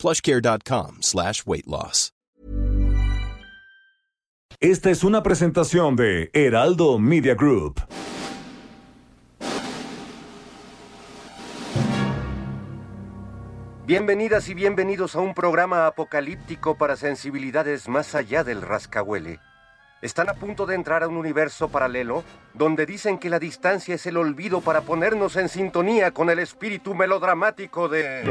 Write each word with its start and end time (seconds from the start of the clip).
plushcare.com 0.00 1.02
slash 1.02 1.42
weight 1.46 1.66
loss. 1.66 2.12
Esta 4.62 4.90
es 4.90 5.04
una 5.04 5.22
presentación 5.22 5.96
de 5.96 6.30
Heraldo 6.34 6.98
Media 6.98 7.34
Group. 7.34 7.80
Bienvenidas 13.86 14.48
y 14.50 14.54
bienvenidos 14.54 15.16
a 15.16 15.20
un 15.20 15.34
programa 15.34 15.86
apocalíptico 15.86 16.76
para 16.76 16.96
sensibilidades 16.96 17.88
más 17.88 18.14
allá 18.14 18.44
del 18.44 18.60
rascahuele. 18.60 19.40
Están 20.02 20.28
a 20.28 20.34
punto 20.34 20.66
de 20.66 20.74
entrar 20.74 21.02
a 21.02 21.08
un 21.08 21.16
universo 21.16 21.68
paralelo 21.68 22.22
donde 22.52 22.84
dicen 22.84 23.18
que 23.18 23.30
la 23.30 23.38
distancia 23.38 23.94
es 23.94 24.06
el 24.06 24.18
olvido 24.18 24.60
para 24.60 24.82
ponernos 24.82 25.36
en 25.36 25.48
sintonía 25.48 26.10
con 26.10 26.28
el 26.28 26.38
espíritu 26.38 26.94
melodramático 26.94 27.88
de... 27.88 28.22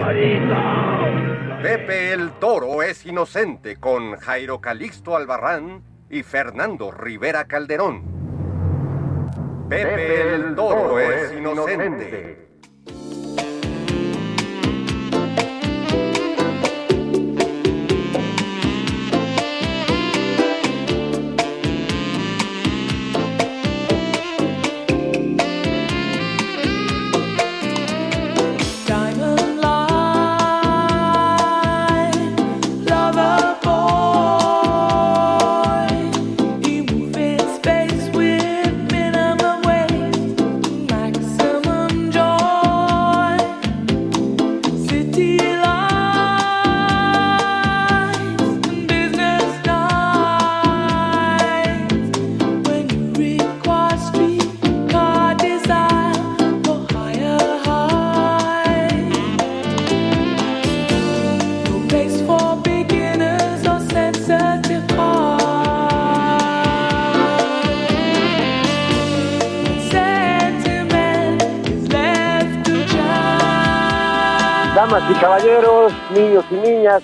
Pepe 1.61 2.13
el 2.13 2.31
Toro 2.39 2.81
es 2.83 3.05
inocente 3.05 3.75
con 3.75 4.15
Jairo 4.15 4.61
Calixto 4.61 5.17
Albarrán 5.17 5.83
y 6.09 6.23
Fernando 6.23 6.89
Rivera 6.89 7.45
Calderón. 7.45 8.01
Pepe, 9.67 10.35
el 10.35 10.55
Toro 10.55 10.97
es 10.99 11.33
inocente. 11.33 12.48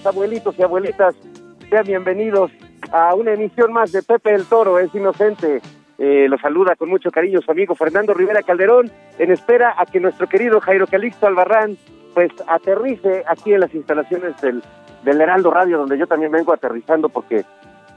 Abuelitos 0.03 0.57
y 0.57 0.63
abuelitas, 0.63 1.15
sean 1.69 1.85
bienvenidos 1.85 2.51
a 2.91 3.13
una 3.13 3.33
emisión 3.33 3.73
más 3.73 3.91
de 3.91 4.01
Pepe 4.03 4.33
el 4.33 4.45
Toro, 4.45 4.79
es 4.79 4.93
inocente. 4.95 5.61
Eh, 5.97 6.27
los 6.27 6.41
saluda 6.41 6.75
con 6.75 6.89
mucho 6.89 7.09
cariño 7.09 7.41
su 7.41 7.51
amigo 7.51 7.75
Fernando 7.75 8.13
Rivera 8.13 8.43
Calderón, 8.43 8.91
en 9.17 9.31
espera 9.31 9.75
a 9.77 9.85
que 9.85 9.99
nuestro 9.99 10.27
querido 10.27 10.59
Jairo 10.59 10.87
Calixto 10.87 11.27
Albarrán 11.27 11.77
pues 12.13 12.31
aterrice 12.47 13.23
aquí 13.27 13.53
en 13.53 13.59
las 13.59 13.73
instalaciones 13.73 14.39
del, 14.41 14.61
del 15.03 15.21
Heraldo 15.21 15.51
Radio, 15.51 15.77
donde 15.77 15.97
yo 15.97 16.07
también 16.07 16.31
vengo 16.31 16.53
aterrizando 16.53 17.09
porque, 17.09 17.43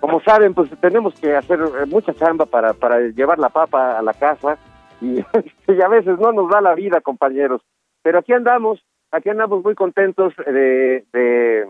como 0.00 0.20
saben, 0.20 0.54
pues 0.54 0.70
tenemos 0.80 1.14
que 1.20 1.34
hacer 1.34 1.60
eh, 1.60 1.86
mucha 1.86 2.12
chamba 2.14 2.46
para, 2.46 2.72
para 2.74 3.00
llevar 3.00 3.38
la 3.38 3.48
papa 3.48 3.98
a 3.98 4.02
la 4.02 4.12
casa 4.12 4.58
y, 5.00 5.20
y 5.68 5.82
a 5.82 5.88
veces 5.88 6.18
no 6.18 6.32
nos 6.32 6.50
da 6.50 6.60
la 6.60 6.74
vida, 6.74 7.00
compañeros. 7.00 7.62
Pero 8.02 8.18
aquí 8.18 8.32
andamos, 8.32 8.84
aquí 9.10 9.28
andamos 9.28 9.62
muy 9.62 9.74
contentos 9.74 10.34
de, 10.36 11.04
de 11.12 11.66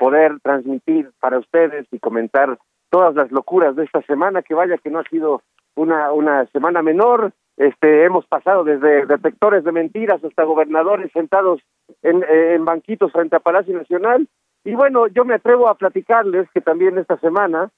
poder 0.00 0.40
transmitir 0.40 1.10
para 1.20 1.38
ustedes 1.38 1.86
y 1.92 1.98
comentar 1.98 2.58
todas 2.88 3.14
las 3.14 3.30
locuras 3.30 3.76
de 3.76 3.84
esta 3.84 4.00
semana, 4.02 4.40
que 4.40 4.54
vaya 4.54 4.78
que 4.78 4.88
no 4.88 4.98
ha 4.98 5.04
sido 5.04 5.42
una, 5.76 6.10
una 6.10 6.46
semana 6.46 6.80
menor. 6.80 7.32
Este, 7.58 8.04
hemos 8.04 8.26
pasado 8.26 8.64
desde 8.64 9.04
detectores 9.04 9.62
de 9.62 9.72
mentiras 9.72 10.24
hasta 10.24 10.44
gobernadores 10.44 11.12
sentados 11.12 11.60
en, 12.02 12.24
eh, 12.26 12.56
banquitos 12.58 13.12
frente 13.12 13.36
a 13.36 13.40
Palacio 13.40 13.76
Nacional. 13.76 14.26
Y 14.64 14.74
bueno, 14.74 15.06
yo 15.08 15.26
me 15.26 15.34
atrevo 15.34 15.68
a 15.68 15.74
platicarles 15.74 16.48
que 16.54 16.62
también 16.62 16.96
esta 16.96 17.18
semana 17.18 17.70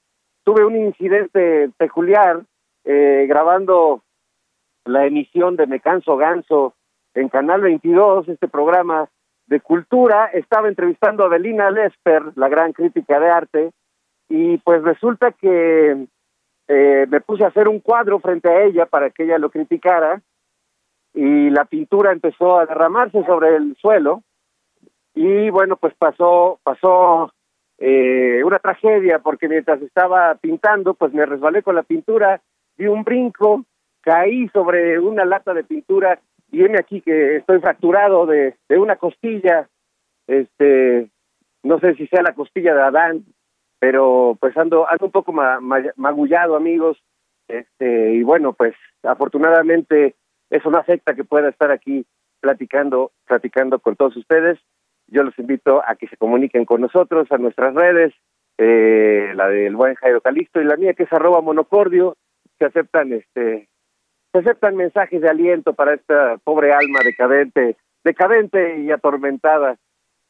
tuve 0.45 0.63
un 0.63 0.77
incidente 0.77 1.71
peculiar 1.77 2.41
eh, 2.85 3.25
grabando 3.27 4.01
la 4.85 5.05
emisión 5.05 5.57
de 5.57 5.67
Me 5.67 5.81
Canso 5.81 6.15
Ganso 6.15 6.73
en 7.15 7.27
Canal 7.27 7.59
22, 7.59 8.29
este 8.29 8.47
programa 8.47 9.09
de 9.53 9.59
cultura. 9.59 10.25
Estaba 10.33 10.67
entrevistando 10.67 11.23
a 11.23 11.27
Belina 11.27 11.69
Lesper, 11.69 12.23
la 12.35 12.49
gran 12.49 12.73
crítica 12.73 13.19
de 13.19 13.29
arte, 13.29 13.71
y 14.27 14.57
pues 14.57 14.81
resulta 14.81 15.31
que 15.31 16.07
eh, 16.67 17.05
me 17.07 17.21
puse 17.21 17.43
a 17.43 17.49
hacer 17.49 17.67
un 17.67 17.79
cuadro 17.79 18.19
frente 18.19 18.49
a 18.49 18.63
ella 18.63 18.87
para 18.87 19.11
que 19.11 19.23
ella 19.23 19.37
lo 19.37 19.51
criticara, 19.51 20.21
y 21.13 21.51
la 21.51 21.65
pintura 21.65 22.11
empezó 22.11 22.57
a 22.57 22.65
derramarse 22.65 23.23
sobre 23.25 23.55
el 23.55 23.75
suelo, 23.77 24.23
y 25.13 25.51
bueno, 25.51 25.77
pues 25.77 25.93
pasó, 25.93 26.59
pasó 26.63 27.31
eh, 27.77 28.41
una 28.43 28.57
tragedia, 28.57 29.19
porque 29.19 29.47
mientras 29.47 29.79
estaba 29.83 30.33
pintando, 30.35 30.95
pues 30.95 31.13
me 31.13 31.27
resbalé 31.27 31.61
con 31.61 31.75
la 31.75 31.83
pintura, 31.83 32.41
di 32.75 32.87
un 32.87 33.03
brinco, 33.03 33.63
caí 34.01 34.47
sobre 34.49 34.97
una 34.97 35.25
lata 35.25 35.53
de 35.53 35.63
pintura 35.63 36.19
y 36.53 36.59
viene 36.59 36.77
aquí 36.79 37.01
que 37.01 37.37
estoy 37.37 37.59
fracturado 37.59 38.25
de, 38.27 38.55
de 38.69 38.77
una 38.77 38.95
costilla, 38.95 39.67
este, 40.27 41.09
no 41.63 41.79
sé 41.79 41.95
si 41.95 42.05
sea 42.07 42.21
la 42.21 42.33
costilla 42.35 42.75
de 42.75 42.81
Adán, 42.83 43.25
pero 43.79 44.37
pues 44.39 44.55
ando, 44.55 44.87
ando 44.87 45.07
un 45.07 45.11
poco 45.11 45.33
ma- 45.33 45.59
ma- 45.59 45.81
magullado, 45.95 46.55
amigos, 46.55 47.03
este, 47.47 48.13
y 48.13 48.23
bueno, 48.23 48.53
pues 48.53 48.75
afortunadamente 49.01 50.15
eso 50.51 50.69
no 50.69 50.77
afecta 50.77 51.15
que 51.15 51.23
pueda 51.23 51.49
estar 51.49 51.71
aquí 51.71 52.05
platicando, 52.39 53.11
platicando 53.25 53.79
con 53.79 53.95
todos 53.95 54.15
ustedes. 54.15 54.59
Yo 55.07 55.23
los 55.23 55.37
invito 55.39 55.81
a 55.85 55.95
que 55.95 56.07
se 56.07 56.17
comuniquen 56.17 56.65
con 56.65 56.81
nosotros 56.81 57.27
a 57.31 57.37
nuestras 57.37 57.73
redes, 57.73 58.13
eh, 58.59 59.33
la 59.35 59.49
del 59.49 59.75
buen 59.75 59.95
Jairo 59.95 60.21
Calixto 60.21 60.61
y 60.61 60.65
la 60.65 60.77
mía 60.77 60.93
que 60.93 61.03
es 61.03 61.13
arroba 61.13 61.41
monocordio, 61.41 62.15
se 62.59 62.65
aceptan 62.65 63.11
este 63.11 63.67
se 64.33 64.39
aceptan 64.39 64.75
mensajes 64.75 65.21
de 65.21 65.29
aliento 65.29 65.73
para 65.73 65.93
esta 65.93 66.37
pobre 66.43 66.73
alma 66.73 66.99
decadente, 67.03 67.77
decadente 68.03 68.79
y 68.79 68.89
atormentada. 68.91 69.77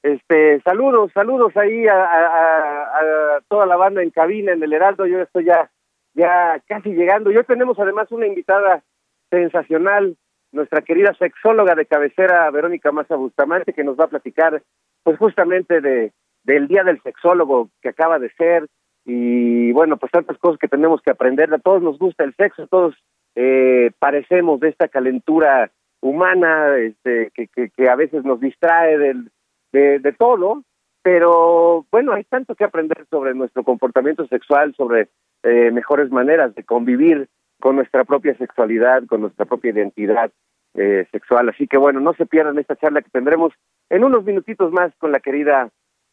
Este, 0.03 0.59
saludos, 0.61 1.11
saludos 1.13 1.55
ahí 1.55 1.87
a, 1.87 3.39
toda 3.47 3.65
la 3.65 3.77
banda 3.77 4.03
en 4.03 4.09
cabina, 4.09 4.51
en 4.51 4.61
el 4.61 4.73
Heraldo, 4.73 5.05
yo 5.05 5.21
estoy 5.21 5.45
ya, 5.45 5.71
ya 6.13 6.61
casi 6.67 6.89
llegando. 6.89 7.31
Y 7.31 7.37
hoy 7.37 7.45
tenemos 7.45 7.79
además 7.79 8.11
una 8.11 8.27
invitada 8.27 8.83
sensacional, 9.31 10.17
nuestra 10.51 10.81
querida 10.81 11.13
sexóloga 11.13 11.73
de 11.73 11.85
cabecera, 11.85 12.51
Verónica 12.51 12.91
Maza 12.91 13.15
Bustamante, 13.15 13.71
que 13.71 13.85
nos 13.85 13.97
va 13.97 14.03
a 14.03 14.09
platicar, 14.09 14.61
pues 15.03 15.17
justamente 15.17 15.79
de, 15.79 16.11
del 16.43 16.67
Día 16.67 16.83
del 16.83 17.01
Sexólogo 17.01 17.69
que 17.81 17.89
acaba 17.89 18.19
de 18.19 18.29
ser, 18.31 18.67
y 19.05 19.71
bueno, 19.71 19.95
pues 19.95 20.11
tantas 20.11 20.37
cosas 20.39 20.59
que 20.59 20.67
tenemos 20.67 21.01
que 21.01 21.11
aprender. 21.11 21.53
A 21.53 21.59
todos 21.59 21.81
nos 21.81 21.97
gusta 21.97 22.25
el 22.25 22.35
sexo, 22.35 22.67
todos 22.67 22.95
eh, 23.35 23.91
parecemos 23.99 24.59
de 24.59 24.69
esta 24.69 24.87
calentura 24.87 25.71
humana 26.01 26.77
este, 26.77 27.31
que, 27.33 27.47
que, 27.47 27.69
que 27.69 27.89
a 27.89 27.95
veces 27.95 28.23
nos 28.25 28.39
distrae 28.39 28.97
del, 28.97 29.31
de, 29.71 30.15
todo, 30.17 30.63
pero 31.01 31.85
bueno, 31.91 32.13
hay 32.13 32.23
tanto 32.25 32.55
que 32.55 32.63
aprender 32.63 33.05
sobre 33.09 33.33
nuestro 33.33 33.63
comportamiento 33.63 34.27
sexual, 34.27 34.75
sobre 34.75 35.09
eh, 35.43 35.71
mejores 35.71 36.11
maneras 36.11 36.53
de 36.55 36.63
convivir 36.63 37.27
con 37.59 37.75
nuestra 37.75 38.03
propia 38.03 38.35
sexualidad, 38.37 39.03
con 39.07 39.21
nuestra 39.21 39.45
propia 39.45 39.71
identidad 39.71 40.31
eh, 40.75 41.07
sexual. 41.11 41.49
Así 41.49 41.67
que 41.67 41.77
bueno, 41.77 41.99
no 41.99 42.13
se 42.13 42.25
pierdan 42.25 42.59
esta 42.59 42.75
charla 42.75 43.01
que 43.01 43.09
tendremos 43.09 43.53
en 43.89 44.03
unos 44.03 44.23
minutitos 44.23 44.71
más 44.71 44.93
con 44.97 45.11
la 45.11 45.19
querida 45.19 45.69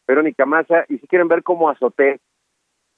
Verónica 0.07 0.45
Maza 0.45 0.85
y 0.89 0.97
si 0.97 1.07
quieren 1.07 1.27
ver 1.27 1.43
cómo 1.43 1.69
azoté 1.69 2.19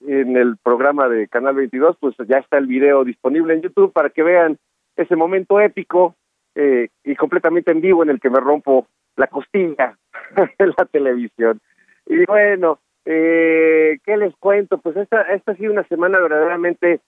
en 0.08 0.38
el 0.38 0.58
programa 0.58 1.08
de 1.08 1.28
Canal 1.28 1.56
22, 1.56 1.98
pues 2.00 2.16
ya 2.28 2.38
está 2.38 2.58
el 2.58 2.68
video 2.68 3.04
disponible 3.04 3.54
en 3.54 3.62
YouTube 3.62 3.94
para 3.94 4.10
que 4.10 4.24
vean 4.24 4.58
ese 4.96 5.16
momento 5.16 5.60
épico 5.60 6.16
eh, 6.56 6.90
y 7.04 7.16
completamente 7.16 7.72
en 7.72 7.82
vivo 7.82 8.04
en 8.04 8.10
el 8.10 8.20
que 8.20 8.30
me 8.30 8.40
rompo 8.40 8.88
la 9.16 9.28
costilla 9.28 9.98
en 10.58 10.74
la 10.78 10.86
televisión. 10.86 11.60
Y 12.06 12.26
bueno, 12.26 12.80
eh, 13.06 13.98
¿qué 14.06 14.18
les 14.18 14.36
cuento? 14.38 14.78
Pues 14.78 14.98
esta, 14.98 15.22
esta 15.24 15.54
ha 15.54 15.56
sido 15.56 15.72
una 15.72 15.88
semana 15.88 16.20
verdaderamente 16.20 17.02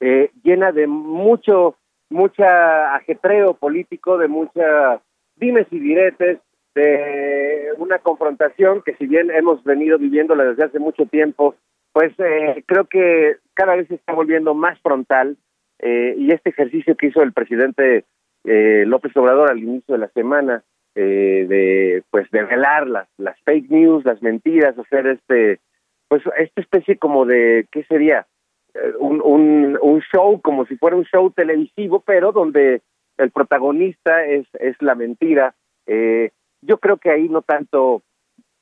eh, 0.00 0.30
llena 0.42 0.72
de 0.72 0.86
mucho, 0.86 1.76
mucha 2.10 2.94
ajetreo 2.94 3.54
político, 3.54 4.18
de 4.18 4.28
mucha 4.28 5.00
dimes 5.36 5.66
y 5.70 5.78
diretes, 5.78 6.38
de 6.74 7.68
una 7.78 7.98
confrontación 7.98 8.82
que 8.82 8.94
si 8.96 9.06
bien 9.06 9.30
hemos 9.30 9.62
venido 9.64 9.98
viviéndola 9.98 10.44
desde 10.44 10.64
hace 10.64 10.78
mucho 10.78 11.06
tiempo, 11.06 11.54
pues 11.94 12.12
eh, 12.18 12.64
creo 12.66 12.84
que 12.86 13.36
cada 13.54 13.76
vez 13.76 13.86
se 13.88 13.94
está 13.94 14.12
volviendo 14.12 14.52
más 14.52 14.78
frontal 14.80 15.36
eh, 15.78 16.14
y 16.18 16.32
este 16.32 16.50
ejercicio 16.50 16.96
que 16.96 17.06
hizo 17.06 17.22
el 17.22 17.32
presidente 17.32 18.04
eh, 18.44 18.84
López 18.86 19.16
Obrador 19.16 19.50
al 19.50 19.60
inicio 19.60 19.94
de 19.94 20.00
la 20.00 20.08
semana 20.08 20.62
eh, 20.96 21.46
de 21.48 22.02
pues 22.10 22.28
de 22.32 22.42
velar 22.42 22.86
las 22.88 23.08
las 23.16 23.36
fake 23.44 23.70
news, 23.70 24.04
las 24.04 24.20
mentiras, 24.22 24.78
hacer 24.78 25.06
este 25.06 25.60
pues 26.08 26.22
esta 26.36 26.60
especie 26.60 26.98
como 26.98 27.24
de 27.24 27.66
qué 27.72 27.84
sería 27.84 28.26
Eh, 28.74 28.92
un, 28.98 29.20
un 29.22 29.78
un 29.80 30.00
show 30.12 30.40
como 30.40 30.66
si 30.66 30.74
fuera 30.76 30.96
un 30.96 31.04
show 31.04 31.30
televisivo, 31.30 32.00
pero 32.00 32.32
donde 32.32 32.80
el 33.22 33.30
protagonista 33.30 34.12
es 34.26 34.46
es 34.58 34.76
la 34.80 34.94
mentira. 34.96 35.54
Eh, 35.86 36.30
yo 36.68 36.76
creo 36.78 36.96
que 36.96 37.10
ahí 37.12 37.28
no 37.28 37.42
tanto 37.42 38.02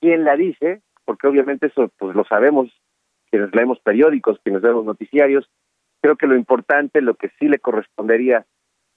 quién 0.03 0.25
la 0.25 0.37
dice, 0.37 0.83
porque 1.07 1.29
obviamente 1.29 1.69
eso 1.69 1.89
pues 1.99 2.15
lo 2.15 2.25
sabemos 2.25 2.67
quienes 3.33 3.55
leemos 3.55 3.81
periódicos, 3.81 4.39
quienes 4.45 4.61
vemos 4.61 4.85
noticiarios. 4.85 5.51
Creo 6.03 6.17
que 6.17 6.27
lo 6.27 6.37
importante, 6.37 7.01
lo 7.01 7.15
que 7.15 7.31
sí 7.39 7.49
le 7.49 7.59
correspondería 7.59 8.45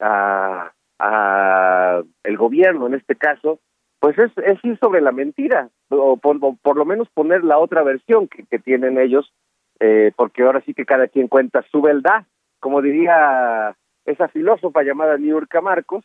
a, 0.01 0.73
a 0.99 2.03
el 2.23 2.37
gobierno 2.37 2.87
en 2.87 2.95
este 2.95 3.15
caso, 3.15 3.59
pues 3.99 4.19
es, 4.19 4.31
es 4.37 4.59
ir 4.63 4.77
sobre 4.79 4.99
la 4.99 5.13
mentira, 5.13 5.69
o 5.89 6.17
por, 6.17 6.37
o 6.41 6.57
por 6.61 6.75
lo 6.75 6.83
menos 6.83 7.07
poner 7.13 7.45
la 7.45 7.57
otra 7.57 7.81
versión 7.81 8.27
que, 8.27 8.59
tienen 8.59 8.99
ellos, 8.99 9.33
eh, 9.79 10.11
porque 10.17 10.43
ahora 10.43 10.61
sí 10.65 10.73
que 10.73 10.85
cada 10.85 11.07
quien 11.07 11.29
cuenta 11.29 11.63
su 11.71 11.81
verdad, 11.81 12.25
como 12.59 12.81
diría 12.81 13.75
esa 14.05 14.27
filósofa 14.27 14.83
llamada 14.83 15.17
Niurka 15.17 15.61
Marcos, 15.61 16.03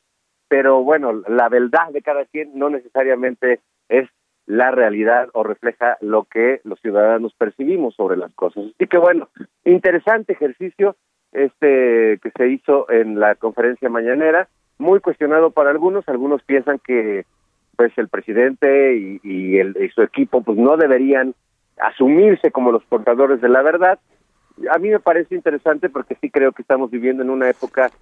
pero 0.48 0.84
bueno, 0.84 1.12
la 1.28 1.48
verdad 1.48 1.88
de 1.92 2.02
cada 2.02 2.24
quien 2.26 2.52
no 2.54 2.70
necesariamente 2.70 3.60
es 3.88 4.08
la 4.50 4.73
realidad 4.73 5.29
o 5.32 5.44
refleja 5.44 5.97
lo 6.00 6.25
que 6.25 6.61
los 6.64 6.81
ciudadanos 6.81 7.32
percibimos 7.35 7.94
sobre 7.94 8.17
las 8.17 8.35
cosas. 8.35 8.64
Así 8.75 8.88
que 8.88 8.99
bueno, 8.99 9.29
interesante 9.64 10.32
ejercicio 10.32 10.97
este 11.31 12.19
que 12.20 12.32
se 12.37 12.49
hizo 12.49 12.91
en 12.91 13.20
la 13.20 13.37
conferencia 13.37 13.88
mañanera, 13.88 14.49
muy 14.76 14.99
cuestionado 14.99 15.52
para 15.52 15.70
algunos, 15.70 16.08
algunos 16.08 16.43
piensan 16.43 16.81
que 16.81 17.26
pues 17.76 17.97
el 17.97 18.08
presidente 18.08 18.97
y, 19.23 19.58
el, 19.58 19.76
y 19.81 19.88
su 19.91 20.02
equipo 20.02 20.43
pues 20.43 20.58
no 20.58 20.76
deberían 20.76 21.37
asumirse 21.79 22.50
como 22.50 22.73
los 22.73 22.82
portadores 22.87 23.41
de 23.41 23.49
la 23.49 23.62
verdad. 23.62 24.00
A 24.75 24.79
mí 24.79 24.88
me 24.88 24.99
parece 24.99 25.37
interesante 25.37 25.88
porque 25.88 26.17
sí 26.20 26.29
creo 26.29 26.50
que 26.50 26.62
estamos 26.62 26.91
viviendo 26.91 27.23
en 27.23 27.31
una 27.31 27.49
época 27.49 27.93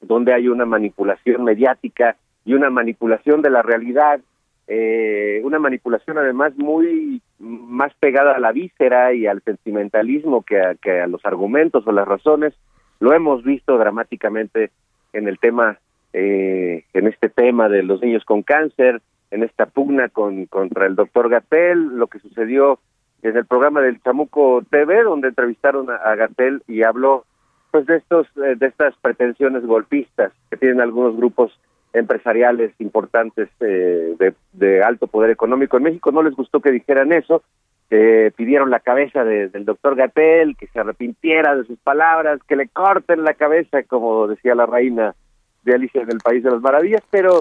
donde 0.00 0.32
hay 0.32 0.48
una 0.48 0.64
manipulación 0.64 1.44
mediática 1.44 2.16
y 2.46 2.54
una 2.54 2.70
manipulación 2.70 3.42
de 3.42 3.50
la 3.50 3.60
realidad, 3.60 4.20
eh, 4.68 5.40
una 5.44 5.58
manipulación 5.58 6.18
además 6.18 6.56
muy 6.56 7.22
más 7.38 7.94
pegada 8.00 8.32
a 8.32 8.40
la 8.40 8.52
víscera 8.52 9.12
y 9.14 9.26
al 9.26 9.42
sentimentalismo 9.42 10.42
que 10.42 10.60
a, 10.60 10.74
que 10.74 11.00
a 11.00 11.06
los 11.06 11.24
argumentos 11.24 11.86
o 11.86 11.92
las 11.92 12.08
razones. 12.08 12.54
Lo 12.98 13.12
hemos 13.12 13.44
visto 13.44 13.76
dramáticamente 13.78 14.70
en 15.12 15.28
el 15.28 15.38
tema, 15.38 15.78
eh, 16.12 16.84
en 16.94 17.06
este 17.06 17.28
tema 17.28 17.68
de 17.68 17.82
los 17.82 18.00
niños 18.00 18.24
con 18.24 18.42
cáncer, 18.42 19.02
en 19.30 19.42
esta 19.42 19.66
pugna 19.66 20.08
con 20.08 20.46
contra 20.46 20.86
el 20.86 20.96
doctor 20.96 21.28
Gatel, 21.28 21.98
lo 21.98 22.06
que 22.06 22.18
sucedió 22.18 22.80
en 23.22 23.36
el 23.36 23.46
programa 23.46 23.80
del 23.80 24.00
Chamuco 24.02 24.62
TV, 24.70 25.02
donde 25.02 25.28
entrevistaron 25.28 25.90
a, 25.90 25.96
a 25.96 26.14
Gatel 26.14 26.62
y 26.66 26.82
habló 26.82 27.24
pues 27.70 27.86
de 27.86 27.96
estos 27.96 28.26
eh, 28.38 28.54
de 28.56 28.66
estas 28.66 28.94
pretensiones 29.02 29.64
golpistas 29.66 30.32
que 30.50 30.56
tienen 30.56 30.80
algunos 30.80 31.16
grupos 31.16 31.52
empresariales 31.96 32.72
importantes 32.78 33.48
eh, 33.60 34.14
de, 34.52 34.82
alto 34.82 35.06
poder 35.06 35.30
económico 35.30 35.76
en 35.76 35.84
México. 35.84 36.12
No 36.12 36.22
les 36.22 36.34
gustó 36.34 36.60
que 36.60 36.70
dijeran 36.70 37.12
eso 37.12 37.42
eh, 37.90 38.32
pidieron 38.36 38.70
la 38.70 38.80
cabeza 38.80 39.24
de, 39.24 39.48
del 39.48 39.64
doctor 39.64 39.94
Gatel 39.94 40.56
que 40.56 40.66
se 40.66 40.80
arrepintiera 40.80 41.54
de 41.54 41.64
sus 41.64 41.78
palabras 41.78 42.40
que 42.48 42.56
le 42.56 42.68
corten 42.68 43.22
la 43.22 43.34
cabeza 43.34 43.84
como 43.84 44.26
decía 44.26 44.56
la 44.56 44.66
reina 44.66 45.14
de 45.62 45.74
Alicia 45.74 46.02
en 46.02 46.10
el 46.10 46.18
País 46.18 46.42
de 46.42 46.50
las 46.50 46.60
Maravillas. 46.60 47.02
Pero 47.10 47.38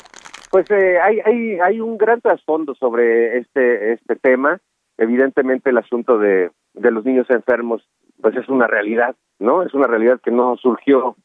pues 0.51 0.69
eh, 0.69 0.99
hay 0.99 1.19
hay 1.25 1.59
hay 1.59 1.81
un 1.81 1.97
gran 1.97 2.21
trasfondo 2.21 2.75
sobre 2.75 3.39
este 3.39 3.93
este 3.93 4.15
tema. 4.15 4.59
Evidentemente 4.97 5.71
el 5.71 5.77
asunto 5.79 6.19
de 6.19 6.51
de 6.73 6.91
los 6.91 7.03
niños 7.05 7.29
enfermos 7.29 7.87
pues 8.21 8.35
es 8.35 8.47
una 8.47 8.67
realidad 8.67 9.15
no 9.39 9.63
es 9.63 9.73
una 9.73 9.87
realidad 9.87 10.21
que 10.23 10.31
no 10.31 10.57
surgió 10.57 11.15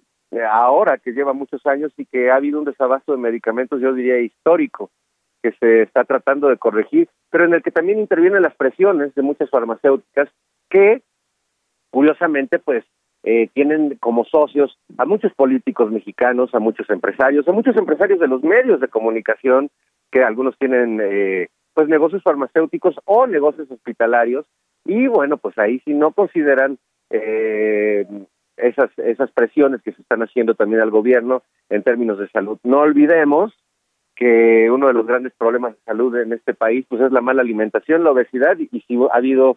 ahora 0.49 0.99
que 0.99 1.13
lleva 1.13 1.33
muchos 1.33 1.65
años 1.67 1.93
y 1.97 2.07
que 2.07 2.31
ha 2.31 2.37
habido 2.37 2.59
un 2.59 2.65
desabasto 2.65 3.13
de 3.13 3.19
medicamentos, 3.19 3.81
yo 3.81 3.93
diría 3.93 4.21
histórico, 4.21 4.91
que 5.43 5.53
se 5.53 5.83
está 5.83 6.05
tratando 6.05 6.49
de 6.49 6.59
corregir, 6.59 7.09
pero 7.31 7.45
en 7.45 7.55
el 7.55 7.63
que 7.63 7.71
también 7.71 7.99
intervienen 7.99 8.43
las 8.43 8.55
presiones 8.55 9.15
de 9.15 9.23
muchas 9.23 9.51
farmacéuticas 9.51 10.29
que, 10.69 11.03
curiosamente, 11.91 12.59
pues 12.59 12.85
eh, 13.23 13.49
tienen 13.53 13.97
como 14.01 14.25
socios 14.25 14.79
a 14.99 15.05
muchos 15.05 15.33
políticos 15.35 15.91
mexicanos, 15.91 16.55
a 16.55 16.59
muchos 16.59 16.89
empresarios, 16.91 17.47
a 17.49 17.53
muchos 17.53 17.77
empresarios 17.77 18.19
de 18.21 18.29
los 18.29 18.43
medios 18.43 18.81
de 18.81 18.89
comunicación, 18.89 19.71
que 20.11 20.23
algunos 20.23 20.57
tienen 20.59 21.01
eh, 21.03 21.49
pues 21.75 21.89
negocios 21.89 22.23
farmacéuticos 22.23 22.97
o 23.05 23.27
negocios 23.27 23.71
hospitalarios, 23.71 24.47
y 24.85 25.07
bueno, 25.07 25.37
pues 25.37 25.57
ahí 25.59 25.81
si 25.85 25.93
no 25.93 26.13
consideran 26.13 26.79
eh, 27.11 28.07
esas 28.63 28.91
esas 28.99 29.31
presiones 29.33 29.83
que 29.83 29.93
se 29.93 30.03
están 30.03 30.23
haciendo 30.23 30.55
también 30.55 30.83
al 30.83 30.91
gobierno 30.91 31.43
en 31.69 31.83
términos 31.83 32.19
de 32.19 32.29
salud. 32.29 32.59
No 32.63 32.81
olvidemos 32.81 33.53
que 34.17 34.71
uno 34.71 34.89
de 34.89 34.93
los 34.93 35.07
grandes 35.07 35.33
problemas 35.37 35.73
de 35.73 35.83
salud 35.85 36.17
en 36.17 36.33
este 36.33 36.55
país 36.55 36.85
pues 36.89 37.01
es 37.01 37.13
la 37.13 37.21
mala 37.21 37.43
alimentación, 37.43 38.05
la 38.05 38.11
obesidad 38.11 38.59
y, 38.59 38.69
si 38.81 38.97
ha 38.97 39.17
habido 39.17 39.57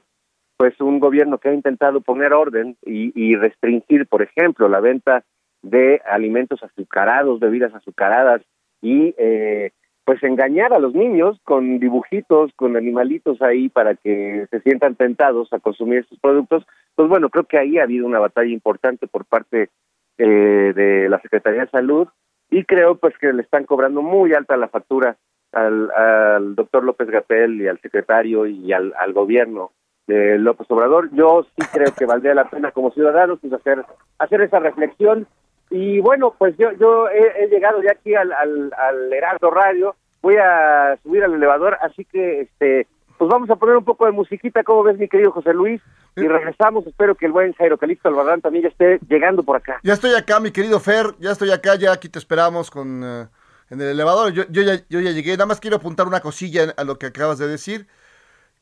pues 0.57 0.79
un 0.79 0.99
gobierno 0.99 1.37
que 1.39 1.49
ha 1.49 1.53
intentado 1.53 2.01
poner 2.01 2.31
orden 2.31 2.77
y, 2.85 3.11
y 3.15 3.35
restringir, 3.35 4.07
por 4.07 4.21
ejemplo, 4.21 4.69
la 4.69 4.79
venta 4.79 5.23
de 5.63 6.01
alimentos 6.05 6.61
azucarados, 6.61 7.39
bebidas 7.39 7.73
azucaradas 7.73 8.41
y 8.81 9.15
eh, 9.17 9.71
pues 10.05 10.21
engañar 10.23 10.73
a 10.73 10.79
los 10.79 10.93
niños 10.93 11.39
con 11.43 11.79
dibujitos, 11.79 12.51
con 12.55 12.75
animalitos 12.75 13.41
ahí 13.41 13.69
para 13.69 13.95
que 13.95 14.47
se 14.51 14.59
sientan 14.61 14.95
tentados 14.95 15.51
a 15.53 15.59
consumir 15.59 15.99
estos 15.99 16.19
productos, 16.19 16.65
pues 16.95 17.07
bueno, 17.07 17.29
creo 17.29 17.45
que 17.45 17.57
ahí 17.57 17.77
ha 17.77 17.83
habido 17.83 18.05
una 18.05 18.19
batalla 18.19 18.51
importante 18.51 19.07
por 19.07 19.25
parte 19.25 19.69
eh, 20.17 20.73
de 20.75 21.09
la 21.09 21.19
Secretaría 21.21 21.61
de 21.61 21.71
Salud 21.71 22.07
y 22.49 22.65
creo 22.65 22.95
pues 22.97 23.17
que 23.17 23.31
le 23.33 23.41
están 23.41 23.65
cobrando 23.65 24.01
muy 24.01 24.33
alta 24.33 24.57
la 24.57 24.67
factura 24.67 25.17
al, 25.51 25.89
al 25.91 26.55
doctor 26.55 26.83
López 26.83 27.09
Gatel 27.09 27.61
y 27.61 27.67
al 27.67 27.79
secretario 27.79 28.45
y 28.45 28.73
al, 28.73 28.93
al 28.99 29.13
gobierno 29.13 29.71
de 30.07 30.37
López 30.37 30.69
Obrador. 30.69 31.09
Yo 31.13 31.45
sí 31.55 31.65
creo 31.71 31.93
que 31.97 32.05
valdría 32.05 32.35
la 32.35 32.49
pena 32.49 32.71
como 32.71 32.91
ciudadanos 32.91 33.39
pues 33.39 33.53
hacer 33.53 33.85
hacer 34.19 34.41
esa 34.41 34.59
reflexión 34.59 35.27
y 35.73 35.99
bueno, 36.01 36.35
pues 36.37 36.55
yo 36.55 36.71
yo 36.73 37.09
he, 37.09 37.43
he 37.43 37.47
llegado 37.47 37.81
ya 37.81 37.93
aquí 37.93 38.13
al, 38.13 38.31
al, 38.31 38.71
al 38.77 39.11
Heraldo 39.11 39.49
Radio, 39.49 39.95
voy 40.21 40.35
a 40.37 40.99
subir 41.01 41.23
al 41.23 41.33
elevador, 41.33 41.79
así 41.81 42.05
que 42.05 42.41
este 42.41 42.87
pues 43.17 43.27
vamos 43.27 43.49
a 43.49 43.55
poner 43.55 43.75
un 43.75 43.83
poco 43.83 44.05
de 44.05 44.11
musiquita, 44.11 44.63
¿cómo 44.63 44.83
ves 44.83 44.99
mi 44.99 45.07
querido 45.07 45.31
José 45.31 45.51
Luis? 45.53 45.81
Y 46.15 46.27
regresamos, 46.27 46.85
espero 46.85 47.15
que 47.15 47.25
el 47.25 47.31
buen 47.31 47.53
Jairo 47.53 47.79
Calixto 47.79 48.07
Albarrán 48.07 48.41
también 48.41 48.63
ya 48.63 48.69
esté 48.69 48.99
llegando 49.09 49.41
por 49.41 49.55
acá. 49.55 49.79
Ya 49.81 49.93
estoy 49.93 50.13
acá, 50.13 50.39
mi 50.39 50.51
querido 50.51 50.79
Fer, 50.79 51.15
ya 51.19 51.31
estoy 51.31 51.49
acá, 51.49 51.75
ya 51.75 51.91
aquí 51.91 52.07
te 52.07 52.19
esperamos 52.19 52.69
con 52.69 53.03
uh, 53.03 53.27
en 53.71 53.81
el 53.81 53.87
elevador, 53.87 54.31
yo, 54.31 54.43
yo, 54.49 54.61
ya, 54.61 54.75
yo 54.89 54.99
ya 54.99 55.09
llegué, 55.09 55.31
nada 55.31 55.47
más 55.47 55.59
quiero 55.59 55.77
apuntar 55.77 56.05
una 56.05 56.19
cosilla 56.19 56.73
a 56.77 56.83
lo 56.83 56.99
que 56.99 57.07
acabas 57.07 57.39
de 57.39 57.47
decir. 57.47 57.87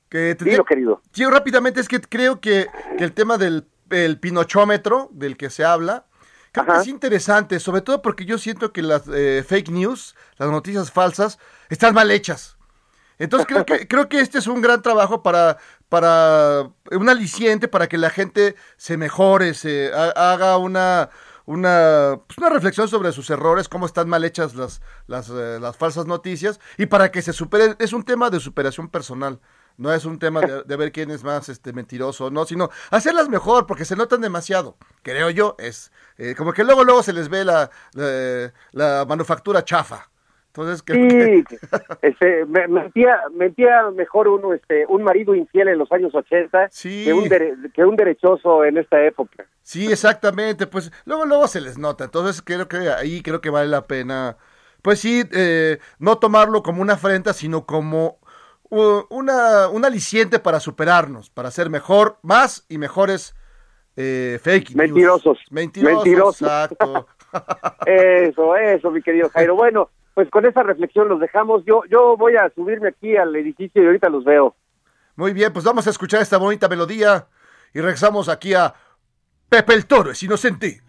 Que 0.08 0.36
te 0.36 0.46
Dilo, 0.46 0.64
querido. 0.64 1.02
Sí, 1.12 1.26
rápidamente, 1.26 1.82
es 1.82 1.88
que 1.88 2.00
creo 2.00 2.40
que, 2.40 2.68
que 2.98 3.04
el 3.04 3.14
tema 3.14 3.38
del 3.38 3.66
el 3.90 4.20
pinochómetro, 4.20 5.10
del 5.12 5.36
que 5.38 5.50
se 5.50 5.66
habla, 5.66 6.06
Creo 6.52 6.66
Ajá. 6.66 6.74
que 6.76 6.80
es 6.82 6.88
interesante, 6.88 7.60
sobre 7.60 7.82
todo 7.82 8.02
porque 8.02 8.26
yo 8.26 8.38
siento 8.38 8.74
que 8.74 8.82
las 8.82 9.04
eh, 9.08 9.44
fake 9.48 9.70
news, 9.70 10.16
las 10.38 10.50
noticias 10.50 10.92
falsas, 10.92 11.40
están 11.70 11.94
mal 11.94 12.12
hechas. 12.12 12.58
Entonces 13.20 13.48
creo 13.48 13.66
que, 13.66 13.88
creo 13.88 14.10
que 14.10 14.20
este 14.20 14.40
es 14.40 14.48
un 14.48 14.62
gran 14.62 14.82
trabajo 14.82 15.24
para, 15.24 15.58
para 15.90 16.70
un 16.92 17.10
aliciente 17.10 17.68
para 17.68 17.88
que 17.88 17.98
la 17.98 18.10
gente 18.10 18.56
se 18.78 18.98
mejore, 18.98 19.54
se 19.54 19.92
haga 19.94 20.58
una, 20.58 21.10
una, 21.46 22.20
pues 22.28 22.38
una 22.38 22.50
reflexión 22.50 22.88
sobre 22.88 23.12
sus 23.12 23.30
errores, 23.30 23.70
cómo 23.70 23.86
están 23.86 24.10
mal 24.10 24.24
hechas 24.24 24.56
las, 24.56 24.82
las, 25.08 25.30
eh, 25.30 25.60
las 25.62 25.78
falsas 25.78 26.06
noticias 26.06 26.60
y 26.78 26.88
para 26.88 27.12
que 27.12 27.22
se 27.22 27.32
superen. 27.32 27.76
Es 27.80 27.94
un 27.94 28.04
tema 28.04 28.30
de 28.30 28.40
superación 28.40 28.90
personal. 28.90 29.40
No 29.78 29.94
es 29.94 30.06
un 30.06 30.20
tema 30.20 30.42
de, 30.42 30.76
ver 30.76 30.92
quién 30.92 31.12
es 31.12 31.24
más 31.24 31.50
este 31.50 31.74
mentiroso, 31.74 32.30
no, 32.30 32.46
sino 32.46 32.70
hacerlas 32.90 33.30
mejor 33.30 33.66
porque 33.66 33.86
se 33.86 33.96
notan 33.96 34.22
demasiado. 34.22 34.78
Creo 35.04 35.30
yo, 35.30 35.56
es 35.60 35.92
eh, 36.18 36.36
como 36.36 36.54
que 36.54 36.64
luego 36.64 36.84
luego 36.84 37.04
se 37.04 37.14
les 37.14 37.30
ve 37.30 37.44
la, 37.46 37.70
la, 38.72 39.06
manufactura 39.08 39.64
chafa. 39.64 40.08
Entonces, 40.48 40.84
sí, 40.86 41.44
este, 42.02 42.46
mentía, 42.46 43.22
mentía 43.34 43.90
mejor 43.92 44.28
uno, 44.28 44.54
este, 44.54 44.86
un 44.86 45.02
marido 45.02 45.34
infiel 45.34 45.70
en 45.70 45.78
los 45.78 45.90
años 45.94 46.14
80 46.14 46.70
que, 46.82 47.14
un 47.14 47.30
que 47.74 47.86
un 47.86 47.96
derechoso 47.96 48.66
en 48.66 48.78
esta 48.78 49.02
época. 49.02 49.46
Sí, 49.62 49.90
exactamente, 49.90 50.68
pues 50.68 50.92
luego 51.06 51.26
luego 51.26 51.48
se 51.48 51.62
les 51.62 51.78
nota. 51.78 52.04
Entonces 52.04 52.42
creo 52.42 52.68
que 52.68 52.78
ahí 52.90 53.22
creo 53.22 53.40
que 53.40 53.50
vale 53.50 53.70
la 53.70 53.84
pena, 53.84 54.36
pues 54.82 55.00
sí, 55.00 55.24
eh, 55.32 55.80
no 56.00 56.18
tomarlo 56.18 56.64
como 56.64 56.82
una 56.82 56.94
afrenta, 56.94 57.34
sino 57.34 57.66
como 57.66 58.20
una, 58.72 59.68
un 59.68 59.86
aliciente 59.86 60.40
para 60.40 60.60
superarnos, 60.60 61.30
para 61.30 61.52
ser 61.52 61.70
mejor, 61.70 62.18
más 62.22 62.66
y 62.70 62.78
mejores 62.78 63.36
eh, 63.98 64.40
fake 64.42 64.74
Mentirosos. 64.76 65.38
Mentirosos. 65.50 66.06
Mentirosos. 66.06 66.42
Exacto. 66.42 67.08
eso, 67.86 68.56
eso, 68.56 68.92
mi 68.92 69.02
querido 69.02 69.30
Jairo. 69.30 69.56
Bueno, 69.56 69.90
pues 70.14 70.30
con 70.30 70.46
esa 70.46 70.64
reflexión 70.64 71.10
los 71.10 71.20
dejamos. 71.20 71.64
Yo, 71.66 71.84
yo 71.90 72.16
voy 72.18 72.36
a 72.36 72.50
subirme 72.56 72.90
aquí 72.90 73.18
al 73.18 73.36
edificio 73.36 73.84
y 73.84 73.86
ahorita 73.86 74.10
los 74.10 74.24
veo. 74.24 74.56
Muy 75.16 75.34
bien, 75.34 75.52
pues 75.52 75.66
vamos 75.66 75.86
a 75.88 75.90
escuchar 75.90 76.22
esta 76.22 76.38
bonita 76.38 76.68
melodía 76.70 77.28
y 77.74 77.80
regresamos 77.80 78.30
aquí 78.30 78.54
a 78.54 78.74
Pepe 79.50 79.74
el 79.74 79.86
Toro 79.86 80.12
es 80.12 80.24
inocente. 80.24 80.82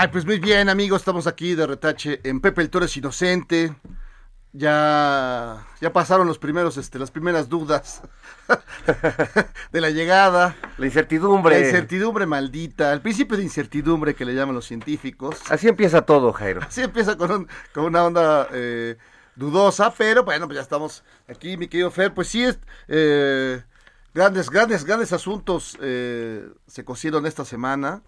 Ay, 0.00 0.08
pues 0.08 0.24
muy 0.24 0.38
bien, 0.38 0.68
amigos, 0.68 1.00
estamos 1.00 1.26
aquí 1.26 1.56
de 1.56 1.66
retache 1.66 2.20
en 2.22 2.40
Pepe 2.40 2.62
el 2.62 2.70
Toro 2.70 2.84
es 2.84 2.96
Inocente. 2.96 3.74
Ya, 4.52 5.66
ya 5.80 5.92
pasaron 5.92 6.26
los 6.28 6.38
primeros, 6.38 6.76
este, 6.76 6.98
las 7.00 7.10
primeras 7.10 7.48
dudas 7.48 8.02
de 9.72 9.80
la 9.80 9.90
llegada. 9.90 10.54
La 10.78 10.86
incertidumbre. 10.86 11.58
La 11.60 11.66
incertidumbre 11.66 12.26
maldita, 12.26 12.92
el 12.92 13.00
principio 13.00 13.36
de 13.36 13.42
incertidumbre 13.42 14.14
que 14.14 14.24
le 14.24 14.34
llaman 14.34 14.54
los 14.54 14.66
científicos. 14.66 15.36
Así 15.50 15.66
empieza 15.68 16.02
todo, 16.02 16.32
Jairo. 16.32 16.60
Así 16.62 16.80
empieza 16.82 17.16
con, 17.16 17.30
un- 17.32 17.48
con 17.74 17.84
una 17.84 18.04
onda 18.04 18.48
eh, 18.52 18.96
dudosa, 19.34 19.92
pero 19.92 20.22
bueno, 20.24 20.46
pues 20.46 20.56
ya 20.56 20.62
estamos 20.62 21.02
aquí, 21.28 21.56
mi 21.56 21.66
querido 21.68 21.90
Fer. 21.90 22.14
Pues 22.14 22.28
sí, 22.28 22.44
es, 22.44 22.58
eh, 22.86 23.62
grandes, 24.14 24.48
grandes, 24.48 24.84
grandes 24.84 25.12
asuntos 25.12 25.76
eh, 25.82 26.48
se 26.68 26.84
cosieron 26.84 27.26
esta 27.26 27.44
semana. 27.44 28.02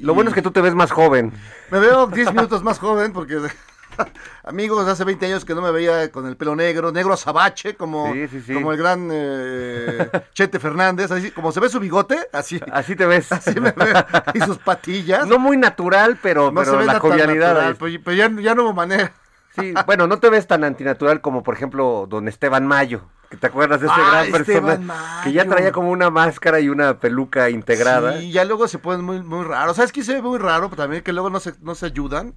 Lo 0.00 0.14
bueno 0.14 0.30
es 0.30 0.34
que 0.34 0.42
tú 0.42 0.50
te 0.50 0.60
ves 0.60 0.74
más 0.74 0.90
joven. 0.90 1.32
Me 1.70 1.78
veo 1.78 2.06
10 2.06 2.32
minutos 2.34 2.62
más 2.62 2.78
joven 2.78 3.12
porque, 3.12 3.38
amigos, 4.44 4.88
hace 4.88 5.04
20 5.04 5.26
años 5.26 5.44
que 5.44 5.54
no 5.54 5.62
me 5.62 5.70
veía 5.70 6.10
con 6.10 6.26
el 6.26 6.36
pelo 6.36 6.56
negro, 6.56 6.92
negro 6.92 7.12
azabache, 7.14 7.74
como, 7.74 8.12
Sí, 8.12 8.28
sí, 8.28 8.40
sí. 8.42 8.54
como 8.54 8.72
el 8.72 8.78
gran 8.78 9.08
eh, 9.12 10.10
Chete 10.32 10.58
Fernández, 10.58 11.10
así 11.10 11.30
como 11.30 11.52
se 11.52 11.60
ve 11.60 11.68
su 11.68 11.78
bigote, 11.80 12.18
así, 12.32 12.60
Así 12.72 12.96
te 12.96 13.06
ves. 13.06 13.30
así 13.32 13.58
me 13.60 13.72
veo, 13.72 14.04
y 14.34 14.40
sus 14.40 14.58
patillas. 14.58 15.26
No 15.26 15.38
muy 15.38 15.56
natural, 15.56 16.18
pero, 16.22 16.50
No 16.50 16.60
pero 16.60 16.72
la 16.72 16.86
nada 16.86 16.92
tan 16.92 17.00
jovialidad. 17.10 17.48
natural, 17.54 17.76
pero, 17.78 18.00
pero 18.04 18.16
ya, 18.16 18.30
ya 18.40 18.54
no 18.54 18.64
hubo 18.64 18.72
manera. 18.74 19.12
Sí, 19.54 19.74
bueno, 19.86 20.06
no 20.06 20.18
te 20.18 20.30
ves 20.30 20.46
tan 20.46 20.64
antinatural 20.64 21.20
como, 21.20 21.42
por 21.42 21.54
ejemplo, 21.54 22.06
don 22.08 22.26
Esteban 22.28 22.66
Mayo. 22.66 23.02
Te 23.36 23.46
acuerdas 23.46 23.80
de 23.80 23.86
ese 23.86 23.94
Ah, 23.98 24.24
gran 24.24 24.40
Esteban 24.40 24.86
Mayo. 24.86 25.00
que 25.24 25.32
ya 25.32 25.44
traía 25.46 25.72
como 25.72 25.90
una 25.90 26.10
máscara 26.10 26.60
y 26.60 26.68
una 26.68 26.98
peluca 27.00 27.50
integrada. 27.50 28.18
Sí, 28.18 28.30
ya 28.32 28.44
luego 28.44 28.68
se 28.68 28.78
ponen 28.78 29.04
muy, 29.04 29.22
muy 29.22 29.44
raros. 29.44 29.76
¿Sabes 29.76 29.92
qué 29.92 30.02
se 30.04 30.14
ve 30.14 30.22
muy 30.22 30.38
raro? 30.38 30.68
Pero 30.70 30.82
también 30.82 31.02
que 31.02 31.12
luego 31.12 31.30
no 31.30 31.40
se, 31.40 31.54
no 31.60 31.74
se 31.74 31.86
ayudan. 31.86 32.34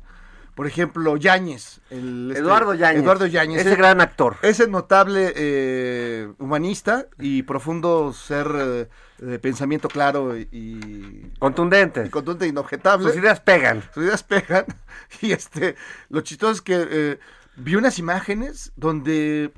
Por 0.55 0.67
ejemplo, 0.67 1.17
Yáñez. 1.17 1.81
el, 1.89 2.27
este, 2.31 2.39
Eduardo 2.41 2.73
Yáñez. 2.73 3.03
Eduardo 3.03 3.25
Yáñez. 3.25 3.59
Ese 3.59 3.69
Ese- 3.71 3.77
gran 3.77 3.99
actor. 3.99 4.37
Ese 4.41 4.67
notable 4.69 5.33
eh, 5.35 6.29
humanista 6.39 7.07
y 7.19 7.43
profundo 7.43 8.13
ser 8.13 8.47
eh, 8.55 8.87
de 9.17 9.39
pensamiento 9.39 9.89
claro 9.89 10.37
y, 10.37 10.47
y 10.53 11.31
Contundente. 11.39 12.09
contundente 12.09 12.45
e 12.45 12.49
inobjetable. 12.49 13.05
Sus 13.09 13.17
ideas 13.17 13.41
pegan. 13.41 13.83
Sus 13.93 14.03
ideas 14.05 14.23
pegan. 14.23 14.65
Y 15.21 15.33
este, 15.33 15.75
lo 16.09 16.21
chistoso 16.21 16.53
es 16.53 16.61
que 16.61 16.87
eh, 16.89 17.19
vi 17.57 17.75
unas 17.75 17.99
imágenes 17.99 18.71
donde, 18.77 19.51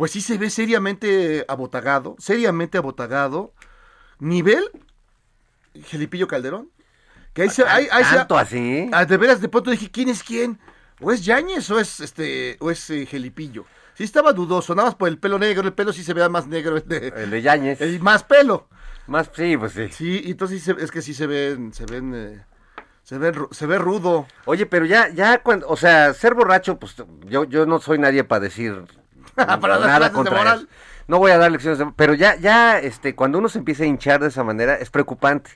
pues 0.00 0.12
sí 0.12 0.22
se 0.22 0.38
ve 0.38 0.48
seriamente 0.48 1.44
abotagado, 1.46 2.16
seriamente 2.18 2.78
abotagado, 2.78 3.52
nivel 4.18 4.64
Gelipillo 5.74 6.26
Calderón. 6.26 6.70
Que 7.34 7.42
ahí 7.42 7.50
se, 7.50 7.64
ahí, 7.64 7.86
ahí 7.92 8.02
se- 8.04 8.16
¿Tanto 8.16 8.38
así? 8.38 8.88
Ah, 8.92 9.04
de 9.04 9.16
veras, 9.18 9.42
de 9.42 9.48
pronto 9.50 9.70
dije, 9.70 9.90
¿quién 9.90 10.08
es 10.08 10.22
quién? 10.22 10.58
¿O 11.02 11.12
es 11.12 11.22
Yáñez 11.22 11.70
o 11.70 11.78
es 11.78 12.00
este 12.00 12.56
o 12.60 12.70
es 12.70 12.88
eh, 12.88 13.04
Gelipillo? 13.04 13.66
Sí 13.94 14.04
estaba 14.04 14.32
dudoso, 14.32 14.74
nada 14.74 14.88
más 14.88 14.94
por 14.94 15.08
el 15.08 15.18
pelo 15.18 15.38
negro, 15.38 15.66
el 15.68 15.74
pelo 15.74 15.92
sí 15.92 16.02
se 16.02 16.14
vea 16.14 16.30
más 16.30 16.46
negro, 16.46 16.78
el 16.78 16.88
de, 16.88 17.08
El 17.14 17.30
de 17.30 17.42
Yáñez. 17.42 17.80
el 17.82 18.00
más 18.00 18.24
pelo. 18.24 18.68
Más, 19.06 19.30
sí, 19.36 19.54
pues 19.58 19.72
sí. 19.74 19.88
Sí, 19.90 20.22
y 20.24 20.30
entonces 20.30 20.66
es 20.66 20.90
que 20.90 21.02
sí 21.02 21.12
se 21.12 21.26
ven, 21.26 21.74
se 21.74 21.84
ven, 21.84 22.14
eh, 22.14 22.42
se 23.02 23.18
ven, 23.18 23.34
ru- 23.34 23.52
se 23.52 23.66
ve 23.66 23.76
rudo. 23.78 24.26
Oye, 24.46 24.64
pero 24.64 24.86
ya, 24.86 25.08
ya 25.10 25.42
cuando, 25.42 25.68
o 25.68 25.76
sea, 25.76 26.14
ser 26.14 26.34
borracho, 26.34 26.78
pues 26.78 26.96
yo, 27.26 27.44
yo 27.44 27.66
no 27.66 27.80
soy 27.80 27.98
nadie 27.98 28.24
para 28.24 28.40
decir 28.40 28.82
Para 29.60 29.78
dar 29.78 29.86
nada 29.86 30.12
contra. 30.12 30.58
No 31.08 31.18
voy 31.18 31.32
a 31.32 31.38
dar 31.38 31.50
lecciones 31.50 31.78
de, 31.78 31.86
pero 31.96 32.14
ya, 32.14 32.36
ya, 32.36 32.78
este, 32.78 33.14
cuando 33.16 33.38
uno 33.38 33.48
se 33.48 33.58
empieza 33.58 33.82
a 33.82 33.86
hinchar 33.86 34.20
de 34.20 34.28
esa 34.28 34.44
manera, 34.44 34.74
es 34.76 34.90
preocupante. 34.90 35.50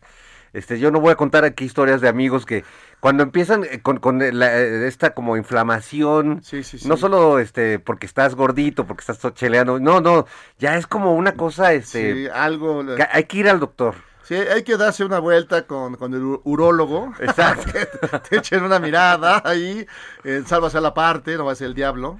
Este, 0.52 0.78
yo 0.78 0.90
no 0.90 1.00
voy 1.00 1.12
a 1.12 1.16
contar 1.16 1.44
aquí 1.44 1.64
historias 1.64 2.00
de 2.00 2.08
amigos 2.08 2.46
que 2.46 2.64
cuando 3.00 3.22
empiezan 3.24 3.64
eh, 3.64 3.80
con, 3.82 3.98
con 3.98 4.18
la- 4.38 4.56
eh, 4.56 4.86
esta 4.86 5.12
como 5.14 5.36
inflamación, 5.36 6.40
Sí, 6.44 6.62
sí, 6.62 6.78
sí. 6.78 6.88
no 6.88 6.96
solo 6.96 7.38
este 7.40 7.78
porque 7.80 8.06
estás 8.06 8.34
gordito, 8.34 8.84
porque 8.86 9.00
estás 9.12 9.34
cheleando, 9.34 9.78
no, 9.80 10.00
no, 10.00 10.26
ya 10.58 10.76
es 10.76 10.86
como 10.86 11.14
una 11.14 11.32
cosa, 11.34 11.72
este, 11.72 12.14
Sí, 12.14 12.28
algo. 12.32 12.84
que 12.96 13.06
hay 13.10 13.24
que 13.24 13.38
ir 13.38 13.48
al 13.48 13.60
doctor. 13.60 13.94
Sí, 14.22 14.34
hay 14.36 14.62
que 14.62 14.76
darse 14.76 15.04
una 15.04 15.18
vuelta 15.18 15.66
con, 15.66 15.96
con 15.96 16.14
el 16.14 16.22
urólogo. 16.44 17.12
Exacto. 17.20 17.70
que 17.72 17.86
te 18.30 18.36
echen 18.38 18.62
una 18.62 18.78
mirada 18.78 19.42
ahí. 19.44 19.86
Eh, 20.24 20.42
sálvase 20.46 20.78
a 20.78 20.80
la 20.80 20.94
parte, 20.94 21.36
no 21.36 21.44
va 21.44 21.52
a 21.52 21.56
ser 21.56 21.66
el 21.66 21.74
diablo. 21.74 22.16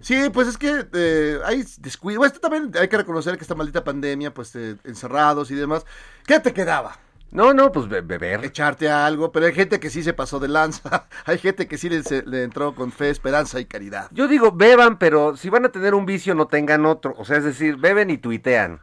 Sí, 0.00 0.30
pues 0.32 0.46
es 0.48 0.56
que 0.56 0.86
eh, 0.92 1.38
hay 1.44 1.64
descuido. 1.78 2.24
Esto 2.24 2.38
también 2.40 2.70
hay 2.78 2.88
que 2.88 2.96
reconocer 2.96 3.36
que 3.36 3.42
esta 3.42 3.54
maldita 3.56 3.82
pandemia, 3.84 4.32
pues 4.32 4.54
eh, 4.54 4.76
encerrados 4.84 5.50
y 5.50 5.54
demás. 5.56 5.84
¿Qué 6.26 6.38
te 6.40 6.52
quedaba? 6.52 6.96
No, 7.30 7.52
no, 7.52 7.72
pues 7.72 7.88
be- 7.88 8.00
beber. 8.00 8.44
Echarte 8.44 8.88
algo, 8.88 9.32
pero 9.32 9.46
hay 9.46 9.52
gente 9.52 9.80
que 9.80 9.90
sí 9.90 10.02
se 10.02 10.14
pasó 10.14 10.38
de 10.38 10.48
lanza. 10.48 11.06
hay 11.26 11.38
gente 11.38 11.66
que 11.66 11.76
sí 11.78 11.88
le, 11.88 12.02
se- 12.04 12.22
le 12.24 12.44
entró 12.44 12.74
con 12.74 12.92
fe, 12.92 13.10
esperanza 13.10 13.58
y 13.60 13.64
caridad. 13.66 14.08
Yo 14.12 14.28
digo, 14.28 14.52
beban, 14.52 14.98
pero 14.98 15.36
si 15.36 15.50
van 15.50 15.64
a 15.64 15.68
tener 15.70 15.94
un 15.94 16.06
vicio, 16.06 16.34
no 16.34 16.46
tengan 16.46 16.86
otro. 16.86 17.14
O 17.18 17.24
sea, 17.24 17.36
es 17.38 17.44
decir, 17.44 17.76
beben 17.76 18.08
y 18.10 18.18
tuitean. 18.18 18.80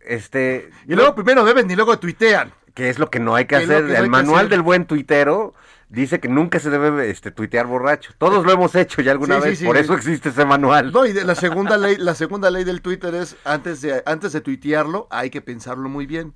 Este, 0.00 0.70
Y 0.86 0.94
luego 0.94 1.14
primero 1.14 1.44
beben 1.44 1.70
y 1.70 1.74
luego 1.76 1.98
tuitean. 1.98 2.52
que 2.74 2.88
es 2.90 2.98
lo 2.98 3.10
que 3.10 3.18
no 3.18 3.34
hay 3.34 3.46
que 3.46 3.56
hacer. 3.56 3.68
que 3.68 3.82
no 3.82 3.88
hay 3.88 3.96
El 3.96 4.02
que 4.04 4.08
manual 4.10 4.38
hacer. 4.40 4.50
del 4.50 4.62
buen 4.62 4.84
tuitero 4.86 5.54
dice 5.88 6.20
que 6.20 6.28
nunca 6.28 6.58
se 6.60 6.70
debe 6.70 7.10
este, 7.10 7.30
tuitear 7.30 7.66
borracho. 7.66 8.12
Todos 8.18 8.44
lo 8.44 8.52
hemos 8.52 8.74
hecho 8.74 9.00
ya 9.02 9.12
alguna 9.12 9.40
Sí, 9.40 9.48
vez, 9.48 9.58
sí, 9.60 9.64
por 9.64 9.76
eso 9.76 9.94
existe 9.94 10.28
ese 10.30 10.44
manual. 10.44 10.92
No, 10.92 11.06
y 11.06 11.12
de 11.12 11.24
la 11.24 11.34
segunda 11.34 11.76
ley, 11.76 11.96
la 11.96 12.14
segunda 12.14 12.50
ley 12.50 12.64
del 12.64 12.82
Twitter 12.82 13.14
es 13.14 13.36
antes 13.44 13.80
de 13.80 14.02
antes 14.06 14.32
de 14.32 14.40
tuitearlo 14.40 15.06
hay 15.10 15.30
que 15.30 15.40
pensarlo 15.40 15.88
muy 15.88 16.06
bien. 16.06 16.34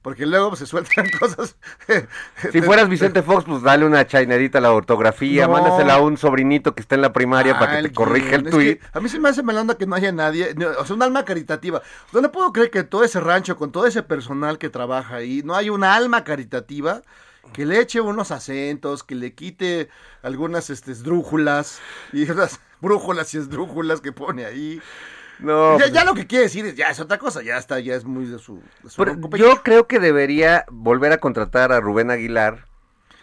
Porque 0.00 0.26
luego 0.26 0.50
pues, 0.50 0.60
se 0.60 0.66
sueltan 0.66 1.06
cosas. 1.20 1.56
Si 2.52 2.62
fueras 2.62 2.88
Vicente 2.88 3.20
Fox, 3.20 3.44
pues 3.44 3.62
dale 3.62 3.84
una 3.84 4.06
chainerita 4.06 4.58
a 4.58 4.60
la 4.60 4.72
ortografía, 4.72 5.46
No. 5.48 5.54
mándasela 5.54 5.94
a 5.94 6.00
un 6.00 6.16
sobrinito 6.16 6.74
que 6.74 6.82
está 6.82 6.94
en 6.94 7.02
la 7.02 7.12
primaria 7.12 7.58
para 7.58 7.76
que 7.76 7.88
te 7.88 7.92
corrija 7.94 8.36
el 8.36 8.44
que 8.48 8.80
a 8.92 9.00
mí 9.00 9.08
se 9.08 9.18
me 9.18 9.28
hace 9.28 9.42
mala 9.42 9.60
onda 9.60 9.76
que 9.76 9.86
no 9.86 9.96
haya 9.96 10.12
nadie, 10.12 10.54
no, 10.56 10.68
o 10.78 10.84
sea, 10.86 10.94
un 10.94 11.02
alma 11.02 11.24
caritativa. 11.24 11.82
No 12.12 12.20
le 12.20 12.28
puedo 12.28 12.52
creer 12.52 12.70
que 12.70 12.84
todo 12.84 13.02
ese 13.02 13.18
rancho, 13.18 13.56
con 13.56 13.72
todo 13.72 13.86
ese 13.86 14.04
personal 14.04 14.58
que 14.58 14.70
trabaja 14.70 15.16
ahí, 15.16 15.42
no 15.44 15.56
hay 15.56 15.68
un 15.68 15.82
alma 15.82 16.22
caritativa 16.22 17.02
que 17.52 17.66
le 17.66 17.80
eche 17.80 18.00
unos 18.00 18.30
acentos, 18.30 19.02
que 19.02 19.14
le 19.14 19.34
quite 19.34 19.88
algunas 20.22 20.70
este, 20.70 20.92
esdrújulas 20.92 21.80
y 22.12 22.30
unas 22.30 22.60
brújulas 22.80 23.34
y 23.34 23.38
esdrújulas 23.38 24.00
que 24.00 24.12
pone 24.12 24.44
ahí. 24.44 24.80
No, 25.38 25.78
ya, 25.78 25.84
pues, 25.84 25.92
ya 25.92 26.04
lo 26.04 26.14
que 26.14 26.26
quiere 26.26 26.44
decir 26.44 26.66
es, 26.66 26.74
ya 26.74 26.90
es 26.90 26.98
otra 26.98 27.18
cosa, 27.18 27.42
ya 27.42 27.56
está, 27.58 27.78
ya 27.78 27.94
es 27.94 28.04
muy 28.04 28.26
de 28.26 28.40
su, 28.40 28.60
de 28.82 29.38
yo 29.38 29.62
creo 29.62 29.86
que 29.86 30.00
debería 30.00 30.64
volver 30.68 31.12
a 31.12 31.18
contratar 31.18 31.70
a 31.70 31.80
Rubén 31.80 32.10
Aguilar 32.10 32.68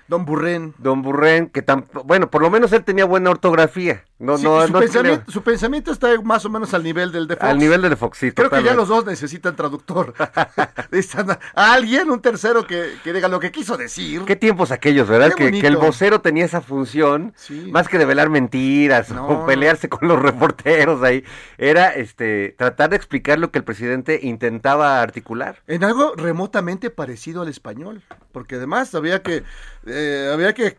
Don 0.07 0.25
Burren. 0.25 0.73
Don 0.77 1.01
Burren, 1.01 1.49
que 1.49 1.61
tampoco, 1.61 2.05
bueno, 2.05 2.29
por 2.29 2.41
lo 2.41 2.49
menos 2.49 2.71
él 2.73 2.83
tenía 2.83 3.05
buena 3.05 3.31
ortografía. 3.31 4.05
No, 4.17 4.37
Sí, 4.37 4.45
no, 4.45 4.65
su, 4.65 4.71
no 4.71 4.79
pensamiento, 4.79 5.29
su 5.31 5.41
pensamiento 5.43 5.91
está 5.91 6.07
más 6.21 6.45
o 6.45 6.49
menos 6.49 6.73
al 6.73 6.83
nivel 6.83 7.11
del 7.11 7.27
de 7.27 7.35
Fox. 7.35 7.45
al 7.49 7.57
nivel 7.59 7.81
de 7.81 7.95
Fox, 7.97 8.17
sí, 8.17 8.31
Creo 8.31 8.49
que 8.49 8.63
ya 8.63 8.73
los 8.73 8.87
dos 8.87 9.05
necesitan 9.05 9.57
traductor. 9.57 10.13
Necesitan 10.91 11.37
a 11.53 11.73
alguien, 11.73 12.09
un 12.09 12.21
tercero 12.21 12.65
que, 12.65 12.93
que 13.03 13.11
diga 13.11 13.27
lo 13.27 13.41
que 13.41 13.51
quiso 13.51 13.75
decir. 13.75 14.21
Qué 14.23 14.37
tiempos 14.37 14.71
aquellos, 14.71 15.09
¿verdad? 15.09 15.33
Que, 15.33 15.51
que 15.51 15.67
el 15.67 15.75
vocero 15.75 16.21
tenía 16.21 16.45
esa 16.45 16.61
función, 16.61 17.33
Sí. 17.35 17.69
más 17.73 17.89
que 17.89 17.97
develar 17.97 18.29
mentiras 18.29 19.09
No, 19.09 19.27
o 19.27 19.45
pelearse 19.45 19.89
con 19.89 20.07
los 20.07 20.21
reporteros 20.21 21.03
ahí, 21.03 21.25
era 21.57 21.89
este 21.93 22.55
tratar 22.57 22.91
de 22.91 22.95
explicar 22.95 23.37
lo 23.37 23.51
que 23.51 23.59
el 23.59 23.65
presidente 23.65 24.19
intentaba 24.23 25.01
articular. 25.01 25.61
En 25.67 25.83
algo 25.83 26.13
remotamente 26.15 26.89
parecido 26.89 27.41
al 27.41 27.49
español. 27.49 28.01
Porque 28.31 28.55
además 28.55 28.93
había 28.95 29.21
que, 29.23 29.43
eh, 29.85 30.31
había 30.33 30.53
que, 30.53 30.77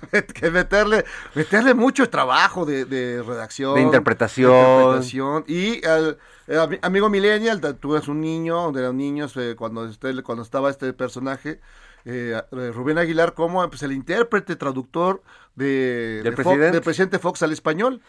que 0.34 0.50
meterle, 0.50 1.04
meterle 1.34 1.74
mucho 1.74 2.08
trabajo 2.08 2.64
de, 2.64 2.84
de 2.84 3.22
redacción. 3.22 3.74
De 3.74 3.82
interpretación. 3.82 4.52
de 4.52 4.60
interpretación. 4.60 5.44
Y 5.46 5.84
al 5.86 6.18
eh, 6.46 6.56
ami- 6.56 6.78
amigo 6.82 7.08
Millennial, 7.08 7.60
tú 7.80 7.94
eres 7.96 8.08
un 8.08 8.20
niño, 8.20 8.56
donde 8.56 8.80
eran 8.80 8.96
niños 8.96 9.36
eh, 9.36 9.54
cuando, 9.56 9.86
este- 9.86 10.22
cuando 10.22 10.42
estaba 10.42 10.70
este 10.70 10.92
personaje. 10.92 11.60
eh, 12.06 12.40
Rubén 12.50 12.96
Aguilar 12.98 13.34
como 13.34 13.68
pues, 13.68 13.82
el 13.82 13.92
intérprete, 13.92 14.56
traductor 14.56 15.22
de, 15.54 16.22
¿Del 16.22 16.24
de 16.24 16.30
Fox- 16.30 16.44
presidente? 16.44 16.72
del 16.72 16.82
presidente 16.82 17.18
Fox 17.18 17.42
al 17.42 17.52
español. 17.52 18.00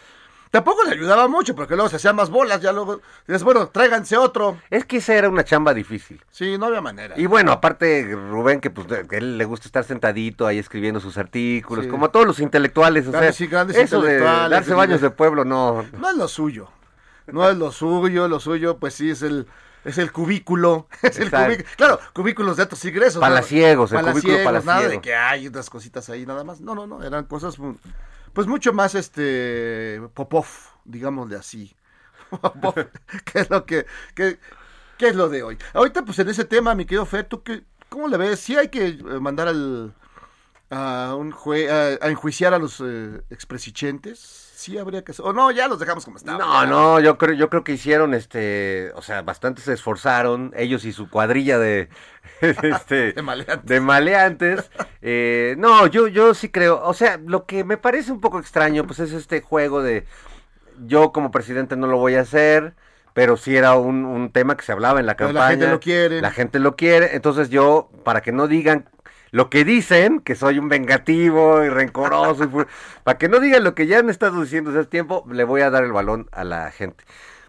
Tampoco 0.52 0.84
le 0.84 0.92
ayudaba 0.92 1.30
mucho, 1.30 1.56
porque 1.56 1.76
luego 1.76 1.90
se 1.90 1.96
hacían 1.96 2.16
más 2.18 2.30
bolas, 2.30 2.60
ya 2.62 2.74
luego, 2.74 3.00
dices, 3.26 3.42
bueno, 3.44 3.70
tráiganse 3.70 4.18
otro. 4.18 4.58
Es 4.70 4.84
que 4.86 4.98
esa 4.98 5.14
era 5.16 5.30
una 5.30 5.46
chamba 5.46 5.74
difícil. 5.74 6.22
Sí, 6.30 6.58
no 6.58 6.66
había 6.66 6.82
manera. 6.82 7.16
Y 7.18 7.26
bueno, 7.26 7.54
aparte 7.54 8.14
Rubén, 8.14 8.60
que 8.60 8.70
pues 8.70 8.86
que 9.08 9.16
él 9.18 9.38
le 9.38 9.46
gusta 9.46 9.70
estar 9.70 9.86
sentadito 9.86 10.46
ahí 10.46 10.60
escribiendo 10.60 11.00
sus 11.00 11.18
artículos, 11.18 11.86
Sí. 11.86 11.90
como 11.90 12.08
a 12.08 12.12
todos 12.12 12.28
los 12.28 12.40
intelectuales, 12.40 13.08
o 13.08 13.12
Grandes- 13.12 13.36
sea, 13.38 13.46
sí, 13.46 13.48
grandes 13.50 13.78
eso 13.78 14.02
de 14.02 14.12
intelectuales, 14.16 14.50
darse 14.52 14.70
de- 14.72 14.76
baños 14.76 15.00
de 15.02 15.10
pueblo, 15.10 15.46
no. 15.46 15.86
No 15.98 16.10
es 16.10 16.18
lo 16.18 16.28
suyo. 16.28 16.68
No 17.28 17.50
es 17.50 17.58
lo 17.58 17.72
suyo, 17.72 18.28
lo 18.28 18.42
suyo, 18.42 18.78
pues 18.78 18.94
sí, 18.94 19.10
es 19.10 19.22
el, 19.22 19.48
es 19.86 19.98
el 20.00 20.12
cubículo. 20.12 20.88
Es 21.02 21.18
el 21.18 21.32
cubículo. 21.32 21.70
Claro, 21.78 22.00
cubículos 22.12 22.58
de 22.58 22.64
altos 22.64 22.84
ingresos. 22.84 23.16
¿no? 23.16 23.22
Palaciegos, 23.22 23.94
el 23.94 24.00
cubículo 24.02 24.34
Palaciegos, 24.44 24.66
nada 24.66 24.80
de 24.82 24.84
palaciego. 24.88 25.02
que 25.02 25.16
hay 25.16 25.48
unas 25.48 25.70
cositas 25.70 26.10
ahí 26.10 26.26
nada 26.26 26.44
más. 26.44 26.60
No, 26.60 26.76
no, 26.76 26.86
no, 26.88 27.02
eran 27.04 27.24
cosas 27.24 27.58
mu- 27.58 27.76
pues 28.34 28.48
mucho 28.48 28.74
más 28.74 28.96
este 28.96 30.02
Popov, 30.13 30.46
digámosle 30.86 31.36
así. 31.36 31.76
Popov, 32.30 32.76
que 33.26 33.39
es 33.39 33.50
lo 33.50 33.65
que, 33.65 33.86
que, 34.15 34.39
que 34.98 35.08
es 35.10 35.15
lo 35.15 35.30
de 35.30 35.44
hoy. 35.44 35.58
Ahorita 35.74 36.04
pues 36.04 36.20
en 36.20 36.30
ese 36.30 36.46
tema, 36.46 36.76
mi 36.76 36.86
querido 36.86 37.06
Fer, 37.06 37.26
¿tú 37.26 37.44
qué, 37.44 37.63
cómo 37.89 38.08
le 38.08 38.17
ves? 38.17 38.39
Sí 38.39 38.56
hay 38.56 38.70
que 38.70 38.88
eh, 38.88 39.20
mandar 39.20 39.48
al 39.48 39.94
a 40.72 41.16
un 41.18 41.32
jue- 41.34 41.70
a, 41.70 42.06
a 42.06 42.10
enjuiciar 42.10 42.54
a 42.54 42.60
los 42.60 42.82
eh, 42.86 43.22
expresichentes. 43.30 44.20
Sí 44.56 44.78
habría 44.78 45.04
que 45.04 45.14
o 45.20 45.34
no, 45.34 45.52
ya 45.52 45.68
los 45.68 45.80
dejamos 45.80 46.06
como 46.06 46.18
estaban. 46.18 46.48
No, 46.48 46.66
ya. 46.66 46.68
no, 46.68 47.00
yo 47.00 47.18
creo, 47.18 47.34
yo 47.36 47.50
creo 47.50 47.64
que 47.64 47.74
hicieron, 47.74 48.14
este, 48.14 48.92
o 48.96 49.02
sea, 49.02 49.22
bastante 49.24 49.62
se 49.62 49.74
esforzaron, 49.74 50.54
ellos 50.56 50.86
y 50.86 50.94
su 50.94 51.10
cuadrilla 51.10 51.58
de, 51.60 51.90
este, 52.42 53.16
De 53.16 53.22
maleantes. 53.22 53.66
de 53.66 53.80
maleantes. 53.82 54.72
Eh, 55.02 55.56
no, 55.58 55.88
yo, 55.88 56.08
yo 56.08 56.34
sí 56.34 56.50
creo, 56.50 56.82
o 56.84 56.94
sea, 56.94 57.18
lo 57.26 57.46
que 57.46 57.64
me 57.64 57.78
parece 57.78 58.12
un 58.12 58.22
poco 58.22 58.40
extraño, 58.40 58.86
pues 58.86 59.00
es 59.00 59.12
este 59.14 59.42
juego 59.42 59.82
de, 59.82 60.06
yo 60.86 61.12
como 61.12 61.32
presidente 61.32 61.76
no 61.76 61.88
lo 61.88 61.98
voy 61.98 62.16
a 62.16 62.22
hacer, 62.22 62.76
pero 63.14 63.38
sí 63.38 63.56
era 63.56 63.76
un, 63.76 64.06
un 64.06 64.32
tema 64.32 64.58
que 64.58 64.64
se 64.66 64.72
hablaba 64.72 65.00
en 65.00 65.06
la 65.06 65.16
Pero 65.18 65.34
campaña. 65.34 65.44
la 65.44 65.50
gente 65.50 65.68
lo 65.68 65.80
quiere. 65.80 66.22
La 66.22 66.32
gente 66.32 66.60
lo 66.60 66.76
quiere, 66.76 67.16
entonces 67.16 67.50
yo, 67.50 67.90
para 68.04 68.22
que 68.22 68.32
no 68.32 68.48
digan 68.48 68.90
lo 69.32 69.50
que 69.50 69.63
dicen, 69.63 70.20
que 70.20 70.36
soy 70.36 70.60
un 70.60 70.70
vengativo 70.70 71.63
y 71.63 71.70
rencoroso, 71.70 72.44
y 72.44 72.48
para 73.04 73.17
que 73.17 73.30
no 73.30 73.39
digan 73.39 73.63
lo 73.63 73.74
que 73.76 73.88
ya 73.88 74.00
han 74.00 74.10
estado 74.10 74.41
diciendo 74.41 74.70
desde 74.72 74.82
hace 74.82 74.89
tiempo, 74.89 75.26
le 75.32 75.44
voy 75.44 75.62
a 75.62 75.70
dar 75.70 75.84
el 75.84 75.91
balón 75.94 76.28
a 76.32 76.44
la 76.44 76.70
gente. 76.72 77.04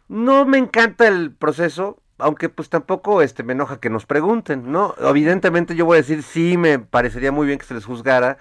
No 0.08 0.44
me 0.44 0.58
encanta 0.58 1.08
el 1.08 1.32
proceso, 1.32 1.98
aunque 2.18 2.48
pues 2.48 2.68
tampoco 2.68 3.22
este 3.22 3.42
me 3.42 3.52
enoja 3.52 3.80
que 3.80 3.90
nos 3.90 4.06
pregunten, 4.06 4.70
¿no? 4.70 4.94
Evidentemente 5.00 5.74
yo 5.74 5.84
voy 5.84 5.96
a 5.96 6.02
decir, 6.02 6.22
sí, 6.22 6.56
me 6.56 6.78
parecería 6.78 7.32
muy 7.32 7.46
bien 7.46 7.58
que 7.58 7.66
se 7.66 7.74
les 7.74 7.84
juzgara, 7.84 8.38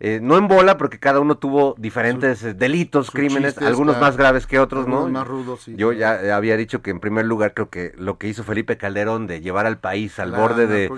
eh, 0.00 0.18
no 0.22 0.36
en 0.36 0.48
bola, 0.48 0.76
porque 0.76 0.98
cada 0.98 1.20
uno 1.20 1.36
tuvo 1.36 1.74
diferentes 1.78 2.42
eh, 2.42 2.52
delitos, 2.54 3.10
crímenes, 3.10 3.56
algunos 3.58 3.98
más 4.00 4.16
graves 4.16 4.46
que 4.46 4.58
otros, 4.58 4.86
¿no? 4.88 5.08
Más 5.08 5.26
rudos, 5.26 5.62
sí. 5.62 5.74
Yo 5.76 5.92
ya 5.92 6.20
eh, 6.22 6.32
había 6.32 6.56
dicho 6.56 6.82
que 6.82 6.90
en 6.90 7.00
primer 7.00 7.24
lugar 7.26 7.54
creo 7.54 7.70
que 7.70 7.92
lo 7.96 8.18
que 8.18 8.28
hizo 8.28 8.42
Felipe 8.44 8.76
Calderón 8.76 9.26
de 9.26 9.40
llevar 9.40 9.66
al 9.66 9.78
país 9.78 10.18
al 10.18 10.32
La 10.32 10.38
borde 10.38 10.66
de, 10.66 10.88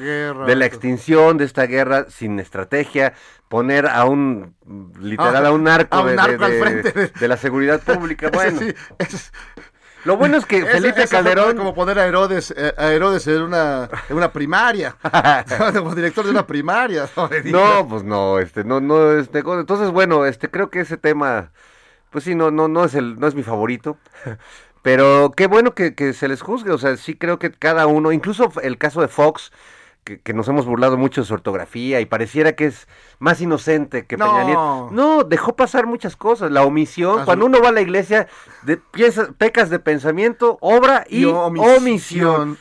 de 0.47 0.57
la 0.57 0.67
extinción 0.67 1.37
de 1.39 1.45
esta 1.45 1.67
guerra 1.67 2.07
sin 2.09 2.41
estrategia, 2.41 3.13
poner 3.49 3.87
a 3.87 4.05
un, 4.07 4.55
literal, 5.01 5.45
Ah, 5.45 5.49
a 5.49 5.53
un 5.53 5.63
narco, 5.65 5.97
a 5.97 6.01
un 6.01 6.07
de, 6.09 6.17
narco 6.17 6.39
de- 6.39 6.45
al 6.47 6.53
de- 6.53 6.61
frente 6.83 6.93
de- 6.93 7.13
de 7.21 7.29
la 7.29 7.37
seguridad 7.37 7.81
pública. 7.83 8.31
Bueno, 8.33 8.61
Sí, 8.61 8.75
es- 8.99 9.33
lo 10.07 10.16
bueno 10.16 10.37
es 10.37 10.47
que 10.47 10.64
Felipe 10.64 11.03
ese 11.03 11.09
fue 11.09 11.19
Calderón... 11.19 11.57
como 11.57 11.75
poner 11.75 11.99
a 11.99 12.07
Herodes, 12.07 12.55
eh, 12.57 12.73
a 12.77 12.92
Herodes 12.92 13.27
en 13.27 13.42
una, 13.42 13.90
en 14.09 14.16
una 14.16 14.33
primaria. 14.33 14.97
como 15.75 15.95
director 15.95 16.25
de 16.25 16.31
una 16.31 16.47
primaria. 16.47 17.09
No, 17.45 17.87
pues 17.90 18.05
no, 18.05 18.38
este, 18.38 18.62
no, 18.62 18.81
no, 18.81 19.12
este, 19.12 19.40
entonces 19.40 19.90
bueno, 19.90 20.25
este, 20.25 20.49
creo 20.49 20.71
que 20.71 20.81
ese 20.81 20.97
tema, 20.97 21.51
pues 22.11 22.23
sí, 22.23 22.37
no, 22.37 22.53
no, 22.53 22.69
no 22.69 22.85
es 22.85 22.95
el, 22.95 23.19
no 23.19 23.27
es 23.27 23.35
mi 23.35 23.42
favorito, 23.42 23.99
pero 24.83 25.33
qué 25.37 25.49
bueno 25.49 25.75
que, 25.75 25.97
que 25.97 26.12
se 26.12 26.29
les 26.29 26.40
juzgue, 26.40 26.71
o 26.71 26.79
sea, 26.79 26.97
sí 26.97 27.16
creo 27.16 27.40
que 27.40 27.51
cada 27.51 27.88
uno, 27.88 28.12
incluso 28.12 28.53
el 28.62 28.79
caso 28.79 29.01
de 29.01 29.09
Fox, 29.09 29.51
que, 30.07 30.21
que 30.21 30.33
nos 30.33 30.47
hemos 30.47 30.64
burlado 30.66 30.97
mucho 30.97 31.21
de 31.21 31.27
su 31.27 31.35
ortografía 31.35 32.01
y 32.01 32.07
pareciera 32.07 32.53
que 32.55 32.66
es 32.66 32.87
más 33.19 33.40
inocente 33.40 34.07
que 34.07 34.16
No. 34.16 34.27
Peña 34.31 34.45
Nieto. 34.45 34.88
No, 34.92 35.25
dejó 35.25 35.57
pasar 35.57 35.87
muchas 35.87 36.14
cosas, 36.14 36.53
la 36.53 36.62
omisión, 36.62 37.19
Ah, 37.21 37.25
cuando 37.25 37.45
uno 37.45 37.61
va 37.61 37.71
a 37.71 37.73
la 37.73 37.81
iglesia, 37.81 38.29
de, 38.62 38.77
piensa- 38.77 39.33
pecas 39.37 39.69
de 39.69 39.81
pensamiento, 39.81 40.59
obra 40.61 41.05
y, 41.11 41.23
Y 41.23 41.25
omisión. 41.25 42.57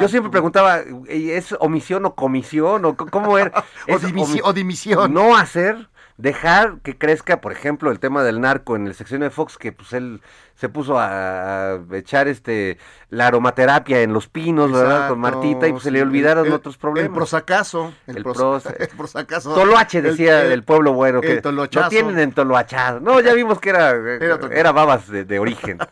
Yo 0.00 0.08
siempre 0.08 0.30
preguntaba, 0.32 0.80
¿es 1.08 1.54
omisión 1.60 2.04
o 2.04 2.14
comisión 2.16 2.84
o 2.84 2.96
cómo 2.96 3.38
era? 3.38 3.52
O, 3.88 3.92
Es 3.94 4.02
dimisi- 4.02 4.40
omi- 4.40 4.40
o 4.44 4.52
dimisión. 4.52 5.14
no 5.14 5.36
hacer, 5.36 5.88
dejar 6.18 6.80
que 6.82 6.98
crezca, 6.98 7.40
por 7.40 7.52
ejemplo, 7.52 7.90
el 7.90 7.98
tema 8.00 8.22
del 8.22 8.40
narco 8.40 8.76
en 8.76 8.86
el 8.86 8.94
sección 8.94 9.20
de 9.22 9.30
Fox, 9.30 9.56
que 9.56 9.72
pues 9.72 9.92
él 9.92 10.20
se 10.56 10.68
puso 10.68 10.98
a, 10.98 11.74
a 11.74 11.78
echar 11.92 12.26
este 12.28 12.76
la 13.10 13.28
aromaterapia 13.28 14.00
en 14.02 14.12
los 14.12 14.28
pinos, 14.28 14.72
¿verdad? 14.72 15.08
Con 15.08 15.20
Martita 15.20 15.68
y 15.68 15.70
pues 15.72 15.84
se 15.84 15.92
le 15.92 16.02
olvidaron 16.02 16.46
El- 16.48 16.52
otros 16.52 16.76
problemas. 16.76 17.08
El 17.10 17.14
prosacaso. 17.14 17.92
El, 18.08 18.16
El 18.18 18.22
pros-. 18.24 18.64
Toloache 19.44 20.02
decía 20.02 20.44
El- 20.44 20.64
pueblo 20.64 20.92
bueno 20.92 21.20
que 21.20 21.34
el 21.34 21.42
tolochazo. 21.42 21.84
no 21.84 21.90
tienen 21.90 22.18
en 22.18 22.32
toloachado. 22.32 22.98
No, 23.00 23.20
ya 23.20 23.32
vimos 23.34 23.60
que 23.60 23.70
era 23.70 23.90
Era 23.90 24.38
era 24.50 24.72
babas 24.72 25.08
de, 25.08 25.24
de 25.24 25.38
origen. 25.38 25.78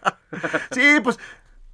Sí, 0.73 0.99
pues 1.03 1.19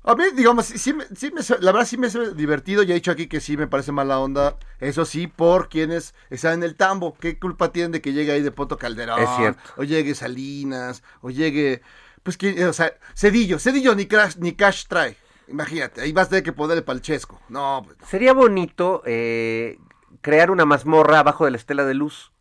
a 0.04 0.14
mí, 0.14 0.24
digamos, 0.34 0.66
sí, 0.66 0.78
sí 0.78 0.92
me- 0.92 1.04
sí 1.14 1.30
me, 1.30 1.40
la 1.60 1.72
verdad 1.72 1.86
sí 1.86 1.96
me 1.96 2.08
hace 2.08 2.34
divertido. 2.34 2.82
Ya 2.82 2.92
he 2.92 2.96
dicho 2.96 3.10
aquí 3.12 3.26
que 3.28 3.40
sí 3.40 3.56
me 3.56 3.66
parece 3.66 3.92
mala 3.92 4.18
onda. 4.18 4.56
Eso 4.80 5.04
sí, 5.04 5.26
por 5.28 5.68
quienes 5.68 6.14
están 6.30 6.54
en 6.54 6.62
el 6.64 6.74
tambo. 6.76 7.14
¿Qué 7.18 7.38
culpa 7.38 7.70
tienen 7.72 7.92
de 7.92 8.00
que 8.00 8.12
llegue 8.12 8.32
ahí 8.32 8.42
de 8.42 8.50
Poto 8.50 8.76
Calderón? 8.78 9.20
Es 9.20 9.28
cierto. 9.36 9.60
O 9.76 9.84
llegue 9.84 10.14
Salinas, 10.14 11.02
o 11.20 11.30
llegue, 11.30 11.82
pues, 12.22 12.36
que, 12.36 12.64
o 12.66 12.72
sea, 12.72 12.92
Cedillo. 13.14 13.58
Cedillo 13.58 13.94
ni, 13.94 14.06
crash, 14.06 14.36
ni 14.38 14.52
cash 14.52 14.86
trae. 14.88 15.16
Imagínate, 15.48 16.00
ahí 16.00 16.12
vas 16.12 16.26
a 16.26 16.30
tener 16.30 16.44
que 16.44 16.52
ponerle 16.52 16.82
palchesco. 16.82 17.40
No, 17.48 17.82
pues, 17.84 17.96
Sería 18.08 18.32
bonito 18.32 19.02
eh, 19.06 19.78
crear 20.20 20.50
una 20.50 20.64
mazmorra 20.64 21.18
abajo 21.20 21.44
de 21.44 21.50
la 21.50 21.56
estela 21.58 21.84
de 21.84 21.94
luz. 21.94 22.32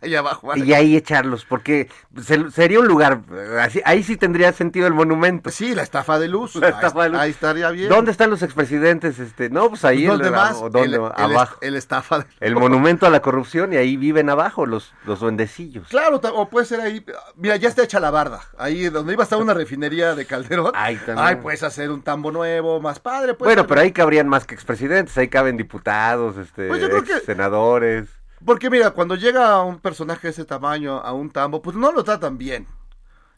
Ahí 0.00 0.14
abajo. 0.14 0.46
vale. 0.48 0.64
Y 0.64 0.72
ahí 0.72 0.96
echarlos, 0.96 1.44
porque 1.44 1.88
se- 2.20 2.50
sería 2.50 2.80
un 2.80 2.86
lugar, 2.88 3.20
eh, 3.32 3.58
así, 3.60 3.80
ahí 3.84 4.02
sí 4.02 4.16
tendría 4.16 4.52
sentido 4.52 4.86
el 4.86 4.94
monumento. 4.94 5.44
Pues 5.44 5.54
sí, 5.54 5.74
la 5.74 5.82
estafa 5.82 6.18
de 6.18 6.28
luz. 6.28 6.54
La 6.56 6.68
estafa 6.68 7.00
de 7.00 7.04
ahí, 7.06 7.10
luz. 7.12 7.20
ahí 7.20 7.30
estaría 7.30 7.70
bien. 7.70 7.88
¿Dónde 7.88 8.10
están 8.10 8.30
los 8.30 8.42
expresidentes? 8.42 9.18
Este, 9.18 9.50
no, 9.50 9.68
pues 9.70 9.84
ahí 9.84 10.04
¿Dónde 10.06 10.26
el- 10.28 10.32
más? 10.32 10.56
o 10.56 10.70
¿dónde? 10.70 10.96
el, 10.96 11.02
abajo. 11.14 11.58
el 11.60 11.76
estafa 11.76 12.20
de 12.20 12.24
El 12.40 12.54
monumento 12.56 13.06
a 13.06 13.10
la 13.10 13.20
corrupción 13.20 13.72
y 13.72 13.76
ahí 13.76 13.96
viven 13.96 14.30
abajo 14.30 14.66
los, 14.66 14.92
los 15.04 15.20
duendecillos. 15.20 15.88
Claro, 15.88 16.20
o 16.34 16.48
puede 16.48 16.66
ser 16.66 16.80
ahí. 16.80 17.04
Mira, 17.36 17.56
ya 17.56 17.68
está 17.68 17.82
hecha 17.82 18.00
la 18.00 18.10
barda. 18.10 18.40
Ahí 18.58 18.88
donde 18.88 19.12
iba 19.12 19.22
a 19.22 19.24
estar 19.24 19.38
una 19.40 19.54
refinería 19.54 20.14
de 20.14 20.26
Calderón. 20.26 20.72
Ahí 20.74 20.96
también. 20.96 21.18
Ay, 21.26 21.36
puedes 21.36 21.62
hacer 21.62 21.90
un 21.90 22.02
tambo 22.02 22.30
nuevo, 22.32 22.80
más 22.80 22.98
padre. 23.00 23.34
Pues, 23.34 23.46
bueno, 23.48 23.66
pero 23.66 23.80
ahí 23.80 23.92
cabrían 23.92 24.28
más 24.28 24.46
que 24.46 24.54
expresidentes, 24.54 25.16
ahí 25.18 25.28
caben 25.28 25.56
diputados, 25.56 26.36
este, 26.36 26.68
Pues 26.68 26.80
yo 26.80 26.88
creo 26.88 27.04
que- 27.04 27.20
senadores. 27.20 28.08
Porque 28.44 28.70
mira, 28.70 28.90
cuando 28.92 29.14
llega 29.16 29.62
un 29.62 29.80
personaje 29.80 30.28
de 30.28 30.30
ese 30.32 30.44
tamaño 30.44 30.98
a 30.98 31.12
un 31.12 31.30
tambo, 31.30 31.62
pues 31.62 31.76
no 31.76 31.92
lo 31.92 32.04
tratan 32.04 32.38
bien. 32.38 32.66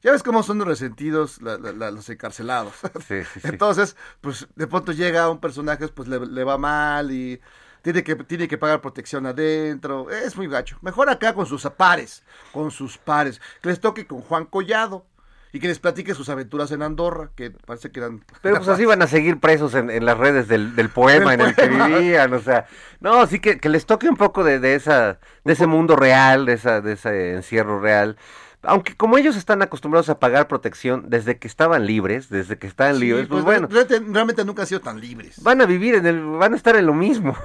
Ya 0.03 0.13
ves 0.13 0.23
cómo 0.23 0.43
son 0.43 0.65
resentidos 0.65 1.41
la- 1.43 1.59
la- 1.59 1.73
la- 1.73 1.91
los 1.91 2.09
encarcelados. 2.09 2.75
Sí, 3.07 3.25
sí, 3.25 3.41
sí. 3.41 3.49
Entonces, 3.49 3.97
pues 4.21 4.47
de 4.55 4.67
pronto 4.67 4.93
llega 4.93 5.29
un 5.31 5.41
personaje, 5.41 5.89
pues 5.89 6.09
le, 6.09 6.25
le 6.27 6.45
va 6.45 6.59
mal 6.59 7.11
y 7.11 7.41
tiene 7.83 8.03
que, 8.05 8.15
tiene 8.17 8.49
que 8.49 8.59
pagar 8.59 8.81
protección 8.81 9.27
adentro. 9.27 10.11
Es 10.11 10.37
muy 10.37 10.47
gacho. 10.49 10.79
Mejor 10.83 11.11
acá 11.11 11.35
con 11.35 11.47
sus 11.47 11.63
pares, 11.77 12.23
con 12.53 12.71
sus 12.71 12.99
pares. 12.99 13.41
Que 13.63 13.71
les 13.71 13.81
toque 13.81 14.07
con 14.07 14.21
Juan 14.21 14.45
Collado 14.47 15.05
y 15.53 15.61
que 15.61 15.69
les 15.69 15.79
platique 15.79 16.15
sus 16.15 16.29
aventuras 16.29 16.71
en 16.73 16.83
Andorra, 16.83 17.31
que 17.35 17.51
parece 17.51 17.91
que 17.91 18.01
eran... 18.01 18.25
Pero 18.43 18.57
pues 18.57 18.69
así 18.69 18.85
van 18.85 19.03
a 19.03 19.07
seguir 19.07 19.39
presos 19.39 19.75
en, 19.75 19.91
en 19.91 20.05
las 20.05 20.19
redes 20.19 20.49
del, 20.49 20.77
del 20.77 20.91
poema 20.91 21.33
Del 21.33 21.41
en 21.41 21.47
el 21.47 21.55
que 21.55 21.69
vivían, 21.69 22.33
o 22.35 22.41
sea, 22.41 22.67
no, 23.01 23.27
sí 23.27 23.41
que, 23.41 23.59
que 23.59 23.69
les 23.69 23.87
toque 23.87 24.09
un 24.09 24.17
poco 24.17 24.45
de, 24.45 24.59
de 24.59 24.75
esa, 24.75 25.19
de 25.45 25.53
ese 25.53 25.67
mundo 25.67 25.97
real, 25.97 26.47
de 26.47 26.55
esa, 26.55 26.81
de 26.81 26.93
ese 26.93 27.35
encierro 27.35 27.81
real. 27.81 28.17
Aunque 28.63 28.97
como 28.97 29.17
ellos 29.17 29.37
están 29.37 29.63
acostumbrados 29.63 30.09
a 30.09 30.19
pagar 30.19 30.49
protección 30.49 31.09
desde 31.09 31.39
que 31.39 31.47
estaban 31.47 31.87
libres, 31.87 32.29
desde 32.29 32.59
que 32.59 32.67
estaban 32.67 32.97
Sí, 32.97 33.03
libres, 33.03 33.29
pues, 33.29 33.45
pues, 33.45 33.45
bueno, 33.45 33.69
realmente, 33.71 34.13
realmente 34.13 34.45
nunca 34.45 34.63
han 34.63 34.69
sido 34.69 34.81
tan 34.81 35.01
libres. 35.01 35.41
van 35.43 35.61
a 35.61 35.67
vivir 35.67 35.95
en 35.95 36.07
el, 36.07 36.21
van 36.25 36.55
a 36.55 36.57
estar 36.57 36.75
en 36.75 36.87
lo 36.87 36.93
mismo. 36.93 37.37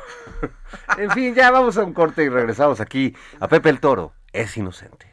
en 0.98 1.12
fin, 1.12 1.36
ya 1.36 1.52
vamos 1.52 1.78
a 1.78 1.84
un 1.84 1.94
corte 1.94 2.24
y 2.24 2.30
regresamos 2.30 2.82
aquí 2.82 3.16
a 3.40 3.48
Pepe 3.48 3.70
el 3.70 3.80
Toro, 3.80 4.14
es 4.32 4.58
inocente. 4.58 5.13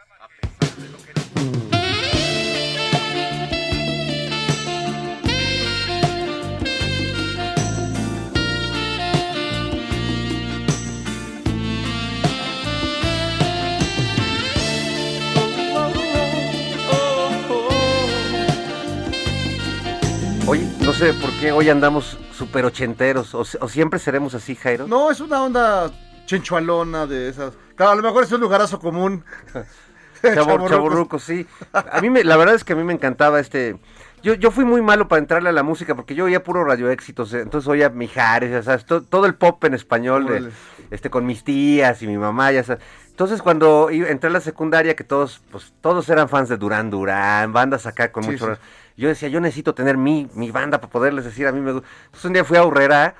No 20.91 20.97
sé 20.97 21.13
por 21.13 21.31
qué 21.39 21.53
hoy 21.53 21.69
andamos 21.69 22.17
súper 22.33 22.65
ochenteros, 22.65 23.33
o, 23.33 23.39
o 23.61 23.67
siempre 23.69 23.97
seremos 23.97 24.33
así, 24.35 24.55
Jairo. 24.55 24.87
No, 24.87 25.09
es 25.09 25.21
una 25.21 25.41
onda 25.41 25.89
chenchualona 26.25 27.07
de 27.07 27.29
esas. 27.29 27.53
Claro, 27.75 27.93
a 27.93 27.95
lo 27.95 28.01
mejor 28.01 28.25
es 28.25 28.31
un 28.33 28.41
lugarazo 28.41 28.77
común. 28.77 29.23
Chavo, 30.21 30.35
Chavorrucos. 30.35 30.69
chavorruco, 30.69 31.19
sí. 31.19 31.47
A 31.71 32.01
mí, 32.01 32.09
me, 32.09 32.25
la 32.25 32.35
verdad 32.35 32.55
es 32.55 32.65
que 32.65 32.73
a 32.73 32.75
mí 32.75 32.83
me 32.83 32.91
encantaba 32.91 33.39
este... 33.39 33.77
Yo, 34.21 34.33
yo 34.33 34.51
fui 34.51 34.65
muy 34.65 34.81
malo 34.81 35.07
para 35.07 35.19
entrarle 35.19 35.47
a 35.49 35.53
la 35.53 35.63
música 35.63 35.95
porque 35.95 36.13
yo 36.13 36.25
oía 36.25 36.43
puro 36.43 36.63
radio 36.65 36.91
éxitos, 36.91 37.33
eh, 37.33 37.39
entonces 37.39 37.67
oía 37.69 37.89
Mijares, 37.89 38.51
ya 38.51 38.61
sabes, 38.61 38.85
to- 38.85 39.01
todo 39.01 39.25
el 39.25 39.33
pop 39.35 39.63
en 39.63 39.73
español, 39.73 40.27
de, 40.27 40.51
este, 40.91 41.09
con 41.09 41.25
mis 41.25 41.43
tías 41.45 42.01
y 42.03 42.07
mi 42.07 42.17
mamá, 42.17 42.51
ya 42.51 42.63
sabes. 42.63 42.83
Entonces 43.09 43.41
cuando 43.41 43.89
entré 43.89 44.29
a 44.29 44.33
la 44.33 44.41
secundaria, 44.41 44.95
que 44.95 45.03
todos, 45.05 45.41
pues 45.51 45.73
todos 45.81 46.07
eran 46.09 46.27
fans 46.29 46.49
de 46.49 46.57
Durán 46.57 46.89
Durán, 46.91 47.51
bandas 47.53 47.85
acá 47.87 48.11
con 48.11 48.23
Sí, 48.25 48.31
mucho... 48.31 48.53
sí. 48.55 48.61
Yo 48.97 49.07
decía, 49.07 49.29
yo 49.29 49.39
necesito 49.41 49.73
tener 49.73 49.97
mi, 49.97 50.29
mi 50.33 50.51
banda 50.51 50.79
para 50.79 50.91
poderles 50.91 51.25
decir, 51.25 51.47
a 51.47 51.51
mí 51.51 51.59
me 51.61 51.71
gusta. 51.73 51.87
Entonces 52.05 52.25
un 52.25 52.33
día 52.33 52.43
fui 52.45 52.57
a 52.57 52.63
Urrera 52.65 53.15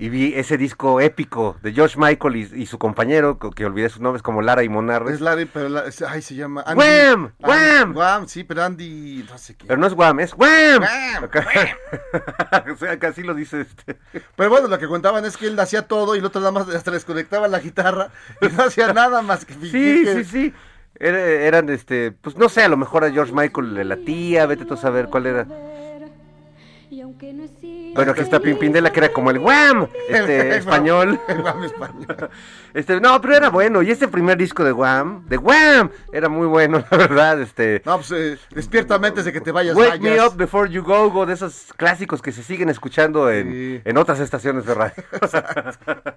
y 0.00 0.10
vi 0.10 0.32
ese 0.36 0.56
disco 0.56 1.00
épico 1.00 1.56
de 1.60 1.72
George 1.72 1.98
Michael 1.98 2.36
y, 2.36 2.62
y 2.62 2.66
su 2.66 2.78
compañero, 2.78 3.36
que, 3.40 3.50
que 3.50 3.66
olvidé 3.66 3.88
sus 3.88 4.00
nombres, 4.00 4.22
como 4.22 4.42
Lara 4.42 4.62
y 4.62 4.68
Monarres. 4.68 5.14
Es 5.16 5.20
Larry, 5.20 5.46
pero 5.46 5.68
la- 5.68 5.86
es- 5.86 6.02
ay, 6.02 6.22
se 6.22 6.36
llama 6.36 6.62
Andy. 6.64 6.78
Wham! 6.80 7.32
Andy- 7.42 7.50
Wham! 7.50 7.96
Wham, 7.96 8.28
sí, 8.28 8.44
pero 8.44 8.62
Andy, 8.62 9.26
no 9.28 9.36
sé 9.38 9.56
qué. 9.56 9.66
Pero 9.66 9.80
no 9.80 9.88
es 9.88 9.94
Wham, 9.94 10.20
es 10.20 10.34
Wham. 10.34 10.82
Wham, 10.82 11.24
Acá- 11.24 11.44
o 12.72 12.76
sea, 12.76 12.96
casi 13.00 13.22
lo 13.24 13.34
dice 13.34 13.62
este. 13.62 13.98
Pero 14.36 14.50
bueno, 14.50 14.68
lo 14.68 14.78
que 14.78 14.86
contaban 14.86 15.24
es 15.24 15.36
que 15.36 15.48
él 15.48 15.58
hacía 15.58 15.82
todo 15.82 16.14
y 16.14 16.20
el 16.20 16.24
otro 16.24 16.40
nada 16.40 16.52
más 16.52 16.68
hasta 16.68 16.92
les 16.92 17.04
conectaba 17.04 17.48
la 17.48 17.58
guitarra 17.58 18.10
y 18.40 18.46
no 18.54 18.62
hacía 18.62 18.92
nada 18.92 19.20
más 19.22 19.44
que 19.44 19.54
Sí, 19.54 19.70
que- 19.72 20.22
sí, 20.22 20.24
sí. 20.24 20.54
Era- 20.94 21.20
eran, 21.20 21.68
este, 21.68 22.12
pues 22.12 22.36
no 22.36 22.48
sé, 22.48 22.62
a 22.62 22.68
lo 22.68 22.76
mejor 22.76 23.04
a 23.04 23.10
George 23.10 23.32
Michael 23.32 23.74
de 23.74 23.84
la 23.84 23.96
tía, 23.96 24.46
vete 24.46 24.64
tú 24.64 24.74
a 24.74 24.78
saber 24.78 25.06
cuál 25.08 25.26
era. 25.26 25.46
Bueno, 27.94 28.12
aquí 28.12 28.20
está 28.22 28.40
Pimpindela, 28.40 28.90
que 28.92 29.00
era 29.00 29.12
como 29.12 29.30
el 29.30 29.38
Wham, 29.38 29.88
este, 30.08 30.56
español. 30.56 31.20
El 31.28 31.40
Wham 31.40 31.64
español. 31.64 32.30
Este, 32.74 33.00
no, 33.00 33.20
pero 33.20 33.34
era 33.34 33.48
bueno. 33.50 33.82
Y 33.82 33.90
este 33.90 34.06
primer 34.08 34.36
disco 34.36 34.62
de 34.62 34.72
Wham, 34.72 35.26
de 35.26 35.36
Wham, 35.38 35.90
era 36.12 36.28
muy 36.28 36.46
bueno, 36.46 36.84
la 36.90 36.96
verdad. 36.96 37.40
Este, 37.40 37.82
No, 37.84 37.96
pues 37.96 38.12
eh, 38.12 38.38
despierta 38.50 38.94
antes 38.96 39.24
de 39.24 39.32
que 39.32 39.40
te 39.40 39.50
vayas. 39.52 39.74
Wake 39.74 40.00
Me. 40.00 40.20
Up 40.24 40.36
Before 40.36 40.70
You 40.70 40.82
Go 40.84 41.10
Go, 41.10 41.26
de 41.26 41.32
esos 41.34 41.72
clásicos 41.76 42.22
que 42.22 42.30
se 42.30 42.42
siguen 42.42 42.68
escuchando 42.68 43.30
en, 43.32 43.50
Sí. 43.52 43.80
en 43.84 43.96
otras 43.96 44.20
estaciones 44.20 44.64
de 44.66 44.74
radio. 44.74 44.94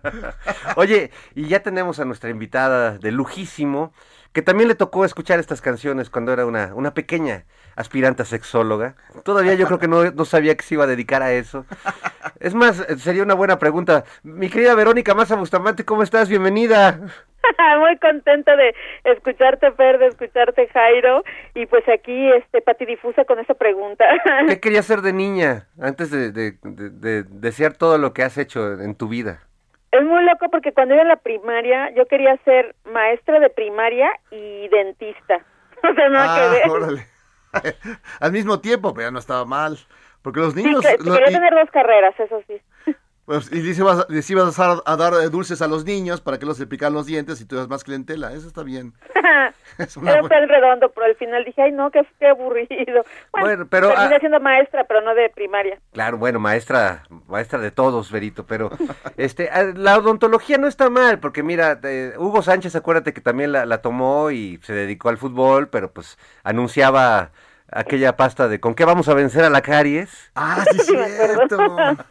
Oye, 0.76 1.12
y 1.36 1.48
ya 1.48 1.62
tenemos 1.62 2.00
a 2.00 2.06
nuestra 2.06 2.30
invitada 2.30 2.98
de 2.98 3.12
lujísimo, 3.12 3.94
que 4.34 4.42
también 4.42 4.68
le 4.70 4.76
tocó 4.76 5.04
escuchar 5.06 5.40
estas 5.40 5.62
canciones 5.62 6.10
cuando 6.10 6.32
era 6.34 6.46
una, 6.46 6.74
una 6.74 6.94
pequeña 6.94 7.44
aspirante 7.76 8.22
a 8.22 8.26
sexóloga. 8.26 8.96
Todavía 9.24 9.54
yo 9.56 9.66
creo 9.68 9.80
que 9.80 9.88
no, 9.88 10.10
no 10.12 10.26
sabía 10.26 10.56
que 10.56 10.64
se 10.64 10.76
iba 10.76 10.84
a 10.86 10.88
dedicar 10.88 11.22
a 11.22 11.32
eso. 11.34 11.66
Es 12.40 12.54
más, 12.54 12.78
sería 12.98 13.24
una 13.24 13.34
buena 13.34 13.60
pregunta. 13.60 14.04
Mi 14.24 14.50
querida 14.50 14.76
Verónica 14.76 15.14
Maza 15.16 15.36
Bustamante, 15.36 15.84
¿cómo 15.86 16.04
estás? 16.04 16.30
Bienvenida. 16.30 17.00
Muy 17.80 17.98
contenta 17.98 18.56
de 18.56 18.74
escucharte, 19.04 19.72
Fer, 19.74 19.98
de 20.00 20.08
escucharte, 20.08 20.68
Jairo, 20.70 21.24
y 21.56 21.66
pues 21.66 21.84
aquí, 21.90 22.32
este, 22.34 22.62
patidifusa 22.62 23.26
con 23.26 23.40
esa 23.40 23.56
pregunta. 23.56 24.06
¿Qué 24.48 24.60
querías 24.62 24.86
ser 24.86 25.02
de 25.02 25.12
niña 25.12 25.68
antes 25.80 26.12
de, 26.12 26.32
de- 26.32 26.58
de- 26.62 26.90
de 26.92 27.24
desear 27.24 27.74
todo 27.74 27.98
lo 27.98 28.14
que 28.14 28.24
has 28.24 28.38
hecho 28.38 28.80
en 28.80 28.96
tu 28.96 29.08
vida? 29.10 29.42
Es 29.92 30.04
muy 30.04 30.24
loco 30.24 30.50
porque 30.50 30.72
cuando 30.74 30.94
iba 30.94 31.04
en 31.04 31.10
la 31.10 31.18
primaria, 31.18 31.90
yo 31.96 32.06
quería 32.08 32.38
ser 32.46 32.76
maestra 32.86 33.40
de 33.40 33.50
primaria 33.50 34.10
y 34.32 34.68
dentista. 34.70 35.40
O 35.84 35.94
sea, 35.96 36.10
nada 36.10 36.36
que 36.36 36.42
Ah, 36.42 36.52
ver. 36.52 36.70
órale. 36.70 37.08
Al 38.20 38.32
mismo 38.32 38.60
tiempo, 38.60 38.94
pero 38.94 39.08
ya 39.08 39.12
no 39.12 39.18
estaba 39.20 39.46
mal. 39.46 39.78
Porque 40.22 40.40
los 40.40 40.54
Sí, 40.54 40.64
niños. 40.64 40.86
que- 40.86 40.98
lo- 41.04 41.14
quería 41.16 41.32
y, 41.32 41.34
tener 41.34 41.54
dos 41.56 41.72
carreras, 41.72 42.14
eso 42.20 42.42
sí. 42.48 42.62
Pues, 43.32 43.52
y 43.52 43.62
les 43.62 43.80
ibas, 43.80 44.06
les 44.10 44.30
ibas 44.30 44.60
a, 44.60 44.68
dar, 44.68 44.78
a 44.86 44.96
dar, 44.98 45.14
eh, 45.24 45.30
dulces 45.30 45.62
a 45.62 45.68
los 45.68 45.86
niños 45.86 46.20
para 46.20 46.38
que 46.38 46.46
los 46.46 46.60
le 46.60 46.68
picaran 46.68 46.94
los 46.94 47.06
dientes 47.06 47.40
y 47.40 47.46
tuvieras 47.46 47.70
más 47.70 47.84
clientela. 47.84 48.34
Eso 48.34 48.48
está 48.48 48.64
bien. 48.64 48.94
Es 49.78 49.96
una 49.96 50.12
Era 50.12 50.22
un 50.22 50.28
buena- 50.28 50.48
plan 50.48 50.50
redondo, 50.62 50.92
pero 50.92 51.06
al 51.08 51.16
final 51.16 51.46
dije, 51.46 51.62
ay, 51.62 51.72
no, 51.72 51.90
qué, 51.92 52.02
qué 52.20 52.28
aburrido. 52.28 53.04
Bueno, 53.32 53.48
Bueno, 53.48 53.68
pero, 53.70 53.88
terminé 53.90 54.16
ah- 54.16 54.20
siendo 54.20 54.40
maestra, 54.42 54.84
pero 54.84 55.00
no 55.02 55.16
de 55.16 55.30
primaria. 55.30 55.80
Claro, 55.94 56.18
bueno, 56.18 56.40
maestra, 56.40 57.04
maestra 57.28 57.58
de 57.60 57.72
todos, 57.72 58.12
Verito, 58.12 58.46
pero 58.46 58.70
este, 59.18 59.50
ah, 59.50 59.64
la 59.74 59.98
odontología 59.98 60.58
no 60.58 60.68
está 60.68 60.90
mal, 60.90 61.20
porque 61.20 61.42
mira, 61.42 61.80
eh, 61.84 62.14
Hugo 62.18 62.42
Sánchez, 62.42 62.76
acuérdate 62.76 63.14
que 63.14 63.22
también 63.22 63.54
la, 63.54 63.66
la 63.66 63.82
tomó 63.82 64.30
y 64.32 64.60
se 64.64 64.74
dedicó 64.74 65.08
al 65.10 65.18
fútbol, 65.18 65.70
pero 65.70 65.92
pues 65.92 66.18
anunciaba 66.44 67.32
aquella 67.72 68.18
pasta 68.18 68.50
de 68.50 68.60
¿con 68.60 68.76
qué 68.76 68.84
vamos 68.84 69.08
a 69.08 69.14
vencer 69.14 69.46
a 69.46 69.50
la 69.50 69.62
caries? 69.62 70.32
Ah, 70.36 70.66
sí, 70.70 70.96
acuerdo. 70.98 71.48
cierto. 71.48 72.06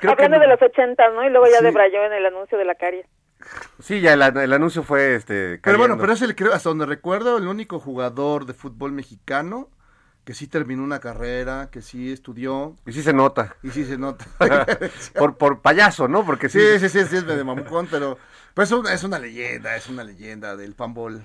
Creo 0.00 0.12
Hablando 0.12 0.38
de 0.38 0.46
los 0.48 0.60
80, 0.62 1.10
¿no? 1.10 1.24
Y 1.24 1.30
luego 1.30 1.46
ya 1.46 1.58
Sí. 1.58 1.64
debrayó 1.64 2.04
en 2.04 2.12
el 2.12 2.26
anuncio 2.26 2.58
de 2.58 2.64
la 2.64 2.74
caries. 2.74 3.06
Sí, 3.80 4.00
ya 4.00 4.12
el, 4.14 4.22
el 4.22 4.52
anuncio 4.52 4.82
fue 4.82 5.14
este. 5.14 5.58
Pero 5.62 5.78
bueno, 5.78 5.94
cayendo. 5.94 6.00
pero 6.02 6.12
es 6.14 6.22
el, 6.22 6.34
creo, 6.34 6.52
hasta 6.52 6.68
donde 6.68 6.86
recuerdo, 6.86 7.38
el 7.38 7.46
único 7.46 7.78
jugador 7.78 8.46
de 8.46 8.54
fútbol 8.54 8.92
mexicano 8.92 9.68
que 10.24 10.34
sí 10.34 10.48
terminó 10.48 10.82
una 10.82 10.98
carrera, 10.98 11.68
que 11.70 11.80
sí 11.82 12.12
estudió 12.12 12.74
Y 12.84 12.90
sí 12.92 13.02
se 13.02 13.12
nota. 13.12 13.54
y 13.62 13.70
sí 13.70 13.84
se 13.84 13.96
nota. 13.96 14.24
por, 15.16 15.36
por 15.36 15.62
payaso, 15.62 16.08
¿no? 16.08 16.24
Porque 16.26 16.48
sí. 16.48 16.58
Sí, 16.58 16.80
sí, 16.80 16.88
sí, 16.88 17.04
sí, 17.06 17.16
es 17.18 17.24
medio 17.24 17.44
mamucón, 17.44 17.86
pero 17.88 18.18
pues 18.52 18.70
es 18.72 18.76
una, 18.76 18.92
es 18.92 19.04
una 19.04 19.18
leyenda, 19.20 19.76
es 19.76 19.88
una 19.88 20.02
leyenda 20.02 20.56
del 20.56 20.74
panbol. 20.74 21.24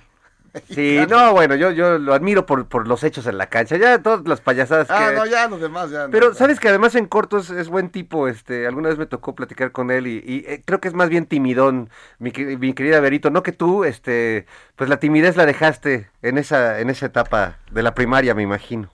Sí, 0.68 0.98
no, 1.08 1.32
bueno, 1.32 1.54
yo, 1.54 1.70
yo 1.70 1.98
lo 1.98 2.12
admiro 2.14 2.44
por, 2.44 2.68
por 2.68 2.86
los 2.86 3.02
hechos 3.04 3.26
en 3.26 3.38
la 3.38 3.46
cancha. 3.48 3.76
Ya 3.76 4.02
todas 4.02 4.26
las 4.26 4.40
payasadas 4.40 4.88
que. 4.88 4.92
Ah, 4.94 5.12
no, 5.14 5.24
ya 5.26 5.48
los 5.48 5.60
demás, 5.60 5.90
ya. 5.90 6.04
no, 6.04 6.10
Pero 6.10 6.32
ya. 6.32 6.34
sabes 6.34 6.60
que 6.60 6.68
además 6.68 6.94
en 6.94 7.06
corto 7.06 7.38
es, 7.38 7.50
es 7.50 7.68
buen 7.68 7.88
tipo, 7.90 8.28
este, 8.28 8.66
alguna 8.66 8.90
vez 8.90 8.98
me 8.98 9.06
tocó 9.06 9.34
platicar 9.34 9.72
con 9.72 9.90
él 9.90 10.06
y, 10.06 10.22
y, 10.24 10.44
eh, 10.46 10.62
creo 10.64 10.80
que 10.80 10.88
es 10.88 10.94
más 10.94 11.08
bien 11.08 11.26
timidón, 11.26 11.88
mi, 12.18 12.32
mi 12.58 12.74
querida 12.74 13.00
Verito, 13.00 13.30
no 13.30 13.42
que 13.42 13.52
tú, 13.52 13.84
este, 13.84 14.46
pues 14.76 14.90
la 14.90 14.98
timidez 14.98 15.36
la 15.36 15.46
dejaste 15.46 16.10
en 16.20 16.36
esa, 16.38 16.80
en 16.80 16.90
esa 16.90 17.06
etapa 17.06 17.58
de 17.70 17.82
la 17.82 17.94
primaria, 17.94 18.34
me 18.34 18.42
imagino. 18.42 18.90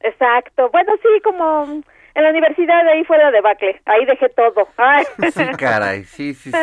Exacto. 0.00 0.68
Bueno, 0.70 0.92
sí, 1.02 1.20
como 1.22 1.82
en 2.14 2.24
la 2.24 2.30
universidad 2.30 2.86
ahí 2.88 3.04
fue 3.04 3.18
la 3.18 3.30
debacle. 3.30 3.80
Ahí 3.86 4.04
dejé 4.06 4.28
todo. 4.30 4.68
Ay. 4.76 5.04
Sí, 5.32 5.44
caray, 5.58 6.04
sí, 6.04 6.34
sí, 6.34 6.50
sí. 6.50 6.58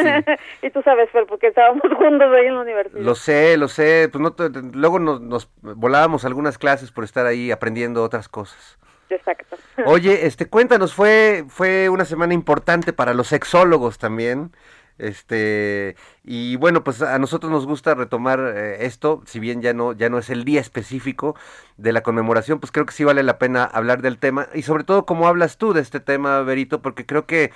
y 0.61 0.69
tú 0.69 0.81
sabes, 0.81 1.09
Fer, 1.11 1.25
porque 1.27 1.47
estábamos 1.47 1.81
juntos 1.97 2.27
ahí 2.33 2.47
en 2.47 2.55
la 2.55 2.61
universidad. 2.61 3.01
Lo 3.01 3.15
sé, 3.15 3.57
lo 3.57 3.67
sé, 3.67 4.09
pues 4.11 4.21
no, 4.21 4.31
te- 4.33 4.49
luego 4.73 4.99
nos, 4.99 5.21
nos 5.21 5.49
volábamos 5.61 6.25
algunas 6.25 6.57
clases 6.57 6.91
por 6.91 7.03
estar 7.03 7.25
ahí 7.25 7.51
aprendiendo 7.51 8.03
otras 8.03 8.29
cosas. 8.29 8.77
Exacto. 9.09 9.57
Oye, 9.85 10.27
este, 10.27 10.47
cuéntanos, 10.47 10.93
fue, 10.93 11.43
fue 11.47 11.89
una 11.89 12.05
semana 12.05 12.33
importante 12.35 12.93
para 12.93 13.13
los 13.15 13.27
sexólogos 13.27 13.97
también. 13.97 14.51
Este, 14.99 15.95
y 16.23 16.57
bueno, 16.57 16.83
pues 16.83 17.01
a 17.01 17.17
nosotros 17.19 17.51
nos 17.51 17.65
gusta 17.65 17.95
retomar 17.95 18.53
eh, 18.55 18.85
esto, 18.85 19.23
si 19.25 19.39
bien 19.39 19.61
ya 19.61 19.73
no, 19.73 19.93
ya 19.93 20.09
no 20.09 20.19
es 20.19 20.29
el 20.29 20.43
día 20.43 20.61
específico 20.61 21.35
de 21.77 21.93
la 21.93 22.03
conmemoración, 22.03 22.59
pues 22.59 22.71
creo 22.71 22.85
que 22.85 22.93
sí 22.93 23.05
vale 23.05 23.23
la 23.23 23.39
pena 23.39 23.63
hablar 23.63 24.01
del 24.01 24.19
tema, 24.19 24.49
y 24.53 24.61
sobre 24.63 24.83
todo 24.83 25.05
cómo 25.05 25.27
hablas 25.27 25.57
tú 25.57 25.73
de 25.73 25.81
este 25.81 26.01
tema, 26.01 26.41
Berito, 26.41 26.81
porque 26.81 27.05
creo 27.05 27.25
que 27.25 27.51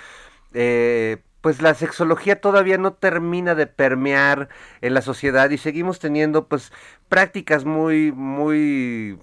eh, 0.54 1.18
pues 1.42 1.60
la 1.60 1.74
sexología 1.74 2.40
todavía 2.40 2.78
no 2.78 2.94
termina 2.94 3.54
de 3.54 3.66
permear 3.66 4.48
en 4.80 4.94
la 4.94 5.02
sociedad 5.02 5.50
y 5.50 5.58
seguimos 5.58 5.98
teniendo 5.98 6.48
pues 6.48 6.72
prácticas 7.10 7.66
muy, 7.66 8.12
muy 8.12 9.18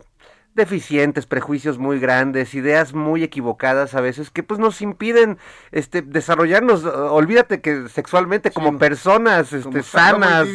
deficientes, 0.53 1.25
prejuicios 1.25 1.77
muy 1.77 1.99
grandes, 1.99 2.53
ideas 2.53 2.93
muy 2.93 3.23
equivocadas 3.23 3.95
a 3.95 4.01
veces 4.01 4.29
que 4.31 4.43
pues 4.43 4.59
nos 4.59 4.81
impiden 4.81 5.37
este 5.71 6.01
desarrollarnos, 6.01 6.83
olvídate 6.85 7.61
que 7.61 7.87
sexualmente 7.87 8.51
como 8.51 8.77
personas 8.77 9.53
este, 9.53 9.69
Como- 9.69 9.83
sanas, 9.83 10.47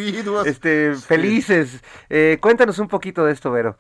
este 0.47 0.95
Sí. 0.95 1.07
felices. 1.07 1.83
Eh, 2.11 2.39
cuéntanos 2.41 2.79
un 2.79 2.89
poquito 2.89 3.25
de 3.25 3.33
esto, 3.33 3.51
Vero. 3.51 3.77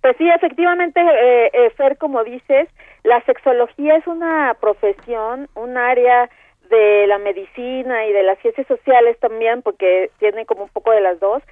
Pues 0.00 0.16
sí, 0.18 0.28
efectivamente, 0.28 1.00
eh, 1.00 1.50
eh, 1.52 1.70
Fer, 1.76 1.96
como 1.96 2.24
dices, 2.24 2.68
la 3.04 3.24
sexología 3.24 3.96
es 3.96 4.06
una 4.08 4.56
profesión, 4.60 5.48
un 5.54 5.76
área 5.76 6.28
de 6.70 7.06
la 7.06 7.18
medicina 7.18 8.06
y 8.06 8.12
de 8.12 8.22
las 8.24 8.38
ciencias 8.40 8.66
sociales 8.66 9.16
también, 9.20 9.62
porque 9.62 10.10
tiene 10.18 10.44
como 10.46 10.64
un 10.64 10.70
poco 10.70 10.90
de 10.90 11.02
las 11.02 11.20
dos, 11.20 11.42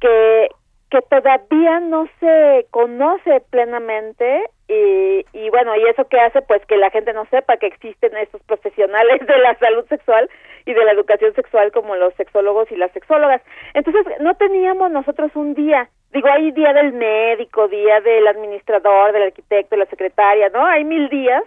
que, 0.00 0.48
que 0.94 1.02
todavía 1.02 1.80
no 1.80 2.08
se 2.20 2.66
conoce 2.70 3.40
plenamente 3.50 4.44
y, 4.68 5.26
y 5.32 5.50
bueno, 5.50 5.74
y 5.74 5.82
eso 5.88 6.04
que 6.08 6.20
hace 6.20 6.40
pues 6.42 6.64
que 6.66 6.76
la 6.76 6.90
gente 6.90 7.12
no 7.12 7.26
sepa 7.26 7.56
que 7.56 7.66
existen 7.66 8.16
estos 8.16 8.40
profesionales 8.44 9.26
de 9.26 9.38
la 9.38 9.58
salud 9.58 9.84
sexual 9.88 10.30
y 10.66 10.72
de 10.72 10.84
la 10.84 10.92
educación 10.92 11.34
sexual 11.34 11.72
como 11.72 11.96
los 11.96 12.14
sexólogos 12.14 12.70
y 12.70 12.76
las 12.76 12.92
sexólogas. 12.92 13.42
Entonces 13.74 14.06
no 14.20 14.36
teníamos 14.36 14.92
nosotros 14.92 15.32
un 15.34 15.54
día, 15.54 15.88
digo, 16.12 16.28
hay 16.28 16.52
día 16.52 16.72
del 16.72 16.92
médico, 16.92 17.66
día 17.66 18.00
del 18.00 18.28
administrador, 18.28 19.12
del 19.12 19.24
arquitecto, 19.24 19.74
de 19.74 19.84
la 19.84 19.90
secretaria, 19.90 20.48
¿no? 20.50 20.64
Hay 20.64 20.84
mil 20.84 21.08
días 21.08 21.42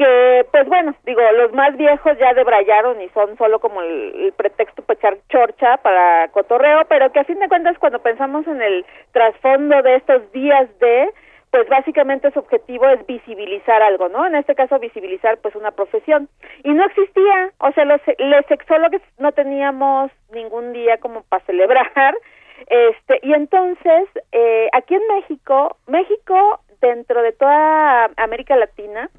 que 0.00 0.46
pues 0.50 0.66
bueno, 0.66 0.94
digo, 1.04 1.20
los 1.36 1.52
más 1.52 1.76
viejos 1.76 2.16
ya 2.18 2.32
debrayaron 2.32 3.02
y 3.02 3.10
son 3.10 3.36
solo 3.36 3.58
como 3.58 3.82
el, 3.82 4.32
pretexto 4.34 4.80
para 4.80 5.18
chorcha 5.28 5.76
para 5.76 6.28
cotorreo, 6.28 6.86
pero 6.88 7.12
que 7.12 7.20
a 7.20 7.24
fin 7.24 7.38
de 7.38 7.48
cuentas 7.48 7.76
cuando 7.78 7.98
pensamos 7.98 8.46
en 8.46 8.62
el 8.62 8.86
trasfondo 9.12 9.82
de 9.82 9.96
estos 9.96 10.32
días 10.32 10.70
de 10.78 11.10
pues 11.50 11.68
básicamente 11.68 12.30
su 12.30 12.38
objetivo 12.38 12.88
es 12.88 13.04
visibilizar 13.06 13.82
algo, 13.82 14.08
¿no? 14.08 14.26
En 14.26 14.36
este 14.36 14.54
caso 14.54 14.78
visibilizar 14.78 15.36
pues 15.38 15.54
una 15.54 15.72
profesión. 15.72 16.30
Y 16.62 16.70
no 16.70 16.86
existía, 16.86 17.50
o 17.58 17.70
sea, 17.72 17.84
los, 17.84 18.00
los 18.18 18.46
sexólogos 18.46 19.02
no 19.18 19.32
teníamos 19.32 20.10
ningún 20.32 20.72
día 20.72 20.96
como 20.96 21.24
para 21.24 21.44
celebrar, 21.44 22.14
este, 22.68 23.18
y 23.22 23.32
entonces, 23.34 24.08
eh, 24.32 24.68
aquí 24.72 24.94
en 24.94 25.02
México, 25.14 25.76
México 25.88 26.60
dentro 26.80 27.20
de 27.20 27.32
toda 27.32 28.10
América 28.16 28.56
Latina, 28.56 29.10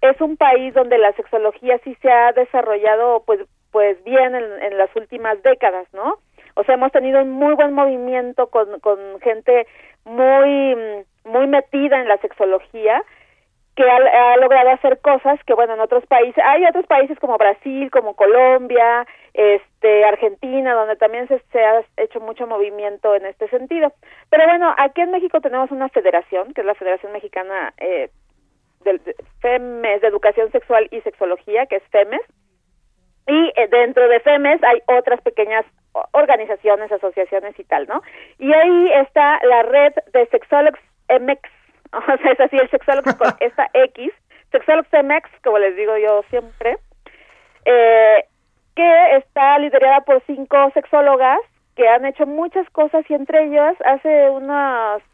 es 0.00 0.20
un 0.20 0.36
país 0.36 0.74
donde 0.74 0.98
la 0.98 1.12
sexología 1.12 1.78
sí 1.84 1.96
se 2.00 2.10
ha 2.10 2.32
desarrollado 2.32 3.22
pues 3.26 3.40
pues 3.70 4.02
bien 4.02 4.34
en, 4.34 4.78
las 4.78 4.94
últimas 4.96 5.40
décadas, 5.44 5.86
¿no? 5.92 6.18
O 6.56 6.64
sea, 6.64 6.74
hemos 6.74 6.90
tenido 6.90 7.22
un 7.22 7.30
muy 7.30 7.54
buen 7.54 7.72
movimiento 7.72 8.48
con, 8.48 8.80
con 8.80 8.98
gente 9.20 9.66
muy 10.04 11.04
muy 11.24 11.46
metida 11.46 12.00
en 12.00 12.08
la 12.08 12.16
sexología 12.18 13.02
que 13.76 13.84
ha, 13.88 14.32
ha, 14.32 14.36
logrado 14.38 14.70
hacer 14.70 14.98
cosas 15.00 15.38
que 15.46 15.54
bueno 15.54 15.74
en 15.74 15.80
otros 15.80 16.04
países 16.06 16.42
hay 16.44 16.64
otros 16.64 16.86
países 16.86 17.18
como 17.20 17.36
Brasil 17.36 17.90
como 17.90 18.16
Colombia 18.16 19.06
este 19.34 20.04
Argentina 20.04 20.74
donde 20.74 20.96
también 20.96 21.28
se, 21.28 21.38
se 21.52 21.62
ha 21.62 21.84
hecho 21.98 22.20
mucho 22.20 22.46
movimiento 22.46 23.14
en 23.14 23.26
este 23.26 23.48
sentido 23.48 23.92
pero 24.30 24.46
bueno 24.46 24.74
aquí 24.78 25.02
en 25.02 25.10
México 25.10 25.40
tenemos 25.40 25.70
una 25.70 25.90
federación 25.90 26.54
que 26.54 26.62
es 26.62 26.66
la 26.66 26.74
Federación 26.74 27.12
Mexicana 27.12 27.74
eh, 27.76 28.10
de, 28.82 28.98
de 28.98 29.14
FEMES 29.40 30.00
de 30.00 30.08
Educación 30.08 30.50
Sexual 30.52 30.88
y 30.90 31.00
Sexología 31.00 31.66
que 31.66 31.76
es 31.76 31.82
FEMES 31.90 32.22
y 33.26 33.52
eh, 33.56 33.68
dentro 33.70 34.08
de 34.08 34.20
FEMES 34.20 34.62
hay 34.64 34.80
otras 34.86 35.20
pequeñas 35.22 35.64
organizaciones, 36.12 36.90
asociaciones 36.90 37.58
y 37.58 37.64
tal, 37.64 37.86
¿no? 37.86 38.02
Y 38.38 38.52
ahí 38.52 38.92
está 39.04 39.38
la 39.44 39.62
red 39.62 39.92
de 40.12 40.26
sexólogos 40.26 40.80
MX, 41.08 41.48
o 41.92 42.16
sea, 42.18 42.32
es 42.32 42.40
así, 42.40 42.56
el 42.56 42.70
sexólogo 42.70 43.10
con 43.16 43.32
esta 43.40 43.70
X, 43.74 44.12
sexólogos 44.50 44.88
MX, 44.92 45.28
como 45.44 45.58
les 45.58 45.76
digo 45.76 45.96
yo 45.98 46.22
siempre, 46.30 46.78
eh, 47.64 48.24
que 48.74 49.16
está 49.16 49.58
liderada 49.58 50.00
por 50.00 50.22
cinco 50.26 50.70
sexólogas 50.74 51.40
que 51.76 51.88
han 51.88 52.04
hecho 52.04 52.26
muchas 52.26 52.68
cosas 52.70 53.04
y 53.08 53.14
entre 53.14 53.44
ellas 53.44 53.76
hace 53.84 54.30
unas 54.30 55.02
pues, 55.02 55.04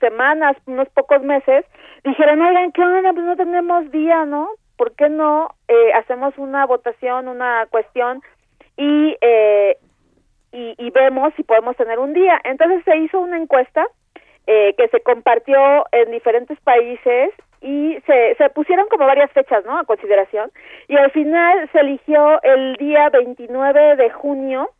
semanas, 0.00 0.56
unos 0.66 0.88
pocos 0.90 1.22
meses, 1.22 1.64
dijeron, 2.04 2.40
oigan, 2.40 2.72
¿qué 2.72 2.82
onda? 2.82 3.12
Pues 3.12 3.24
no 3.24 3.36
tenemos 3.36 3.90
día, 3.90 4.24
¿no? 4.24 4.50
¿Por 4.76 4.94
qué 4.94 5.08
no 5.08 5.48
eh, 5.68 5.92
hacemos 5.94 6.36
una 6.38 6.66
votación, 6.66 7.28
una 7.28 7.66
cuestión 7.70 8.20
y, 8.76 9.16
eh, 9.20 9.76
y, 10.52 10.74
y 10.78 10.90
vemos 10.90 11.32
si 11.36 11.42
podemos 11.42 11.76
tener 11.76 11.98
un 11.98 12.12
día? 12.12 12.40
Entonces 12.44 12.82
se 12.84 12.96
hizo 12.96 13.20
una 13.20 13.36
encuesta 13.36 13.86
eh, 14.46 14.74
que 14.76 14.88
se 14.88 15.00
compartió 15.00 15.84
en 15.92 16.10
diferentes 16.10 16.58
países 16.60 17.30
y 17.60 17.96
se, 18.06 18.34
se 18.34 18.50
pusieron 18.50 18.88
como 18.88 19.06
varias 19.06 19.30
fechas, 19.30 19.64
¿no? 19.64 19.78
A 19.78 19.84
consideración. 19.84 20.50
Y 20.88 20.96
al 20.96 21.12
final 21.12 21.70
se 21.70 21.78
eligió 21.78 22.42
el 22.42 22.74
día 22.76 23.08
29 23.10 23.96
de 23.96 24.10
junio 24.10 24.70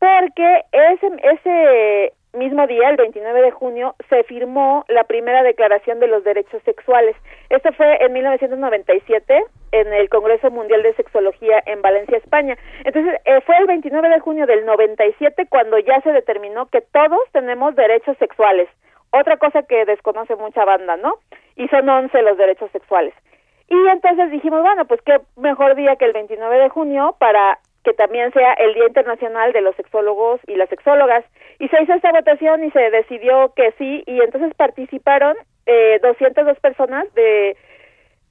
porque 0.00 0.64
ese, 0.72 1.06
ese 1.22 2.12
mismo 2.32 2.66
día, 2.66 2.88
el 2.90 2.96
29 2.96 3.42
de 3.42 3.50
junio, 3.50 3.94
se 4.08 4.22
firmó 4.24 4.84
la 4.88 5.04
primera 5.04 5.42
declaración 5.42 6.00
de 6.00 6.06
los 6.06 6.24
derechos 6.24 6.62
sexuales. 6.64 7.16
Esto 7.50 7.72
fue 7.72 8.02
en 8.04 8.12
1997 8.12 9.44
en 9.72 9.92
el 9.92 10.08
Congreso 10.08 10.50
Mundial 10.50 10.82
de 10.82 10.94
Sexología 10.94 11.62
en 11.66 11.82
Valencia, 11.82 12.18
España. 12.18 12.56
Entonces, 12.84 13.20
eh, 13.24 13.40
fue 13.46 13.56
el 13.58 13.66
29 13.66 14.08
de 14.08 14.20
junio 14.20 14.46
del 14.46 14.64
97 14.66 15.46
cuando 15.48 15.78
ya 15.78 16.00
se 16.00 16.12
determinó 16.12 16.66
que 16.66 16.80
todos 16.80 17.20
tenemos 17.32 17.74
derechos 17.74 18.16
sexuales 18.18 18.68
otra 19.12 19.36
cosa 19.36 19.62
que 19.62 19.84
desconoce 19.84 20.34
mucha 20.36 20.64
banda, 20.64 20.96
¿no? 20.96 21.14
Y 21.56 21.68
son 21.68 21.88
11 21.88 22.22
los 22.22 22.38
derechos 22.38 22.70
sexuales. 22.72 23.14
Y 23.68 23.88
entonces 23.88 24.30
dijimos, 24.30 24.62
bueno, 24.62 24.86
pues 24.86 25.00
qué 25.02 25.20
mejor 25.36 25.74
día 25.74 25.96
que 25.96 26.06
el 26.06 26.12
29 26.12 26.58
de 26.58 26.68
junio 26.70 27.14
para 27.18 27.58
que 27.84 27.92
también 27.94 28.32
sea 28.32 28.52
el 28.54 28.74
Día 28.74 28.86
Internacional 28.86 29.52
de 29.52 29.60
los 29.60 29.74
Sexólogos 29.76 30.40
y 30.46 30.56
las 30.56 30.68
Sexólogas. 30.68 31.24
Y 31.58 31.68
se 31.68 31.82
hizo 31.82 31.94
esta 31.94 32.12
votación 32.12 32.64
y 32.64 32.70
se 32.70 32.90
decidió 32.90 33.52
que 33.54 33.72
sí, 33.78 34.02
y 34.06 34.20
entonces 34.20 34.54
participaron 34.54 35.36
eh, 35.66 35.98
202 36.02 36.58
personas 36.60 37.12
de 37.14 37.56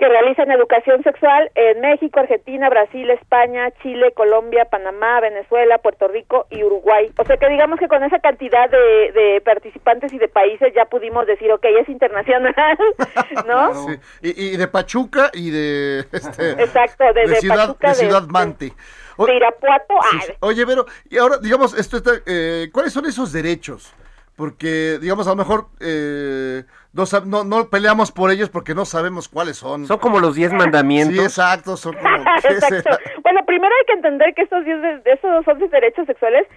que 0.02 0.10
realizan 0.10 0.50
educación 0.50 1.04
sexual 1.04 1.52
en 1.54 1.80
México, 1.80 2.20
Argentina, 2.20 2.72
Brasil, 2.72 3.08
España, 3.12 3.70
Chile, 3.84 4.14
Colombia, 4.16 4.66
Panamá, 4.66 5.20
Venezuela, 5.20 5.78
Puerto 5.78 6.08
Rico 6.08 6.48
y 6.50 6.64
Uruguay. 6.64 7.12
O 7.20 7.24
sea 7.24 7.38
que 7.38 7.48
digamos 7.48 7.78
que 7.78 7.88
con 7.88 8.04
esa 8.04 8.18
cantidad 8.18 8.68
de, 8.68 9.12
de 9.12 9.42
participantes 9.46 10.12
y 10.12 10.18
de 10.18 10.28
países 10.28 10.74
ya 10.74 10.86
pudimos 10.86 11.28
decir, 11.28 11.52
ok, 11.52 11.64
es 11.82 11.88
internacional, 11.88 12.80
¿no? 13.48 13.76
Sí. 13.76 14.00
Y, 14.24 14.54
y, 14.54 14.58
de 14.58 14.68
Pachuca 14.68 15.30
y 15.36 15.52
de... 15.52 16.00
Este, 16.12 16.52
Exacto, 16.54 17.04
de, 17.14 17.28
de, 17.28 17.36
ciudad, 17.36 17.68
Pachuca, 17.68 17.90
de 17.90 17.94
Ciudad 17.94 18.24
Mante. 18.24 18.74
O, 19.18 19.28
de 19.28 19.36
Irapuato. 19.36 19.94
Sí, 20.10 20.34
oye, 20.40 20.66
pero, 20.66 20.88
y 21.12 21.20
ahora, 21.20 21.38
digamos, 21.38 21.78
esto 21.78 21.98
está, 21.98 22.14
eh, 22.26 22.70
¿cuáles 22.74 22.92
son 22.92 23.06
esos 23.06 23.32
derechos? 23.32 23.94
Porque, 24.42 24.98
digamos, 25.00 25.28
a 25.28 25.32
lo 25.32 25.36
mejor... 25.36 25.66
Eh, 25.80 26.64
no, 26.94 27.04
no, 27.28 27.44
no, 27.44 27.70
peleamos 27.70 28.12
por 28.12 28.32
ellos 28.32 28.50
porque 28.50 28.74
no 28.74 28.86
sabemos 28.86 29.30
cuáles 29.30 29.58
son. 29.58 29.86
Son 29.86 30.00
como 30.00 30.20
los 30.20 30.34
diez 30.34 30.52
mandamientos. 30.52 31.16
Sí, 31.16 31.22
exacto, 31.22 31.78
son 31.78 31.94
como... 31.94 32.10
exacto. 32.50 32.90
Bueno, 33.22 33.46
primero 33.46 33.72
hay 33.72 33.86
que 33.86 33.94
entender 33.94 34.34
que 34.34 34.42
estos 34.42 34.66
diez, 34.66 34.80
esos 35.06 35.48
once 35.48 35.68
derechos 35.68 36.08
sexuales 36.08 36.48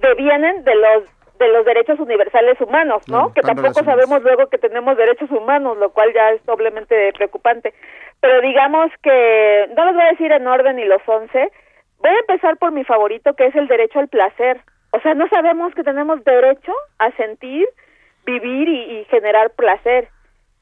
devienen 0.00 0.62
de 0.62 0.74
los 0.76 1.02
de 1.40 1.48
los 1.48 1.64
derechos 1.64 1.98
universales 1.98 2.60
humanos, 2.60 3.02
¿no? 3.08 3.22
no 3.22 3.32
que 3.34 3.40
tampoco 3.40 3.82
sabemos 3.82 4.22
luego 4.22 4.46
que 4.46 4.58
tenemos 4.58 4.96
derechos 4.96 5.28
humanos, 5.32 5.76
lo 5.78 5.90
cual 5.90 6.12
ya 6.14 6.30
es 6.30 6.46
doblemente 6.46 7.12
preocupante. 7.14 7.74
Pero 8.20 8.40
digamos 8.40 8.92
que, 9.02 9.68
no 9.76 9.84
los 9.84 9.94
voy 9.94 10.04
a 10.04 10.10
decir 10.12 10.30
en 10.30 10.46
orden 10.46 10.76
ni 10.76 10.84
los 10.84 11.02
once, 11.06 11.50
voy 11.98 12.10
a 12.10 12.20
empezar 12.20 12.56
por 12.58 12.70
mi 12.70 12.84
favorito, 12.84 13.34
que 13.34 13.46
es 13.46 13.56
el 13.56 13.66
derecho 13.66 13.98
al 13.98 14.06
placer. 14.06 14.60
O 14.92 15.00
sea, 15.00 15.14
no 15.14 15.26
sabemos 15.28 15.74
que 15.74 15.82
tenemos 15.82 16.22
derecho 16.22 16.72
a 16.98 17.10
sentir, 17.12 17.66
vivir 18.24 18.68
y, 18.68 19.00
y, 19.00 19.04
generar 19.06 19.50
placer. 19.50 20.08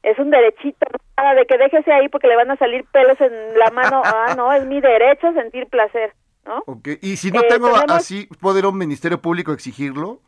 Es 0.03 0.17
un 0.17 0.31
derechito, 0.31 0.87
nada 1.17 1.35
de 1.35 1.45
que 1.45 1.57
déjese 1.57 1.91
ahí 1.91 2.07
porque 2.09 2.27
le 2.27 2.37
van 2.37 2.49
a 2.49 2.55
salir 2.55 2.85
pelos 2.91 3.19
en 3.21 3.59
la 3.59 3.69
mano. 3.71 4.01
Ah, 4.13 4.33
no, 4.35 4.51
es 4.53 4.65
mi 4.65 4.79
derecho 4.81 5.33
sentir 5.33 5.67
placer, 5.67 6.13
¿no? 6.45 6.63
Okay. 6.65 6.97
Y 7.01 7.17
si 7.17 7.31
no 7.31 7.41
eh, 7.41 7.47
tengo 7.49 7.71
tenemos... 7.71 7.91
así, 7.91 8.27
¿poder 8.39 8.65
un 8.65 8.77
ministerio 8.77 9.21
público 9.21 9.51
exigirlo? 9.51 10.19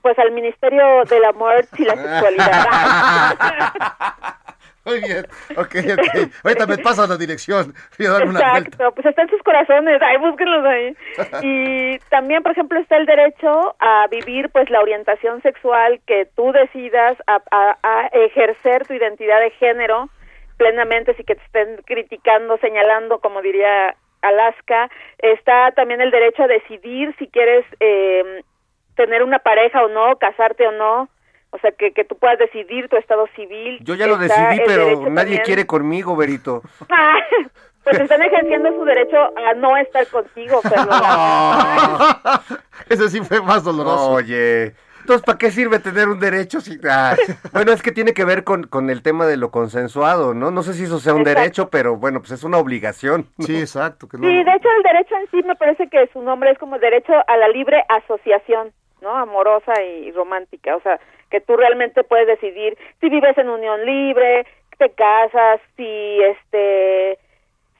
Pues 0.00 0.18
al 0.18 0.32
Ministerio 0.32 1.04
del 1.04 1.24
Amor 1.24 1.64
y 1.78 1.84
la 1.84 1.96
Sexualidad. 2.20 3.38
Muy 4.84 5.00
bien, 5.00 5.24
ok, 5.56 5.74
ok. 5.96 6.30
Ahorita 6.44 6.66
me 6.66 6.78
pasas 6.78 7.08
la 7.08 7.16
dirección. 7.16 7.72
Voy 7.98 8.06
a 8.06 8.14
una 8.16 8.38
Exacto, 8.40 8.76
vuelta. 8.76 8.90
pues 8.90 9.06
está 9.06 9.22
en 9.22 9.30
sus 9.30 9.42
corazones, 9.42 10.00
ahí 10.02 10.16
búsquenlos 10.18 10.64
ahí. 10.64 10.96
Y 11.42 11.98
también, 12.10 12.42
por 12.42 12.52
ejemplo, 12.52 12.78
está 12.78 12.96
el 12.96 13.06
derecho 13.06 13.74
a 13.80 14.06
vivir 14.08 14.50
pues 14.50 14.68
la 14.70 14.80
orientación 14.80 15.40
sexual 15.42 16.00
que 16.06 16.26
tú 16.36 16.52
decidas, 16.52 17.16
a, 17.26 17.40
a, 17.50 17.78
a 17.82 18.06
ejercer 18.08 18.86
tu 18.86 18.92
identidad 18.94 19.40
de 19.40 19.50
género 19.52 20.10
plenamente, 20.58 21.14
si 21.14 21.24
que 21.24 21.34
te 21.34 21.44
estén 21.44 21.76
criticando, 21.84 22.58
señalando, 22.58 23.18
como 23.20 23.40
diría 23.42 23.96
Alaska. 24.22 24.90
Está 25.18 25.72
también 25.72 26.00
el 26.00 26.10
derecho 26.10 26.42
a 26.44 26.48
decidir 26.48 27.14
si 27.18 27.26
quieres 27.28 27.64
eh, 27.80 28.42
tener 28.96 29.22
una 29.22 29.38
pareja 29.38 29.82
o 29.82 29.88
no, 29.88 30.16
casarte 30.16 30.66
o 30.66 30.72
no 30.72 31.08
o 31.54 31.58
sea, 31.58 31.70
que, 31.70 31.92
que 31.92 32.04
tú 32.04 32.16
puedas 32.16 32.36
decidir 32.36 32.88
tu 32.88 32.96
estado 32.96 33.28
civil. 33.36 33.78
Yo 33.82 33.94
ya 33.94 34.08
lo 34.08 34.18
decidí, 34.18 34.60
pero 34.66 35.08
nadie 35.08 35.14
también. 35.14 35.42
quiere 35.44 35.66
conmigo, 35.66 36.16
Berito. 36.16 36.62
Ah, 36.90 37.14
pues 37.84 38.00
están 38.00 38.22
ejerciendo 38.22 38.70
su 38.70 38.84
derecho 38.84 39.16
a 39.16 39.52
no 39.54 39.76
estar 39.76 40.06
contigo, 40.08 40.60
Fernando. 40.62 40.94
Ese 42.88 43.10
sí 43.10 43.20
fue 43.20 43.42
más 43.42 43.62
doloroso. 43.62 44.12
Oye. 44.12 44.74
Entonces, 45.00 45.22
¿para 45.26 45.36
qué 45.36 45.50
sirve 45.50 45.78
tener 45.80 46.08
un 46.08 46.18
derecho? 46.18 46.62
Si... 46.62 46.78
Ah, 46.88 47.14
bueno, 47.52 47.72
es 47.72 47.82
que 47.82 47.92
tiene 47.92 48.14
que 48.14 48.24
ver 48.24 48.42
con, 48.42 48.64
con, 48.64 48.88
el 48.88 49.02
tema 49.02 49.26
de 49.26 49.36
lo 49.36 49.50
consensuado, 49.50 50.32
¿no? 50.32 50.50
No 50.50 50.62
sé 50.62 50.72
si 50.72 50.84
eso 50.84 50.98
sea 50.98 51.12
un 51.12 51.20
exacto. 51.20 51.40
derecho, 51.40 51.68
pero 51.68 51.96
bueno, 51.96 52.20
pues 52.20 52.32
es 52.32 52.42
una 52.42 52.56
obligación. 52.56 53.28
¿no? 53.36 53.46
Sí, 53.46 53.58
exacto. 53.58 54.08
Que 54.08 54.16
no... 54.16 54.26
Sí, 54.26 54.32
de 54.32 54.54
hecho 54.54 54.68
el 54.78 54.82
derecho 54.82 55.14
en 55.16 55.30
sí 55.30 55.46
me 55.46 55.54
parece 55.56 55.88
que 55.88 56.08
su 56.12 56.22
nombre 56.22 56.50
es 56.50 56.58
como 56.58 56.78
derecho 56.78 57.12
a 57.12 57.36
la 57.36 57.48
libre 57.48 57.84
asociación. 57.90 58.72
¿No? 59.04 59.14
Amorosa 59.14 59.80
y 59.80 60.10
romántica, 60.10 60.74
o 60.74 60.80
sea, 60.80 60.98
que 61.30 61.40
tú 61.40 61.56
realmente 61.56 62.02
puedes 62.02 62.26
decidir 62.26 62.76
si 63.00 63.08
vives 63.08 63.38
en 63.38 63.48
unión 63.48 63.84
libre, 63.84 64.46
te 64.78 64.90
casas, 64.90 65.60
si 65.76 66.20
este 66.22 67.18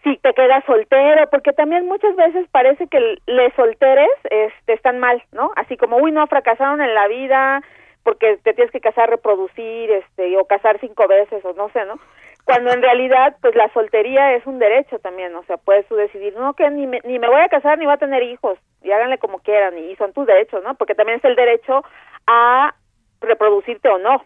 si 0.05 0.19
te 0.19 0.35
quedas 0.35 0.63
soltero, 0.67 1.29
porque 1.31 1.55
también 1.55 1.89
muchas 1.89 2.15
veces 2.15 2.47
parece 2.51 2.87
que 2.89 3.17
les 3.27 3.55
solteres 3.55 4.11
este, 4.25 4.75
están 4.75 4.99
mal, 5.01 5.23
¿no? 5.33 5.51
Así 5.57 5.79
como, 5.79 5.97
uy, 5.97 6.13
no, 6.13 6.27
fracasaron 6.27 6.83
en 6.83 6.95
la 6.95 7.09
vida 7.09 7.63
porque 8.03 8.39
te 8.43 8.53
tienes 8.53 8.71
que 8.71 8.83
casar, 8.83 9.09
reproducir, 9.09 9.91
este, 9.91 10.37
o 10.37 10.45
casar 10.45 10.79
cinco 10.79 11.09
veces, 11.09 11.43
o 11.43 11.55
no 11.55 11.71
sé, 11.71 11.87
¿no? 11.87 11.99
Cuando 12.45 12.73
en 12.73 12.83
realidad, 12.83 13.37
pues 13.41 13.55
la 13.55 13.73
soltería 13.73 14.35
es 14.35 14.47
un 14.47 14.59
derecho 14.59 14.99
también, 14.99 15.35
o 15.35 15.45
sea, 15.45 15.57
puedes 15.57 15.87
tú 15.89 15.95
decidir, 15.95 16.35
no, 16.37 16.55
que 16.55 16.69
ni 16.71 16.87
me, 16.87 17.01
ni 17.05 17.19
me 17.19 17.29
voy 17.29 17.41
a 17.41 17.49
casar 17.49 17.79
ni 17.79 17.87
voy 17.87 17.95
a 17.95 17.99
tener 17.99 18.23
hijos, 18.23 18.59
y 18.83 18.91
háganle 18.93 19.19
como 19.19 19.39
quieran, 19.39 19.79
y 19.79 19.97
son 19.97 20.13
tus 20.13 20.27
derechos, 20.27 20.63
¿no? 20.63 20.75
Porque 20.75 20.95
también 20.95 21.19
es 21.19 21.25
el 21.25 21.37
derecho 21.37 21.83
a 22.27 22.75
reproducirte 23.21 23.89
o 23.89 23.99
no, 23.99 24.23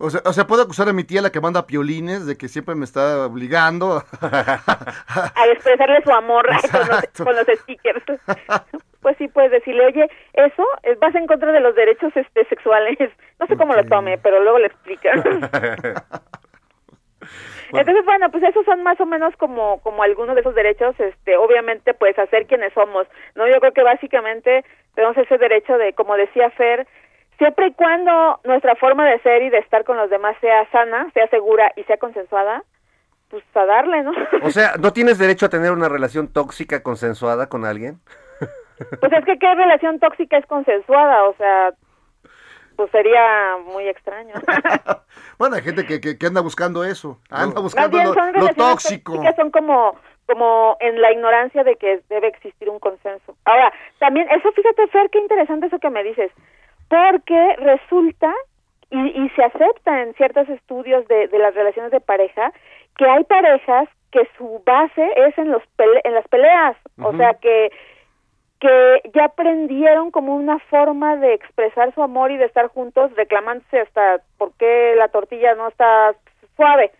o 0.00 0.10
sea, 0.10 0.20
o 0.24 0.32
sea, 0.32 0.46
puedo 0.46 0.62
acusar 0.62 0.88
a 0.88 0.92
mi 0.92 1.02
tía, 1.02 1.20
la 1.20 1.30
que 1.30 1.40
manda 1.40 1.66
piolines, 1.66 2.24
de 2.24 2.38
que 2.38 2.46
siempre 2.46 2.76
me 2.76 2.84
está 2.84 3.26
obligando 3.26 4.04
a 4.20 5.46
expresarle 5.52 6.00
su 6.04 6.12
amor 6.12 6.46
con 6.70 6.88
los, 6.88 7.02
con 7.24 7.34
los, 7.34 7.46
stickers. 7.60 8.04
Pues 9.00 9.16
sí, 9.16 9.28
puedes 9.28 9.52
decirle, 9.52 9.86
oye, 9.86 10.10
eso 10.34 10.64
vas 11.00 11.14
en 11.14 11.28
contra 11.28 11.52
de 11.52 11.60
los 11.60 11.72
derechos 11.76 12.10
este, 12.16 12.44
sexuales. 12.46 12.98
No 13.38 13.46
sé 13.46 13.56
cómo 13.56 13.72
lo 13.72 13.84
tome, 13.84 14.18
pero 14.18 14.42
luego 14.42 14.58
le 14.58 14.72
Entonces, 17.72 18.04
bueno, 18.04 18.30
pues 18.30 18.42
esos 18.44 18.64
son 18.64 18.82
más 18.82 19.00
o 19.00 19.06
menos 19.06 19.34
como 19.36 19.80
como 19.80 20.02
algunos 20.02 20.34
de 20.34 20.40
esos 20.40 20.54
derechos, 20.54 20.98
este, 20.98 21.36
obviamente, 21.36 21.94
pues 21.94 22.18
hacer 22.18 22.46
quienes 22.46 22.72
somos, 22.72 23.06
¿no? 23.34 23.46
Yo 23.48 23.60
creo 23.60 23.72
que 23.72 23.82
básicamente 23.82 24.64
tenemos 24.94 25.16
ese 25.16 25.38
derecho 25.38 25.76
de, 25.78 25.92
como 25.92 26.16
decía 26.16 26.50
Fer, 26.50 26.86
siempre 27.38 27.68
y 27.68 27.72
cuando 27.72 28.40
nuestra 28.44 28.74
forma 28.76 29.08
de 29.08 29.20
ser 29.20 29.42
y 29.42 29.50
de 29.50 29.58
estar 29.58 29.84
con 29.84 29.96
los 29.96 30.10
demás 30.10 30.36
sea 30.40 30.68
sana, 30.70 31.10
sea 31.14 31.28
segura 31.28 31.72
y 31.76 31.84
sea 31.84 31.96
consensuada, 31.96 32.64
pues 33.30 33.44
a 33.54 33.64
darle, 33.64 34.02
¿no? 34.02 34.12
O 34.42 34.50
sea, 34.50 34.72
¿no 34.80 34.92
tienes 34.92 35.18
derecho 35.18 35.46
a 35.46 35.50
tener 35.50 35.72
una 35.72 35.88
relación 35.88 36.32
tóxica 36.32 36.82
consensuada 36.82 37.48
con 37.48 37.64
alguien? 37.64 38.00
Pues 39.00 39.12
es 39.12 39.24
que 39.24 39.38
qué 39.38 39.54
relación 39.54 39.98
tóxica 39.98 40.36
es 40.38 40.46
consensuada, 40.46 41.24
o 41.24 41.34
sea, 41.34 41.72
pues 42.78 42.92
sería 42.92 43.56
muy 43.72 43.88
extraño. 43.88 44.34
bueno, 45.38 45.56
hay 45.56 45.62
gente 45.62 45.84
que, 45.84 46.00
que, 46.00 46.26
anda 46.26 46.40
buscando 46.40 46.84
eso, 46.84 47.18
anda 47.28 47.60
buscando 47.60 47.98
lo, 47.98 48.14
lo 48.14 48.54
tóxico. 48.54 49.20
Son 49.34 49.50
como 49.50 49.96
como 50.26 50.76
en 50.78 51.00
la 51.00 51.10
ignorancia 51.10 51.64
de 51.64 51.74
que 51.74 52.02
debe 52.08 52.28
existir 52.28 52.68
un 52.68 52.78
consenso. 52.78 53.34
Ahora, 53.46 53.72
también, 53.98 54.28
eso 54.30 54.52
fíjate, 54.52 54.86
Fer, 54.88 55.10
qué 55.10 55.18
interesante 55.18 55.66
eso 55.66 55.78
que 55.80 55.90
me 55.90 56.04
dices 56.04 56.30
porque 56.88 57.56
resulta 57.58 58.32
y, 58.90 58.98
y, 58.98 59.28
se 59.30 59.42
acepta 59.42 60.02
en 60.02 60.14
ciertos 60.14 60.48
estudios 60.48 61.06
de, 61.08 61.26
de, 61.26 61.38
las 61.38 61.54
relaciones 61.54 61.90
de 61.90 62.00
pareja 62.00 62.52
que 62.96 63.06
hay 63.06 63.24
parejas 63.24 63.88
que 64.12 64.26
su 64.38 64.62
base 64.64 65.10
es 65.16 65.36
en 65.36 65.50
los 65.50 65.62
en 65.78 66.14
las 66.14 66.26
peleas, 66.28 66.76
o 67.02 67.12
sea 67.16 67.34
que 67.34 67.70
que 68.60 69.02
ya 69.14 69.26
aprendieron 69.26 70.10
como 70.10 70.34
una 70.34 70.58
forma 70.58 71.16
de 71.16 71.34
expresar 71.34 71.94
su 71.94 72.02
amor 72.02 72.30
y 72.30 72.36
de 72.36 72.46
estar 72.46 72.68
juntos 72.68 73.14
reclamándose 73.14 73.80
hasta 73.80 74.20
por 74.36 74.52
qué 74.58 74.94
la 74.96 75.08
tortilla 75.08 75.54
no 75.54 75.68
está 75.68 76.14
suave 76.56 76.90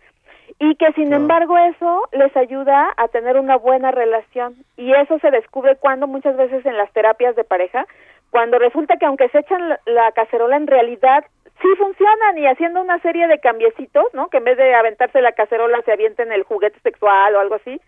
y 0.57 0.75
que 0.75 0.91
sin 0.93 1.13
embargo 1.13 1.57
eso 1.57 2.03
les 2.11 2.35
ayuda 2.35 2.93
a 2.97 3.07
tener 3.09 3.37
una 3.37 3.57
buena 3.57 3.91
relación 3.91 4.55
y 4.77 4.93
eso 4.93 5.19
se 5.19 5.31
descubre 5.31 5.75
cuando 5.75 6.07
muchas 6.07 6.35
veces 6.37 6.65
en 6.65 6.77
las 6.77 6.91
terapias 6.91 7.35
de 7.35 7.43
pareja 7.43 7.85
cuando 8.29 8.57
resulta 8.59 8.97
que 8.97 9.05
aunque 9.05 9.29
se 9.29 9.39
echan 9.39 9.77
la 9.85 10.11
cacerola 10.13 10.55
en 10.55 10.67
realidad 10.67 11.25
sí 11.61 11.67
funcionan 11.77 12.37
y 12.37 12.47
haciendo 12.47 12.81
una 12.81 12.99
serie 12.99 13.27
de 13.27 13.39
cambiecitos, 13.39 14.05
¿no? 14.13 14.29
Que 14.29 14.37
en 14.37 14.45
vez 14.45 14.57
de 14.57 14.73
aventarse 14.73 15.21
la 15.21 15.33
cacerola 15.33 15.81
se 15.83 15.91
avienten 15.91 16.31
el 16.31 16.43
juguete 16.43 16.79
sexual 16.81 17.35
o 17.35 17.39
algo 17.39 17.55
así. 17.55 17.81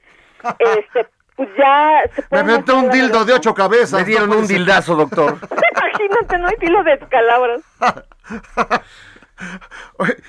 este, 0.60 1.08
pues 1.36 1.50
ya 1.58 2.02
se 2.16 2.24
Me 2.32 2.40
aventé 2.40 2.74
un 2.74 2.90
dildo 2.90 3.26
de 3.26 3.34
ocho 3.34 3.54
cabezas. 3.54 4.02
Me 4.02 4.06
dieron 4.06 4.32
un 4.32 4.48
dildazo, 4.48 4.96
doctor. 4.96 5.38
Imagínate, 5.76 6.38
no 6.38 6.48
hay 6.48 6.56
filo 6.60 6.84
de 6.84 6.94
escalabros. 6.94 7.62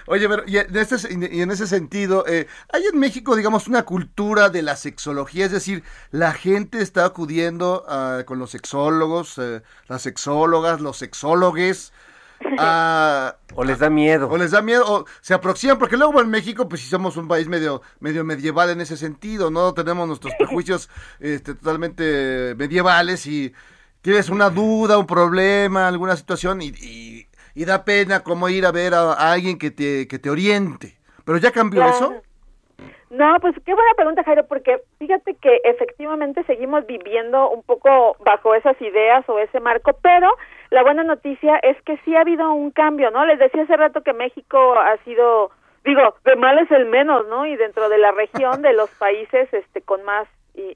Oye, 0.07 0.29
pero 0.29 0.43
y 0.47 0.57
en, 0.59 0.77
este, 0.77 0.97
y 1.11 1.43
en 1.43 1.51
ese 1.51 1.67
sentido, 1.67 2.25
eh, 2.27 2.47
¿hay 2.73 2.85
en 2.87 2.99
México, 2.99 3.37
digamos, 3.37 3.69
una 3.69 3.83
cultura 3.83 4.49
de 4.49 4.63
la 4.63 4.77
sexología? 4.77 5.45
Es 5.45 5.53
decir, 5.53 5.83
la 6.11 6.33
gente 6.33 6.81
está 6.81 7.05
acudiendo 7.05 7.85
uh, 7.89 8.25
con 8.25 8.39
los 8.39 8.51
sexólogos, 8.51 9.39
eh, 9.39 9.63
las 9.89 10.03
sexólogas, 10.03 10.81
los 10.81 10.97
sexólogues. 10.97 11.93
Uh, 12.59 13.33
o 13.55 13.65
les 13.65 13.79
da 13.79 13.91
miedo. 13.91 14.29
O 14.29 14.37
les 14.37 14.51
da 14.51 14.63
miedo, 14.63 14.85
o 14.87 15.05
se 15.21 15.35
aproximan, 15.35 15.79
porque 15.79 15.97
luego 15.97 16.21
en 16.21 16.31
México, 16.31 16.69
pues 16.69 16.81
si 16.81 16.89
somos 16.89 17.17
un 17.17 17.29
país 17.29 17.49
medio, 17.49 17.83
medio 18.01 18.25
medieval 18.25 18.71
en 18.71 18.81
ese 18.81 18.97
sentido, 18.97 19.51
¿no? 19.51 19.75
Tenemos 19.75 20.07
nuestros 20.07 20.35
prejuicios 20.39 20.89
este, 21.21 21.55
totalmente 21.55 22.55
medievales 22.57 23.27
y 23.27 23.53
tienes 24.01 24.29
una 24.29 24.51
duda, 24.51 24.99
un 24.99 25.07
problema, 25.07 25.89
alguna 25.89 26.17
situación 26.17 26.63
y, 26.63 26.69
y 26.69 27.27
y 27.55 27.65
da 27.65 27.85
pena 27.85 28.21
como 28.21 28.49
ir 28.49 28.67
a 28.67 28.73
ver 28.73 28.95
a, 28.95 29.13
alguien 29.13 29.59
que 29.59 29.71
te, 29.71 30.09
que 30.09 30.19
te 30.19 30.31
oriente. 30.31 30.99
¿Pero 31.25 31.39
ya 31.39 31.53
cambió 31.53 31.87
eso? 31.87 32.23
No, 33.13 33.37
pues 33.43 33.55
qué 33.67 33.75
buena 33.75 33.93
pregunta, 33.95 34.25
Jairo, 34.25 34.47
porque 34.47 34.81
fíjate 34.99 35.35
que 35.35 35.61
efectivamente 35.65 36.45
seguimos 36.45 36.87
viviendo 36.87 37.51
un 37.51 37.63
poco 37.63 38.17
bajo 38.25 38.55
esas 38.55 38.81
ideas 38.81 39.29
o 39.29 39.39
ese 39.39 39.61
marco, 39.61 39.93
pero 40.01 40.35
la 40.71 40.83
buena 40.83 41.05
noticia 41.05 41.59
es 41.59 41.77
que 41.83 41.99
sí 42.07 42.17
ha 42.17 42.23
habido 42.23 42.51
un 42.55 42.71
cambio, 42.71 43.11
¿no? 43.11 43.27
Les 43.27 43.39
decía 43.39 43.65
hace 43.65 43.77
rato 43.77 44.01
que 44.01 44.15
México 44.15 44.79
ha 44.79 44.97
sido, 45.05 45.51
digo, 45.85 46.15
de 46.25 46.37
mal 46.37 46.59
es 46.59 46.71
el 46.71 46.87
menos, 46.87 47.29
¿no? 47.29 47.45
Y 47.45 47.55
dentro 47.57 47.91
de 47.91 47.99
la 47.99 48.13
región 48.13 48.63
de 48.63 48.73
los 48.73 48.89
países 48.93 49.53
este 49.53 49.83
con 49.83 50.03
más 50.05 50.27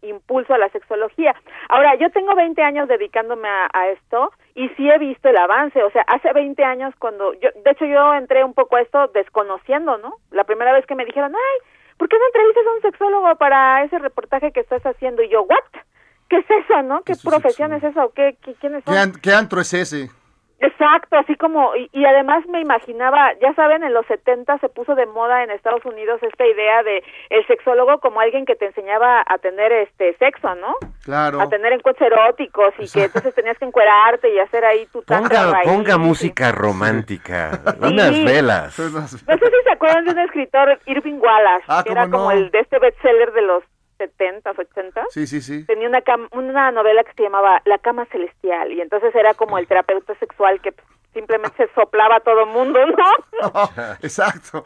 impulso 0.02 0.52
a 0.52 0.58
la 0.58 0.68
sexología. 0.68 1.34
Ahora, 1.70 1.94
yo 1.94 2.10
tengo 2.10 2.34
20 2.34 2.62
años 2.62 2.86
dedicándome 2.86 3.48
a, 3.48 3.88
esto 3.88 4.32
y 4.54 4.68
sí 4.70 4.90
he 4.90 4.98
visto 4.98 5.30
el 5.30 5.38
avance, 5.38 5.82
o 5.82 5.90
sea, 5.90 6.02
hace 6.02 6.32
20 6.34 6.62
años 6.64 6.94
cuando 6.98 7.32
yo, 7.34 7.48
de 7.64 7.70
hecho 7.70 7.86
yo 7.86 8.12
entré 8.14 8.44
un 8.44 8.52
poco 8.52 8.76
a 8.76 8.82
esto 8.82 9.08
desconociendo, 9.08 9.96
¿no? 9.98 10.16
La 10.30 10.44
primera 10.44 10.72
vez 10.72 10.84
que 10.84 10.94
me 10.94 11.04
dijeron, 11.04 11.34
ay, 11.34 11.70
¿por 11.96 12.08
qué 12.08 12.16
no 12.18 12.26
entrevistas 12.26 12.66
a 12.66 12.74
un 12.76 12.82
sexólogo 12.82 13.36
para 13.36 13.84
ese 13.84 13.98
reportaje 13.98 14.52
que 14.52 14.60
estás 14.60 14.82
haciendo? 14.84 15.22
Y 15.22 15.28
yo, 15.30 15.42
¿what? 15.42 15.82
¿Qué 16.28 16.38
es 16.38 16.46
eso, 16.50 16.82
no? 16.82 17.02
¿Qué, 17.02 17.14
profesión 17.22 17.72
es 17.72 17.84
esa 17.84 18.04
o 18.04 18.12
qué, 18.12 18.36
qué, 18.42 18.54
quiénes 18.54 18.84
son? 18.84 19.12
¿Qué, 19.22 19.32
antro 19.32 19.60
es 19.60 19.72
ese? 19.72 20.10
Exacto, 20.58 21.18
así 21.18 21.36
como, 21.36 21.72
y, 21.76 22.04
además 22.06 22.46
me 22.48 22.60
imaginaba, 22.60 23.32
ya 23.42 23.52
saben, 23.54 23.84
en 23.84 23.92
los 23.92 24.06
70 24.06 24.58
se 24.58 24.68
puso 24.70 24.94
de 24.94 25.04
moda 25.04 25.44
en 25.44 25.50
Estados 25.50 25.84
Unidos 25.84 26.22
esta 26.22 26.46
idea 26.46 26.82
de 26.82 27.04
el 27.28 27.46
sexólogo 27.46 27.98
como 28.00 28.20
alguien 28.20 28.46
que 28.46 28.56
te 28.56 28.66
enseñaba 28.66 29.22
a 29.26 29.38
tener 29.38 29.70
este 29.72 30.16
sexo, 30.16 30.54
¿no? 30.54 30.74
Claro. 31.04 31.42
A 31.42 31.48
tener 31.48 31.74
encuentros 31.74 32.10
eróticos 32.10 32.72
y 32.78 32.90
que 32.90 33.04
entonces 33.04 33.34
tenías 33.34 33.58
que 33.58 33.66
encuerarte 33.66 34.32
y 34.34 34.38
hacer 34.38 34.64
ahí 34.64 34.86
tu 34.86 35.02
Ponga, 35.02 35.60
ponga 35.62 35.98
música 35.98 36.52
romántica, 36.52 37.60
unas 37.80 38.24
velas. 38.24 38.78
No 38.78 39.06
sé 39.06 39.18
si 39.18 39.62
se 39.62 39.72
acuerdan 39.72 40.06
de 40.06 40.12
un 40.12 40.18
escritor, 40.20 40.80
Irving 40.86 41.18
Wallace, 41.20 41.64
ah, 41.68 41.82
que 41.84 41.92
era 41.92 42.08
como 42.08 42.30
el 42.30 42.50
de 42.50 42.60
este 42.60 42.78
bestseller 42.78 43.32
de 43.32 43.42
los 43.42 43.62
70, 43.98 44.50
80. 44.50 45.04
Sí, 45.10 45.26
sí, 45.26 45.40
sí. 45.40 45.64
Tenía 45.66 45.88
una, 45.88 46.02
una 46.32 46.70
novela 46.70 47.04
que 47.04 47.12
se 47.14 47.22
llamaba 47.22 47.62
La 47.64 47.78
cama 47.78 48.06
celestial 48.06 48.72
y 48.72 48.80
entonces 48.80 49.14
era 49.14 49.34
como 49.34 49.58
el 49.58 49.66
terapeuta 49.66 50.14
sexual 50.18 50.60
que 50.60 50.74
simplemente 51.12 51.56
se 51.56 51.68
soplaba 51.74 52.16
a 52.16 52.20
todo 52.20 52.46
mundo, 52.46 52.78
¿no? 52.86 53.70
exacto. 54.02 54.64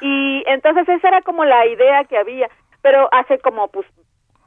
y 0.00 0.42
entonces 0.46 0.88
esa 0.88 1.08
era 1.08 1.22
como 1.22 1.44
la 1.44 1.66
idea 1.66 2.04
que 2.04 2.18
había, 2.18 2.48
pero 2.82 3.08
hace 3.12 3.38
como 3.38 3.68
pues 3.68 3.86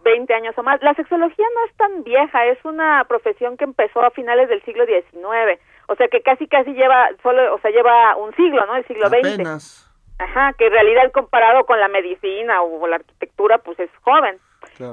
20 0.06 0.34
años 0.34 0.56
o 0.58 0.64
más. 0.64 0.82
La 0.84 0.93
sexología 0.93 1.45
no 1.56 1.66
es 1.66 1.76
tan 1.78 2.03
vieja, 2.03 2.45
es 2.45 2.64
una 2.64 3.03
profesión 3.06 3.58
que 3.58 3.66
empezó 3.66 4.01
a 4.01 4.12
finales 4.12 4.47
del 4.47 4.64
siglo 4.64 4.86
XIX, 4.86 5.60
o 5.88 5.95
sea 5.95 6.08
que 6.08 6.22
casi 6.22 6.47
casi 6.47 6.74
lleva 6.74 7.10
solo, 7.22 7.56
o 7.56 7.60
sea, 7.60 7.72
lleva 7.72 8.16
un 8.16 8.34
siglo, 8.36 8.66
¿no? 8.68 8.76
El 8.76 8.86
siglo 8.86 9.08
Apenas. 9.08 9.84
Ajá, 10.18 10.53
que 10.53 10.68
en 10.68 10.72
realidad 10.72 11.11
comparado 11.11 11.66
con 11.66 11.80
la 11.80 11.88
medicina 11.88 12.61
o 12.61 12.88
la 12.88 12.97
arquitectura, 12.97 13.57
pues 13.57 13.80
es 13.80 13.89
joven. 14.01 14.38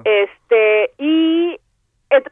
Este, 0.04 0.90
y, 0.98 1.58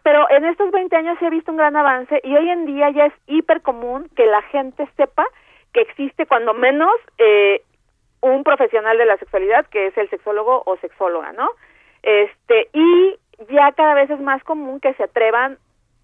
pero 0.03 0.29
en 0.31 0.45
estos 0.45 0.71
20 0.71 0.95
años 0.97 1.19
se 1.19 1.27
ha 1.27 1.31
visto 1.31 1.51
un 1.51 1.57
gran 1.57 1.77
avance 1.77 2.21
y 2.23 2.37
hoy 2.37 2.49
en 2.51 2.67
día 2.67 2.91
ya 2.91 3.07
es 3.07 3.15
hiper 3.27 3.63
común 3.63 4.09
que 4.15 4.27
la 4.27 4.43
gente 4.43 4.89
sepa 4.97 5.27
que 5.73 5.81
existe 5.83 6.27
cuando 6.27 6.53
menos 6.53 6.93
eh, 7.19 7.63
un 8.21 8.45
profesional 8.45 8.99
de 8.99 9.07
la 9.07 9.17
sexualidad, 9.17 9.67
que 9.67 9.87
es 9.87 9.97
el 9.97 10.11
sexólogo 10.11 10.63
o 10.67 10.77
sexóloga, 10.79 11.33
¿no? 11.33 11.51
Este, 12.03 12.69
y 12.73 13.17
ya 13.51 13.73
cada 13.73 13.95
vez 13.95 14.11
es 14.11 14.21
más 14.21 14.43
común 14.45 14.81
que 14.81 14.95
se 14.95 15.05
atrevan 15.05 15.59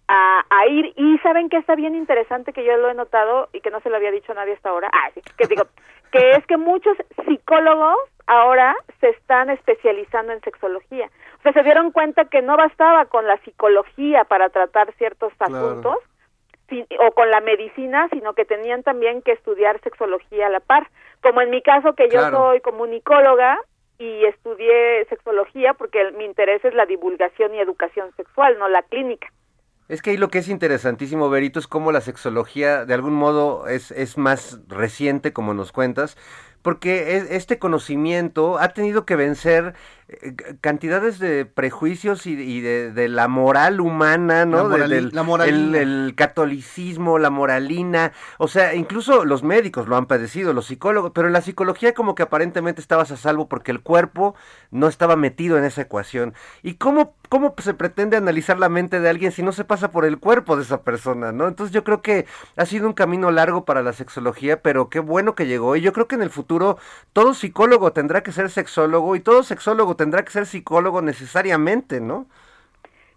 a, 0.08 0.44
a, 0.48 0.66
ir 0.68 0.92
y 0.96 1.18
saben 1.18 1.48
que 1.48 1.56
está 1.56 1.74
bien 1.74 1.96
interesante 1.96 2.52
que 2.52 2.64
yo 2.64 2.76
lo 2.76 2.88
he 2.88 2.94
notado 2.94 3.48
y 3.52 3.60
que 3.60 3.70
no 3.70 3.80
se 3.80 3.90
lo 3.90 3.96
había 3.96 4.12
dicho 4.12 4.32
a 4.32 4.36
nadie 4.36 4.54
hasta 4.54 4.70
ahora, 4.70 4.88
ah, 4.92 5.10
sí, 5.14 5.20
que 5.36 5.48
digo, 5.48 5.64
que 6.12 6.30
es 6.32 6.46
que 6.46 6.56
muchos 6.56 6.96
psicólogos 7.26 7.96
ahora 8.26 8.74
se 9.00 9.10
están 9.10 9.50
especializando 9.50 10.32
en 10.32 10.40
sexología. 10.40 11.10
O 11.38 11.42
sea, 11.42 11.52
se 11.52 11.62
dieron 11.62 11.92
cuenta 11.92 12.24
que 12.24 12.42
no 12.42 12.56
bastaba 12.56 13.06
con 13.06 13.26
la 13.26 13.38
psicología 13.38 14.24
para 14.24 14.48
tratar 14.48 14.92
ciertos 14.94 15.32
asuntos, 15.38 15.98
o 16.98 17.10
con 17.12 17.30
la 17.30 17.40
medicina, 17.40 18.08
sino 18.12 18.34
que 18.34 18.44
tenían 18.44 18.82
también 18.82 19.22
que 19.22 19.32
estudiar 19.32 19.80
sexología 19.82 20.48
a 20.48 20.50
la 20.50 20.60
par. 20.60 20.88
Como 21.22 21.40
en 21.40 21.50
mi 21.50 21.62
caso, 21.62 21.94
que 21.94 22.08
yo 22.08 22.28
soy 22.30 22.60
comunicóloga 22.60 23.58
y 23.98 24.24
estudié 24.24 25.04
sexología 25.06 25.74
porque 25.74 26.12
mi 26.12 26.24
interés 26.24 26.64
es 26.64 26.74
la 26.74 26.86
divulgación 26.86 27.54
y 27.54 27.60
educación 27.60 28.12
sexual, 28.16 28.58
no 28.58 28.68
la 28.68 28.82
clínica. 28.82 29.28
Es 29.88 30.02
que 30.02 30.10
ahí 30.10 30.16
lo 30.16 30.30
que 30.30 30.38
es 30.38 30.48
interesantísimo, 30.48 31.30
Berito, 31.30 31.60
es 31.60 31.68
cómo 31.68 31.92
la 31.92 32.00
sexología 32.00 32.84
de 32.84 32.94
algún 32.94 33.14
modo 33.14 33.68
es, 33.68 33.92
es 33.92 34.18
más 34.18 34.58
reciente, 34.66 35.32
como 35.32 35.54
nos 35.54 35.70
cuentas, 35.70 36.16
porque 36.66 37.28
este 37.30 37.60
conocimiento 37.60 38.58
ha 38.58 38.70
tenido 38.70 39.06
que 39.06 39.14
vencer 39.14 39.74
eh, 40.08 40.34
cantidades 40.60 41.20
de 41.20 41.44
prejuicios 41.46 42.26
y, 42.26 42.60
de, 42.60 43.08
la 43.08 43.28
moral 43.28 43.80
humana, 43.80 44.46
¿no? 44.46 44.68
La, 44.68 44.86
El, 44.86 46.14
catolicismo, 46.16 47.20
la 47.20 47.30
moralina, 47.30 48.10
o 48.38 48.48
sea, 48.48 48.74
incluso 48.74 49.24
los 49.24 49.44
médicos 49.44 49.86
lo 49.86 49.96
han 49.96 50.06
padecido, 50.06 50.52
los 50.52 50.66
psicólogos, 50.66 51.12
pero 51.14 51.28
en 51.28 51.32
la 51.32 51.40
psicología 51.40 51.94
como 51.94 52.16
que 52.16 52.24
aparentemente 52.24 52.80
estabas 52.80 53.12
a 53.12 53.16
salvo 53.16 53.48
porque 53.48 53.70
el 53.70 53.80
cuerpo 53.80 54.34
no 54.72 54.88
estaba 54.88 55.14
metido 55.14 55.58
en 55.58 55.64
esa 55.64 55.82
ecuación. 55.82 56.34
¿Y 56.64 56.74
cómo, 56.74 57.14
cómo 57.28 57.54
se 57.58 57.74
pretende 57.74 58.16
analizar 58.16 58.58
la 58.58 58.68
mente 58.68 58.98
de 58.98 59.08
alguien 59.08 59.30
si 59.30 59.44
no 59.44 59.52
se 59.52 59.64
pasa 59.64 59.92
por 59.92 60.04
el 60.04 60.18
cuerpo 60.18 60.56
de 60.56 60.62
esa 60.62 60.82
persona, 60.82 61.30
¿no? 61.30 61.46
Entonces 61.46 61.72
yo 61.72 61.84
creo 61.84 62.02
que 62.02 62.26
ha 62.56 62.66
sido 62.66 62.88
un 62.88 62.92
camino 62.92 63.30
largo 63.30 63.64
para 63.64 63.82
la 63.82 63.92
sexología, 63.92 64.62
pero 64.62 64.88
qué 64.88 64.98
bueno 64.98 65.34
que 65.36 65.46
llegó. 65.46 65.76
Y 65.76 65.80
yo 65.80 65.92
creo 65.92 66.08
que 66.08 66.16
en 66.16 66.22
el 66.22 66.30
futuro 66.30 66.55
todo 67.12 67.34
psicólogo 67.34 67.92
tendrá 67.92 68.22
que 68.22 68.32
ser 68.32 68.50
sexólogo 68.50 69.16
y 69.16 69.20
todo 69.20 69.42
sexólogo 69.42 69.96
tendrá 69.96 70.24
que 70.24 70.30
ser 70.30 70.46
psicólogo 70.46 71.02
necesariamente, 71.02 72.00
¿no? 72.00 72.26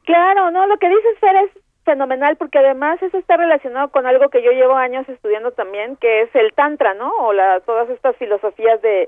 Claro, 0.05 0.51
no, 0.51 0.67
lo 0.67 0.77
que 0.77 0.89
dices 0.89 1.19
Fer 1.19 1.35
es 1.35 1.51
fenomenal 1.85 2.35
porque 2.37 2.59
además 2.59 3.01
eso 3.01 3.17
está 3.17 3.37
relacionado 3.37 3.89
con 3.89 4.05
algo 4.05 4.29
que 4.29 4.43
yo 4.43 4.51
llevo 4.51 4.75
años 4.75 5.07
estudiando 5.07 5.51
también, 5.51 5.95
que 5.97 6.23
es 6.23 6.35
el 6.35 6.53
tantra, 6.53 6.93
¿no? 6.93 7.11
O 7.19 7.33
la, 7.33 7.59
todas 7.61 7.89
estas 7.89 8.15
filosofías 8.17 8.81
de 8.81 9.07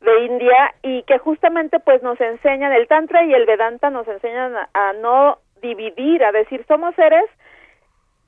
de 0.00 0.24
India 0.24 0.74
y 0.82 1.02
que 1.02 1.18
justamente 1.18 1.78
pues 1.78 2.02
nos 2.02 2.20
enseñan 2.20 2.72
el 2.72 2.88
tantra 2.88 3.24
y 3.24 3.34
el 3.34 3.46
vedanta 3.46 3.90
nos 3.90 4.08
enseñan 4.08 4.54
a, 4.72 4.92
no 4.94 5.38
dividir, 5.60 6.24
a 6.24 6.32
decir 6.32 6.64
somos 6.66 6.94
seres 6.94 7.24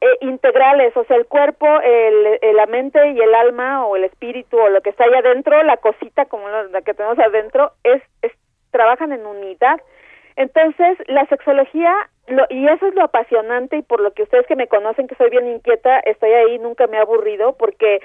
eh, 0.03 0.19
integrales, 0.23 0.97
o 0.97 1.05
sea, 1.05 1.17
el 1.17 1.27
cuerpo, 1.27 1.65
el, 1.81 2.57
la 2.57 2.67
mente 2.67 3.13
y 3.13 3.21
el 3.21 3.33
alma 3.37 3.87
o 3.87 3.95
el 3.95 4.03
espíritu 4.03 4.59
o 4.59 4.69
lo 4.69 4.81
que 4.81 4.91
está 4.91 5.05
ahí 5.05 5.15
adentro, 5.15 5.63
la 5.63 5.77
cosita 5.77 6.25
como 6.25 6.49
la, 6.49 6.83
que 6.83 6.93
tenemos 6.93 7.21
adentro, 7.21 7.71
es, 7.85 8.03
es 8.23 8.33
trabajan 8.73 9.13
en 9.13 9.25
unidad. 9.25 9.81
Entonces, 10.35 10.99
la 11.07 11.25
sexología, 11.27 11.95
lo, 12.27 12.47
y 12.51 12.67
eso 12.67 12.89
es 12.89 12.97
lo 12.97 13.05
apasionante 13.05 13.77
y 13.77 13.83
por 13.83 14.01
lo 14.01 14.13
que 14.13 14.25
ustedes 14.25 14.45
que 14.49 14.57
me 14.57 14.67
conocen 14.67 15.07
que 15.07 15.15
soy 15.15 15.31
bien 15.31 15.47
inquieta, 15.47 16.01
estoy 16.01 16.33
ahí, 16.33 16.59
nunca 16.59 16.89
me 16.89 16.97
he 16.97 17.01
aburrido 17.01 17.53
porque 17.57 18.01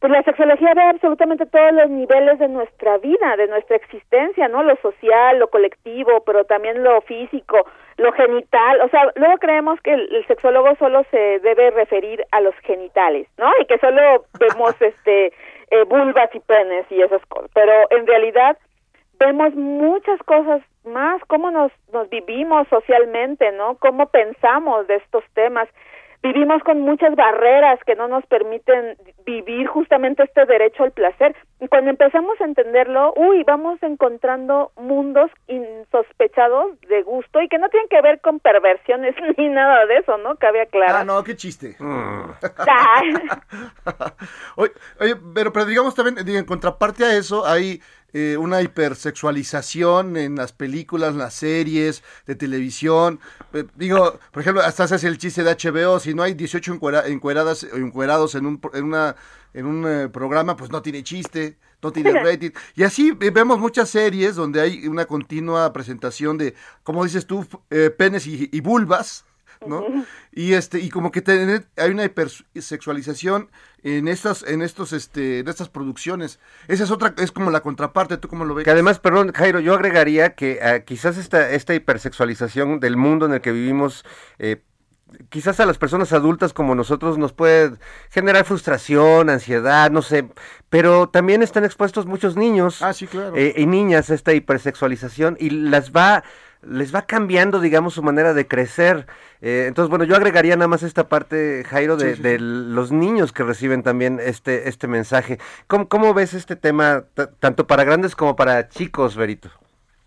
pues 0.00 0.10
la 0.10 0.22
sexología 0.22 0.72
ve 0.74 0.82
absolutamente 0.82 1.44
todos 1.44 1.72
los 1.72 1.90
niveles 1.90 2.38
de 2.38 2.48
nuestra 2.48 2.96
vida, 2.98 3.36
de 3.36 3.48
nuestra 3.48 3.76
existencia, 3.76 4.48
¿no? 4.48 4.62
Lo 4.62 4.74
social, 4.76 5.38
lo 5.38 5.48
colectivo, 5.48 6.22
pero 6.24 6.44
también 6.44 6.82
lo 6.82 7.02
físico, 7.02 7.66
lo 7.98 8.10
genital. 8.12 8.80
O 8.80 8.88
sea, 8.88 9.12
luego 9.14 9.36
creemos 9.38 9.78
que 9.82 9.92
el, 9.92 10.14
el 10.14 10.26
sexólogo 10.26 10.74
solo 10.76 11.04
se 11.10 11.38
debe 11.40 11.70
referir 11.70 12.24
a 12.32 12.40
los 12.40 12.54
genitales, 12.60 13.28
¿no? 13.36 13.50
Y 13.60 13.66
que 13.66 13.76
solo 13.78 14.24
vemos 14.38 14.74
este 14.80 15.34
eh, 15.70 15.84
vulvas 15.84 16.34
y 16.34 16.40
penes 16.40 16.86
y 16.90 17.02
esas 17.02 17.24
cosas. 17.26 17.50
Pero 17.54 17.72
en 17.90 18.06
realidad 18.06 18.56
vemos 19.18 19.54
muchas 19.54 20.18
cosas 20.22 20.62
más, 20.84 21.22
cómo 21.26 21.50
nos, 21.50 21.70
nos 21.92 22.08
vivimos 22.08 22.66
socialmente, 22.68 23.52
¿no? 23.52 23.76
Cómo 23.76 24.06
pensamos 24.06 24.86
de 24.86 24.96
estos 24.96 25.24
temas. 25.34 25.68
Vivimos 26.22 26.62
con 26.64 26.80
muchas 26.82 27.14
barreras 27.16 27.80
que 27.86 27.94
no 27.94 28.06
nos 28.06 28.26
permiten 28.26 28.96
vivir 29.24 29.66
justamente 29.66 30.22
este 30.22 30.44
derecho 30.44 30.82
al 30.82 30.92
placer. 30.92 31.34
Y 31.60 31.68
cuando 31.68 31.90
empezamos 31.90 32.38
a 32.40 32.44
entenderlo, 32.44 33.14
uy, 33.16 33.42
vamos 33.44 33.82
encontrando 33.82 34.72
mundos 34.76 35.30
insospechados 35.46 36.78
de 36.88 37.02
gusto 37.02 37.40
y 37.40 37.48
que 37.48 37.58
no 37.58 37.70
tienen 37.70 37.88
que 37.88 38.02
ver 38.02 38.20
con 38.20 38.38
perversiones 38.38 39.14
ni 39.38 39.48
nada 39.48 39.86
de 39.86 39.96
eso, 39.98 40.18
¿no? 40.18 40.36
Cabe 40.36 40.60
aclarar. 40.60 40.96
Ah, 40.96 41.04
no, 41.04 41.24
qué 41.24 41.36
chiste. 41.36 41.76
Mm. 41.78 42.32
oye, 44.56 45.16
pero, 45.34 45.52
pero 45.52 45.64
digamos 45.64 45.94
también, 45.94 46.18
en 46.28 46.44
contraparte 46.44 47.04
a 47.04 47.16
eso, 47.16 47.46
hay 47.46 47.80
eh, 48.12 48.36
una 48.36 48.60
hipersexualización 48.62 50.16
en 50.16 50.36
las 50.36 50.52
películas, 50.52 51.14
las 51.14 51.34
series 51.34 52.02
de 52.26 52.34
televisión. 52.34 53.20
Eh, 53.52 53.64
digo, 53.76 54.18
por 54.32 54.42
ejemplo, 54.42 54.62
hasta 54.62 54.84
haces 54.84 55.04
el 55.04 55.18
chiste 55.18 55.44
de 55.44 55.54
HBO, 55.54 56.00
si 56.00 56.14
no 56.14 56.22
hay 56.22 56.34
18 56.34 56.72
encueradas 57.06 57.64
o 57.64 57.76
encuerados 57.76 58.34
en 58.34 58.46
un, 58.46 58.60
en 58.74 58.84
una, 58.84 59.16
en 59.54 59.66
un 59.66 59.86
eh, 59.86 60.08
programa, 60.08 60.56
pues 60.56 60.70
no 60.70 60.82
tiene 60.82 61.02
chiste, 61.02 61.58
no 61.82 61.92
tiene 61.92 62.12
rating. 62.24 62.50
Y 62.74 62.82
así 62.82 63.12
vemos 63.12 63.58
muchas 63.58 63.90
series 63.90 64.34
donde 64.34 64.60
hay 64.60 64.88
una 64.88 65.06
continua 65.06 65.72
presentación 65.72 66.36
de, 66.36 66.54
como 66.82 67.04
dices 67.04 67.26
tú, 67.26 67.46
penes 67.96 68.26
y, 68.26 68.48
y 68.52 68.60
vulvas. 68.60 69.24
¿No? 69.66 69.84
Y 70.32 70.54
este 70.54 70.80
y 70.80 70.88
como 70.88 71.10
que 71.10 71.22
hay 71.76 71.90
una 71.90 72.04
hipersexualización 72.04 73.50
en 73.82 74.08
estas 74.08 74.42
en 74.42 74.62
estos 74.62 74.92
este 74.92 75.40
en 75.40 75.48
estas 75.48 75.68
producciones. 75.68 76.40
Esa 76.68 76.84
es 76.84 76.90
otra 76.90 77.14
es 77.18 77.32
como 77.32 77.50
la 77.50 77.60
contraparte, 77.60 78.16
tú 78.16 78.28
cómo 78.28 78.44
lo 78.44 78.54
ves? 78.54 78.64
Que 78.64 78.70
además, 78.70 78.98
perdón, 78.98 79.32
Jairo, 79.32 79.60
yo 79.60 79.74
agregaría 79.74 80.34
que 80.34 80.60
ah, 80.62 80.80
quizás 80.80 81.18
esta 81.18 81.50
esta 81.50 81.74
hipersexualización 81.74 82.80
del 82.80 82.96
mundo 82.96 83.26
en 83.26 83.34
el 83.34 83.40
que 83.40 83.52
vivimos 83.52 84.04
eh, 84.38 84.62
quizás 85.28 85.60
a 85.60 85.66
las 85.66 85.78
personas 85.78 86.12
adultas 86.12 86.52
como 86.52 86.74
nosotros 86.74 87.18
nos 87.18 87.32
puede 87.32 87.72
generar 88.10 88.44
frustración, 88.44 89.28
ansiedad, 89.28 89.90
no 89.90 90.02
sé, 90.02 90.28
pero 90.68 91.08
también 91.08 91.42
están 91.42 91.64
expuestos 91.64 92.06
muchos 92.06 92.36
niños 92.36 92.80
ah, 92.82 92.92
sí, 92.92 93.06
claro. 93.06 93.36
Eh, 93.36 93.54
y 93.56 93.66
niñas 93.66 94.10
a 94.10 94.14
esta 94.14 94.32
hipersexualización 94.32 95.36
y 95.38 95.50
las 95.50 95.92
va 95.92 96.24
les 96.62 96.94
va 96.94 97.02
cambiando, 97.02 97.60
digamos, 97.60 97.94
su 97.94 98.02
manera 98.02 98.34
de 98.34 98.46
crecer. 98.46 99.06
Eh, 99.40 99.64
entonces, 99.68 99.88
bueno, 99.88 100.04
yo 100.04 100.16
agregaría 100.16 100.56
nada 100.56 100.68
más 100.68 100.82
esta 100.82 101.08
parte, 101.08 101.64
Jairo, 101.64 101.96
de, 101.96 102.38
los 102.38 102.92
niños 102.92 103.32
que 103.32 103.42
reciben 103.42 103.82
también 103.82 104.18
este, 104.20 104.68
este 104.68 104.86
mensaje. 104.86 105.38
¿Cómo, 105.66 105.88
cómo 105.88 106.14
ves 106.14 106.34
este 106.34 106.56
tema, 106.56 107.04
tanto 107.40 107.66
para 107.66 107.84
grandes 107.84 108.14
como 108.14 108.36
para 108.36 108.68
chicos, 108.68 109.16
Berito? 109.16 109.48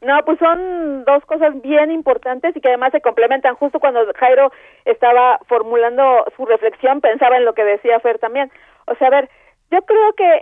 No, 0.03 0.19
pues 0.25 0.37
son 0.37 1.05
dos 1.05 1.25
cosas 1.25 1.61
bien 1.61 1.89
importantes 1.89 2.55
y 2.55 2.59
que 2.59 2.67
además 2.67 2.91
se 2.91 2.99
complementan. 2.99 3.55
Justo 3.55 3.79
cuando 3.79 4.01
Jairo 4.15 4.51
estaba 4.83 5.39
formulando 5.47 6.25
su 6.35 6.45
reflexión, 6.45 6.99
pensaba 6.99 7.37
en 7.37 7.45
lo 7.45 7.53
que 7.53 7.63
decía 7.63 8.01
Fer 8.01 8.19
también. 8.19 8.51
O 8.85 8.95
sea, 8.95 9.07
a 9.07 9.11
ver, 9.11 9.29
yo 9.73 9.81
creo 9.81 10.13
que, 10.13 10.41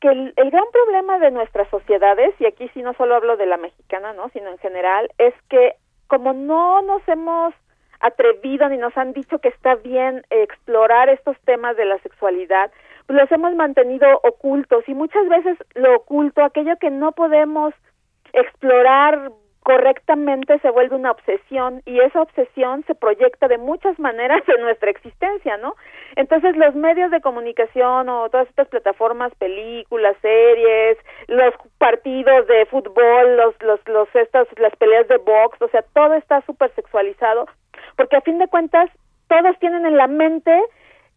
que 0.00 0.08
el, 0.08 0.50
gran 0.50 0.64
problema 0.72 1.20
de 1.20 1.30
nuestras 1.30 1.68
sociedades, 1.68 2.34
y 2.40 2.46
aquí 2.46 2.68
sí 2.74 2.82
no 2.82 2.94
solo 2.94 3.14
hablo 3.14 3.36
de 3.36 3.46
la 3.46 3.56
mexicana, 3.56 4.12
¿no? 4.12 4.28
sino 4.30 4.50
en 4.50 4.58
general, 4.58 5.08
es 5.18 5.34
que 5.48 5.76
como 6.08 6.32
no 6.32 6.82
nos 6.82 7.06
hemos 7.06 7.54
atrevido 8.00 8.68
ni 8.68 8.78
nos 8.78 8.96
han 8.98 9.12
dicho 9.12 9.38
que 9.38 9.50
está 9.50 9.76
bien 9.76 10.26
explorar 10.30 11.08
estos 11.08 11.38
temas 11.42 11.76
de 11.76 11.84
la 11.84 11.98
sexualidad, 11.98 12.72
pues 13.06 13.20
los 13.20 13.30
hemos 13.30 13.54
mantenido 13.54 14.08
ocultos 14.24 14.82
y 14.88 14.94
muchas 14.94 15.28
veces 15.28 15.56
lo 15.76 15.94
oculto, 15.94 16.42
aquello 16.42 16.76
que 16.80 16.90
no 16.90 17.12
podemos 17.12 17.72
explorar 18.32 19.30
correctamente 19.62 20.58
se 20.58 20.70
vuelve 20.70 20.96
una 20.96 21.12
obsesión 21.12 21.82
y 21.86 22.00
esa 22.00 22.22
obsesión 22.22 22.84
se 22.86 22.94
proyecta 22.94 23.48
de 23.48 23.58
muchas 23.58 23.98
maneras 23.98 24.42
en 24.48 24.62
nuestra 24.62 24.90
existencia, 24.90 25.56
¿no? 25.56 25.76
Entonces 26.16 26.56
los 26.56 26.74
medios 26.74 27.10
de 27.10 27.20
comunicación 27.20 28.08
o 28.08 28.28
todas 28.28 28.48
estas 28.48 28.68
plataformas, 28.68 29.34
películas, 29.36 30.16
series, 30.20 30.98
los 31.28 31.54
partidos 31.78 32.46
de 32.46 32.66
fútbol, 32.66 33.36
los 33.36 33.54
los 33.62 33.80
los 33.88 34.08
estas 34.14 34.48
las 34.58 34.74
peleas 34.76 35.06
de 35.08 35.18
box, 35.18 35.60
o 35.62 35.68
sea, 35.68 35.82
todo 35.94 36.14
está 36.14 36.40
súper 36.42 36.74
sexualizado 36.74 37.46
porque 37.96 38.16
a 38.16 38.20
fin 38.20 38.38
de 38.38 38.48
cuentas 38.48 38.90
todos 39.28 39.58
tienen 39.58 39.86
en 39.86 39.96
la 39.96 40.08
mente 40.08 40.60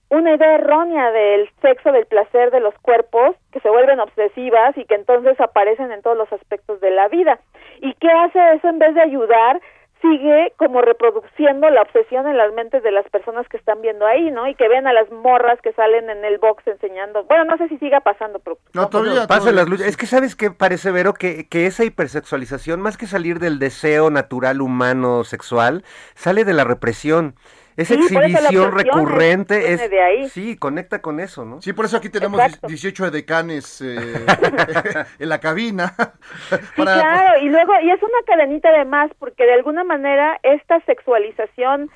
una 0.10 0.36
idea 0.36 0.56
errónea 0.56 1.12
del 1.12 1.50
sexo, 1.62 1.92
del 1.92 2.06
placer 2.06 2.52
de 2.52 2.60
los 2.60 2.74
cuerpos, 2.76 3.36
que 3.52 3.60
se 3.60 3.70
vuelven 3.70 4.00
obsesivas 4.00 4.78
y 4.78 4.86
que 4.86 4.96
entonces 4.96 5.40
aparecen 5.40 5.92
en 5.92 6.02
todos 6.02 6.18
los 6.18 6.32
aspectos 6.32 6.80
de 6.82 6.92
la 6.92 7.08
vida. 7.08 7.40
¿Y 7.82 7.94
qué 7.96 8.10
hace 8.10 8.40
eso 8.54 8.70
en 8.70 8.80
vez 8.80 8.94
de 8.96 9.02
ayudar? 9.02 9.60
sigue 10.06 10.54
como 10.58 10.82
reproduciendo 10.82 11.70
la 11.70 11.82
obsesión 11.82 12.28
en 12.28 12.38
las 12.38 12.54
mentes 12.54 12.84
de 12.84 12.92
las 12.92 13.08
personas 13.10 13.48
que 13.48 13.58
están 13.58 13.82
viendo 13.82 14.06
ahí, 14.06 14.30
¿no? 14.32 14.48
Y 14.48 14.56
que 14.56 14.68
ven 14.68 14.88
a 14.88 14.94
las 14.94 15.10
morras 15.12 15.60
que 15.62 15.74
salen 15.74 16.10
en 16.10 16.24
el 16.24 16.38
box 16.38 16.66
enseñando. 16.68 17.24
Bueno, 17.24 17.46
no 17.46 17.58
sé 17.58 17.68
si 17.70 17.78
siga 17.78 18.02
pasando, 18.02 18.40
pero... 18.40 18.58
No, 18.74 18.90
todavía, 18.90 19.28
pasa 19.28 19.52
las 19.52 19.68
luchas. 19.68 19.88
Es 19.88 19.98
que, 19.98 20.06
¿sabes 20.06 20.36
qué 20.36 20.52
parece, 20.52 20.92
Vero? 20.92 21.14
Que, 21.14 21.48
que 21.48 21.66
esa 21.66 21.84
hipersexualización, 21.84 22.82
más 22.82 22.98
que 22.98 23.08
salir 23.08 23.40
del 23.40 23.60
deseo 23.60 24.10
natural 24.10 24.62
humano 24.62 25.24
sexual, 25.24 25.84
sale 26.14 26.44
de 26.44 26.54
la 26.54 26.64
represión. 26.64 27.36
Esa 27.78 27.96
exhibición 27.96 28.72
recurrente 28.72 29.74
es, 29.74 30.32
sí, 30.32 30.58
conecta 30.58 31.02
con 31.02 31.20
eso, 31.20 31.44
¿no? 31.44 31.62
Sí, 31.62 31.74
por 31.74 31.86
eso 31.86 31.98
aquí 31.98 32.10
tenemos 32.10 32.42
18 32.62 33.12
decanes 33.12 33.82
eh, 33.82 33.96
en 35.20 35.30
la 35.30 35.40
cabina. 35.40 35.94
claro, 36.76 37.40
y 37.42 37.50
luego, 37.50 37.74
y 37.82 37.92
es 37.92 38.02
una 38.02 38.22
cadenita 38.26 38.72
de 38.72 38.86
más, 38.86 39.12
porque 39.20 39.44
de 39.44 39.54
alguna 39.54 39.84
manera 39.84 40.40
esta 40.44 40.80
sexualización 40.82 41.90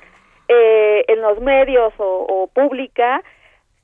eh, 0.48 1.04
en 1.08 1.22
los 1.22 1.40
medios 1.40 1.94
o, 1.98 2.26
o 2.28 2.46
pública 2.48 3.22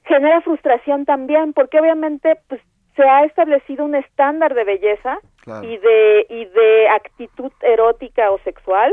genera 0.05 0.41
frustración 0.43 1.05
también, 1.05 1.53
porque 1.53 1.81
obviamente 1.81 2.39
pues 2.49 2.61
se 2.95 3.03
ha 3.03 3.25
establecido 3.25 3.85
un 3.85 3.95
estándar 3.95 4.55
de 4.55 4.65
belleza 4.65 5.19
Claro. 5.47 5.65
y 5.65 5.77
de 5.77 6.27
y 6.29 6.45
de 6.45 6.89
actitud 6.89 7.53
erótica 7.63 8.33
o 8.33 8.39
sexual 8.41 8.93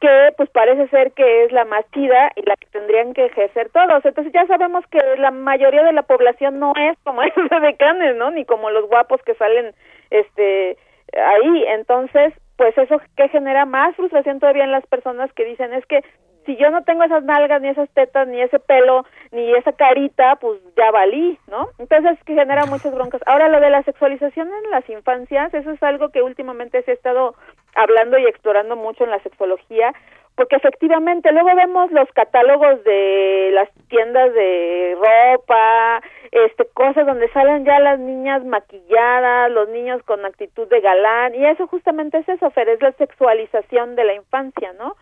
que 0.00 0.32
pues 0.36 0.48
parece 0.50 0.88
ser 0.88 1.12
que 1.12 1.44
es 1.44 1.52
la 1.52 1.64
más 1.64 1.84
chida 1.92 2.32
y 2.36 2.42
la 2.42 2.56
que 2.56 2.66
tendrían 2.68 3.12
que 3.12 3.26
ejercer 3.26 3.70
todos. 3.70 4.04
Entonces 4.04 4.32
ya 4.32 4.46
sabemos 4.46 4.84
que 4.90 4.98
la 5.18 5.30
mayoría 5.30 5.84
de 5.84 5.92
la 5.92 6.02
población 6.02 6.58
no 6.58 6.72
es 6.76 6.98
como 7.04 7.22
ese 7.22 7.40
de 7.40 7.76
Canes, 7.76 8.16
¿no? 8.16 8.30
Ni 8.30 8.44
como 8.44 8.70
los 8.70 8.88
guapos 8.88 9.20
que 9.22 9.34
salen 9.34 9.74
este 10.10 10.76
ahí. 11.12 11.64
Entonces, 11.68 12.32
pues 12.56 12.76
eso 12.78 13.00
que 13.16 13.28
genera 13.28 13.66
más 13.66 13.94
frustración 13.96 14.40
todavía 14.40 14.64
en 14.64 14.72
las 14.72 14.86
personas 14.86 15.32
que 15.34 15.44
dicen 15.44 15.72
es 15.74 15.84
que 15.86 16.02
si 16.46 16.56
yo 16.56 16.70
no 16.70 16.82
tengo 16.82 17.04
esas 17.04 17.22
nalgas, 17.24 17.60
ni 17.60 17.68
esas 17.68 17.88
tetas, 17.90 18.26
ni 18.26 18.40
ese 18.40 18.58
pelo, 18.58 19.04
ni 19.30 19.52
esa 19.54 19.72
carita, 19.72 20.36
pues 20.36 20.60
ya 20.76 20.90
valí, 20.90 21.38
¿no? 21.48 21.68
Entonces 21.78 22.18
que 22.24 22.34
genera 22.34 22.64
muchas 22.66 22.94
broncas. 22.94 23.20
Ahora 23.26 23.48
lo 23.48 23.60
de 23.60 23.70
la 23.70 23.82
sexualización 23.82 24.48
en 24.48 24.70
las 24.70 24.88
infancias, 24.88 25.52
eso 25.52 25.70
es 25.70 25.82
algo 25.82 26.08
que 26.08 26.22
últimamente 26.22 26.82
se 26.82 26.92
ha 26.92 26.94
estado 26.94 27.34
hablando 27.74 28.18
y 28.18 28.26
explorando 28.26 28.76
mucho 28.76 29.04
en 29.04 29.10
la 29.10 29.22
sexología, 29.22 29.92
porque 30.36 30.56
efectivamente 30.56 31.32
luego 31.32 31.54
vemos 31.54 31.90
los 31.92 32.08
catálogos 32.12 32.82
de 32.84 33.50
las 33.52 33.68
tiendas 33.88 34.32
de 34.32 34.96
ropa, 34.96 36.00
este 36.32 36.64
cosas 36.72 37.06
donde 37.06 37.28
salen 37.32 37.64
ya 37.64 37.78
las 37.78 37.98
niñas 37.98 38.44
maquilladas, 38.44 39.50
los 39.50 39.68
niños 39.68 40.02
con 40.04 40.24
actitud 40.24 40.66
de 40.68 40.80
galán 40.80 41.34
y 41.34 41.44
eso 41.44 41.66
justamente 41.66 42.18
es 42.18 42.28
eso, 42.28 42.50
Fer, 42.50 42.68
es 42.68 42.80
la 42.80 42.92
sexualización 42.92 43.96
de 43.96 44.04
la 44.04 44.14
infancia, 44.14 44.72
¿no? 44.78 44.96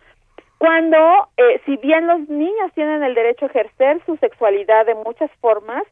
Cuando, 0.57 1.29
eh, 1.37 1.61
si 1.65 1.77
bien 1.77 2.05
los 2.05 2.27
niños 2.27 2.73
tienen 2.73 3.01
el 3.01 3.15
derecho 3.15 3.45
a 3.45 3.47
ejercer 3.47 4.01
su 4.05 4.17
sexualidad 4.17 4.85
de 4.85 4.95
muchas 4.95 5.31
formas, 5.39 5.83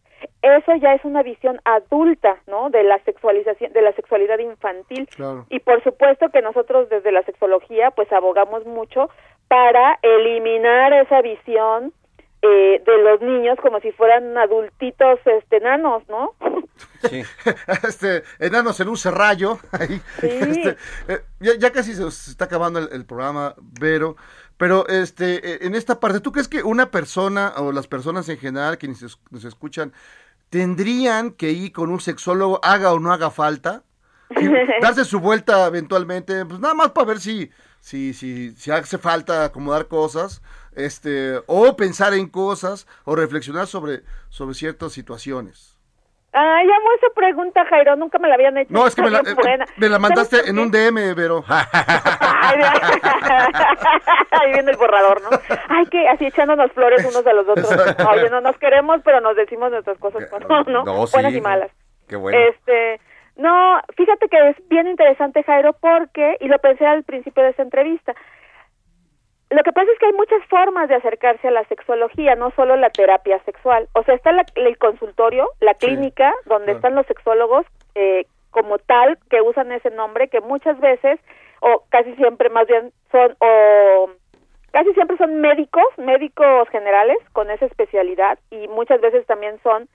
eso 0.41 0.75
ya 0.75 0.93
es 0.93 1.03
una 1.03 1.23
visión 1.23 1.59
adulta, 1.65 2.37
¿no? 2.47 2.69
De 2.69 2.83
la 2.83 2.99
sexualización, 3.03 3.73
de 3.73 3.81
la 3.81 3.93
sexualidad 3.93 4.39
infantil. 4.39 5.07
Claro. 5.15 5.45
Y 5.49 5.59
por 5.59 5.83
supuesto 5.83 6.29
que 6.29 6.41
nosotros 6.41 6.89
desde 6.89 7.11
la 7.11 7.23
sexología, 7.23 7.91
pues 7.91 8.11
abogamos 8.11 8.65
mucho 8.65 9.09
para 9.47 9.97
eliminar 10.01 10.93
esa 10.93 11.21
visión 11.21 11.93
eh, 12.41 12.81
de 12.85 12.97
los 13.03 13.19
niños 13.21 13.57
como 13.61 13.79
si 13.79 13.91
fueran 13.91 14.37
adultitos, 14.37 15.19
este, 15.25 15.57
enanos, 15.57 16.03
¿no? 16.07 16.33
Sí. 17.01 17.23
este, 17.87 18.23
enanos 18.39 18.79
en 18.79 18.89
un 18.89 18.97
serrallo. 18.97 19.57
ahí. 19.71 19.99
Sí. 20.19 20.27
Este, 20.27 20.69
eh, 21.07 21.21
ya, 21.39 21.53
ya 21.57 21.71
casi 21.71 21.93
se 21.93 22.07
está 22.07 22.45
acabando 22.45 22.79
el, 22.79 22.89
el 22.91 23.05
programa, 23.05 23.55
Vero. 23.79 24.15
Pero 24.57 24.87
este, 24.87 25.65
en 25.65 25.75
esta 25.75 25.99
parte, 25.99 26.19
¿tú 26.19 26.31
crees 26.31 26.47
que 26.47 26.63
una 26.63 26.89
persona 26.91 27.53
o 27.57 27.71
las 27.71 27.87
personas 27.87 28.27
en 28.29 28.37
general 28.39 28.77
que 28.77 28.87
nos, 28.87 29.01
es- 29.03 29.19
nos 29.29 29.43
escuchan 29.45 29.93
tendrían 30.49 31.31
que 31.31 31.51
ir 31.51 31.71
con 31.71 31.91
un 31.91 31.99
sexólogo, 31.99 32.59
haga 32.63 32.93
o 32.93 32.99
no 32.99 33.11
haga 33.13 33.29
falta? 33.31 33.83
Darse 34.81 35.05
su 35.05 35.19
vuelta 35.19 35.65
eventualmente, 35.67 36.43
pues 36.45 36.59
nada 36.59 36.73
más 36.73 36.91
para 36.91 37.07
ver 37.07 37.19
si, 37.19 37.49
si, 37.79 38.13
si, 38.13 38.51
si 38.55 38.71
hace 38.71 38.97
falta 38.97 39.45
acomodar 39.45 39.87
cosas, 39.87 40.41
este, 40.73 41.41
o 41.47 41.75
pensar 41.77 42.13
en 42.13 42.27
cosas, 42.27 42.87
o 43.05 43.15
reflexionar 43.15 43.67
sobre, 43.67 44.03
sobre 44.29 44.53
ciertas 44.55 44.91
situaciones. 44.91 45.76
Ay, 46.33 46.67
amo 46.69 46.87
esa 46.97 47.07
pregunta, 47.15 47.65
Jairo, 47.65 47.95
nunca 47.95 48.19
me 48.19 48.27
la 48.27 48.35
habían 48.35 48.57
hecho. 48.57 48.71
No, 48.71 48.85
es 48.85 48.95
que 48.95 49.01
me 49.01 49.09
la, 49.09 49.19
eh, 49.19 49.35
me 49.77 49.89
la 49.89 49.97
¿Sabes 49.97 49.99
mandaste 49.99 50.49
en 50.49 50.59
un 50.59 50.69
DM, 50.69 51.15
Vero. 51.15 51.43
Ay, 51.49 52.61
Ahí 54.31 54.53
viene 54.53 54.71
el 54.71 54.77
borrador, 54.77 55.21
¿no? 55.21 55.29
Ay, 55.69 55.85
que 55.87 56.07
así 56.07 56.25
echándonos 56.25 56.71
flores 56.73 57.05
unos 57.05 57.25
a 57.25 57.33
los 57.33 57.47
otros. 57.47 57.69
Oye, 58.11 58.29
no 58.29 58.41
nos 58.41 58.57
queremos, 58.57 59.01
pero 59.03 59.21
nos 59.21 59.35
decimos 59.35 59.71
nuestras 59.71 59.97
cosas, 59.97 60.23
¿no? 60.47 60.63
¿no? 60.67 60.83
No, 60.83 61.07
sí. 61.07 61.13
Buenas 61.13 61.33
y 61.33 61.41
malas. 61.41 61.71
Qué 62.07 62.15
bueno. 62.15 62.37
Este, 62.37 62.99
no, 63.37 63.79
fíjate 63.95 64.27
que 64.27 64.49
es 64.49 64.67
bien 64.67 64.87
interesante, 64.87 65.43
Jairo, 65.43 65.73
porque, 65.73 66.37
y 66.39 66.47
lo 66.47 66.59
pensé 66.59 66.85
al 66.85 67.03
principio 67.03 67.43
de 67.43 67.49
esta 67.49 67.63
entrevista, 67.63 68.13
lo 69.49 69.63
que 69.63 69.71
pasa 69.71 69.89
es 69.91 69.99
que 69.99 70.07
hay 70.07 70.13
muchas 70.13 70.43
formas 70.49 70.89
de 70.89 70.95
acercarse 70.95 71.47
a 71.47 71.51
la 71.51 71.63
sexología, 71.65 72.35
no 72.35 72.51
solo 72.51 72.75
la 72.75 72.89
terapia 72.89 73.39
sexual. 73.45 73.87
O 73.93 74.03
sea, 74.03 74.15
está 74.15 74.31
la- 74.31 74.45
el 74.55 74.77
consultorio, 74.77 75.49
la 75.61 75.73
Sí, 75.73 75.87
clínica, 75.87 76.33
donde 76.45 76.73
están 76.73 76.95
los 76.95 77.05
sexólogos 77.07 77.65
eh, 77.95 78.25
como 78.51 78.77
tal, 78.77 79.17
que 79.29 79.41
usan 79.41 79.71
ese 79.71 79.89
nombre, 79.91 80.27
que 80.27 80.41
muchas 80.41 80.79
veces, 80.79 81.19
o 81.61 81.83
casi 81.89 82.13
siempre 82.15 82.49
más 82.49 82.67
bien 82.67 82.91
son, 83.11 83.35
o 83.39 84.09
casi 84.71 84.93
siempre 84.93 85.17
son 85.17 85.41
médicos, 85.41 85.85
médicos 85.97 86.67
generales 86.69 87.17
con 87.33 87.49
esa 87.49 87.65
especialidad, 87.65 88.37
y 88.51 88.67
muchas 88.67 89.01
veces 89.01 89.25
también 89.25 89.59
son 89.63 89.87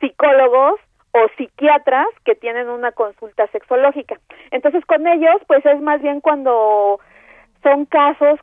psicólogos 0.00 0.80
o 1.12 1.28
psiquiatras 1.38 2.08
que 2.24 2.34
tienen 2.34 2.68
una 2.68 2.92
consulta 2.92 3.46
sexológica. 3.48 4.16
Entonces, 4.50 4.84
con 4.84 5.06
ellos, 5.06 5.36
pues 5.46 5.64
es 5.64 5.80
más 5.80 6.02
bien 6.02 6.20
cuando 6.20 7.00
son 7.62 7.86
casos 7.86 8.38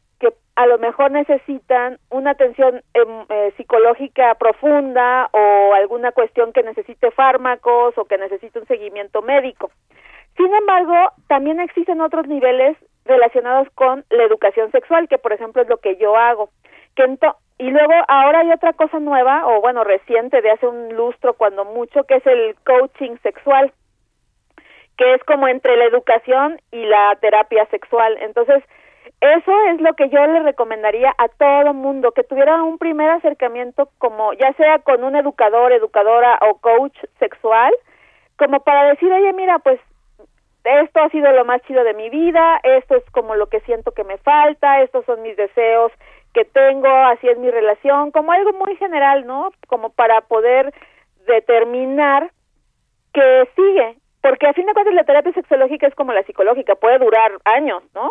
a 0.56 0.66
lo 0.68 0.78
mejor 0.78 1.12
necesitan 1.12 1.98
una 2.10 2.32
atención 2.32 2.82
em, 2.94 3.26
eh, 3.30 3.54
psicológica 3.58 4.36
profunda 4.36 5.30
o 5.32 5.74
alguna 5.74 6.12
cuestión 6.12 6.54
que 6.54 6.64
necesite 6.64 7.12
fármacos 7.12 7.98
o 7.98 8.06
que 8.06 8.18
necesite 8.18 8.60
un 8.60 8.68
seguimiento 8.68 9.22
médico. 9.22 9.72
Sin 10.38 10.54
embargo, 10.54 11.12
también 11.28 11.60
existen 11.60 12.02
otros 12.02 12.28
niveles 12.28 12.78
relacionados 13.06 13.68
con 13.76 14.06
la 14.10 14.24
educación 14.24 14.72
sexual, 14.72 15.08
que 15.08 15.18
por 15.18 15.34
ejemplo 15.34 15.62
es 15.62 15.68
lo 15.70 15.78
que 15.78 15.98
yo 15.98 16.16
hago. 16.16 16.50
Que 16.96 17.04
ento- 17.04 17.36
y 17.58 17.70
luego 17.70 17.94
ahora 18.08 18.40
hay 18.40 18.52
otra 18.52 18.74
cosa 18.74 19.00
nueva, 19.00 19.48
o 19.48 19.62
bueno, 19.62 19.84
reciente, 19.84 20.42
de 20.42 20.52
hace 20.52 20.68
un 20.68 20.96
lustro 20.96 21.34
cuando 21.34 21.66
mucho, 21.66 22.04
que 22.04 22.16
es 22.16 22.26
el 22.28 22.56
coaching 22.66 23.18
sexual 23.24 23.74
que 24.98 25.16
es 25.16 25.24
como 25.24 25.48
entre 25.48 25.76
la 25.76 25.86
educación 25.86 26.62
y 26.72 26.86
la 26.86 27.18
terapia 27.20 27.66
sexual. 27.72 28.16
Entonces, 28.22 28.64
eso 29.24 29.52
es 29.70 29.80
lo 29.80 29.94
que 29.94 30.10
yo 30.10 30.28
le 30.28 30.42
recomendaría 30.42 31.14
a 31.18 31.30
todo 31.30 31.74
mundo, 31.74 32.12
que 32.12 32.26
tuviera 32.26 32.62
un 32.62 32.78
primer 32.78 33.10
acercamiento 33.10 33.90
como 33.98 34.34
ya 34.34 34.52
sea 34.54 34.80
con 34.80 35.02
un 35.02 35.16
educador, 35.16 35.72
educadora 35.72 36.38
o 36.42 36.58
coach 36.58 36.98
sexual, 37.20 37.74
como 38.38 38.60
para 38.60 38.90
decir, 38.90 39.10
oye, 39.10 39.32
mira, 39.32 39.60
pues 39.60 39.80
esto 40.66 41.02
ha 41.02 41.10
sido 41.10 41.32
lo 41.32 41.46
más 41.46 41.62
chido 41.62 41.86
de 41.86 41.94
mi 41.94 42.10
vida, 42.10 42.60
esto 42.64 42.96
es 42.96 43.10
como 43.12 43.36
lo 43.36 43.48
que 43.48 43.62
siento 43.62 43.94
que 43.94 44.04
me 44.04 44.18
falta, 44.18 44.82
estos 44.82 45.06
son 45.06 45.22
mis 45.22 45.38
deseos 45.38 45.94
que 46.34 46.44
tengo, 46.44 46.90
así 46.90 47.30
es 47.30 47.38
mi 47.38 47.50
relación, 47.50 48.12
como 48.12 48.34
algo 48.34 48.52
muy 48.52 48.76
general, 48.76 49.26
¿no? 49.26 49.52
Como 49.68 49.92
para 49.92 50.20
poder 50.20 50.74
determinar 51.28 52.30
que 53.14 53.48
sigue, 53.56 53.98
porque 54.22 54.48
a 54.48 54.54
fin 54.54 54.66
de 54.66 54.74
cuentas 54.74 54.96
la 54.96 55.06
terapia 55.06 55.32
sexológica 55.32 55.88
es 55.88 55.96
como 55.96 56.12
la 56.12 56.24
psicológica, 56.24 56.76
puede 56.76 56.98
durar 56.98 57.32
años, 57.46 57.84
¿no? 57.96 58.10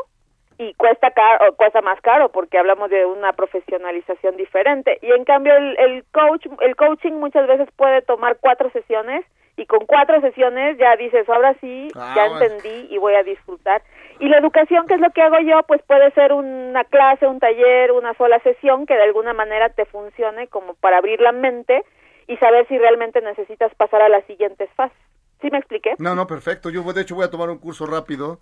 Y 0.58 0.74
cuesta 0.74 1.10
caro, 1.10 1.54
cuesta 1.56 1.80
más 1.82 2.00
caro 2.00 2.30
porque 2.30 2.58
hablamos 2.58 2.90
de 2.90 3.04
una 3.06 3.32
profesionalización 3.32 4.36
diferente. 4.36 4.98
Y 5.02 5.10
en 5.12 5.24
cambio 5.24 5.56
el, 5.56 5.78
el 5.78 6.04
coach, 6.12 6.46
el 6.60 6.76
coaching 6.76 7.12
muchas 7.12 7.46
veces 7.46 7.68
puede 7.76 8.02
tomar 8.02 8.36
cuatro 8.40 8.70
sesiones 8.70 9.24
y 9.56 9.66
con 9.66 9.84
cuatro 9.86 10.20
sesiones 10.20 10.78
ya 10.78 10.96
dices, 10.96 11.28
ahora 11.28 11.54
sí, 11.60 11.88
Ah, 11.94 12.14
ya 12.16 12.28
bueno. 12.28 12.44
entendí 12.44 12.94
y 12.94 12.98
voy 12.98 13.14
a 13.14 13.22
disfrutar. 13.22 13.82
Y 14.18 14.28
la 14.28 14.38
educación, 14.38 14.86
que 14.86 14.94
es 14.94 15.00
lo 15.00 15.10
que 15.10 15.20
hago 15.22 15.38
yo, 15.40 15.62
pues 15.64 15.82
puede 15.82 16.10
ser 16.12 16.32
una 16.32 16.84
clase, 16.84 17.26
un 17.26 17.38
taller, 17.40 17.92
una 17.92 18.14
sola 18.14 18.38
sesión 18.40 18.86
que 18.86 18.94
de 18.94 19.02
alguna 19.02 19.32
manera 19.34 19.68
te 19.70 19.84
funcione 19.84 20.46
como 20.48 20.74
para 20.74 20.98
abrir 20.98 21.20
la 21.20 21.32
mente 21.32 21.82
y 22.28 22.36
saber 22.38 22.66
si 22.68 22.78
realmente 22.78 23.20
necesitas 23.20 23.74
pasar 23.74 24.00
a 24.00 24.08
las 24.08 24.24
siguientes 24.24 24.70
fases. 24.74 24.96
¿Sí 25.42 25.48
me 25.50 25.58
expliqué? 25.58 25.90
No, 25.98 26.14
no, 26.14 26.26
perfecto. 26.26 26.70
Yo 26.70 26.82
de 26.92 27.02
hecho 27.02 27.16
voy 27.16 27.24
a 27.24 27.30
tomar 27.30 27.50
un 27.50 27.58
curso 27.58 27.84
rápido. 27.84 28.38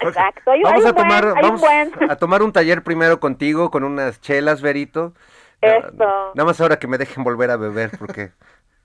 Exacto. 0.00 0.50
Hay, 0.50 0.62
Vamos 0.62 0.82
hay 0.82 0.90
a 0.90 0.92
buen, 0.92 1.06
tomar, 1.06 1.34
vamos 1.40 1.60
buen. 1.60 2.10
a 2.10 2.16
tomar 2.16 2.42
un 2.42 2.52
taller 2.52 2.82
primero 2.82 3.20
contigo 3.20 3.70
con 3.70 3.84
unas 3.84 4.20
chelas, 4.22 4.62
Verito. 4.62 5.12
Esto. 5.60 6.32
Nada 6.34 6.44
más 6.46 6.60
ahora 6.60 6.78
que 6.78 6.86
me 6.86 6.98
dejen 6.98 7.24
volver 7.24 7.50
a 7.50 7.56
beber 7.56 7.90
porque 7.98 8.32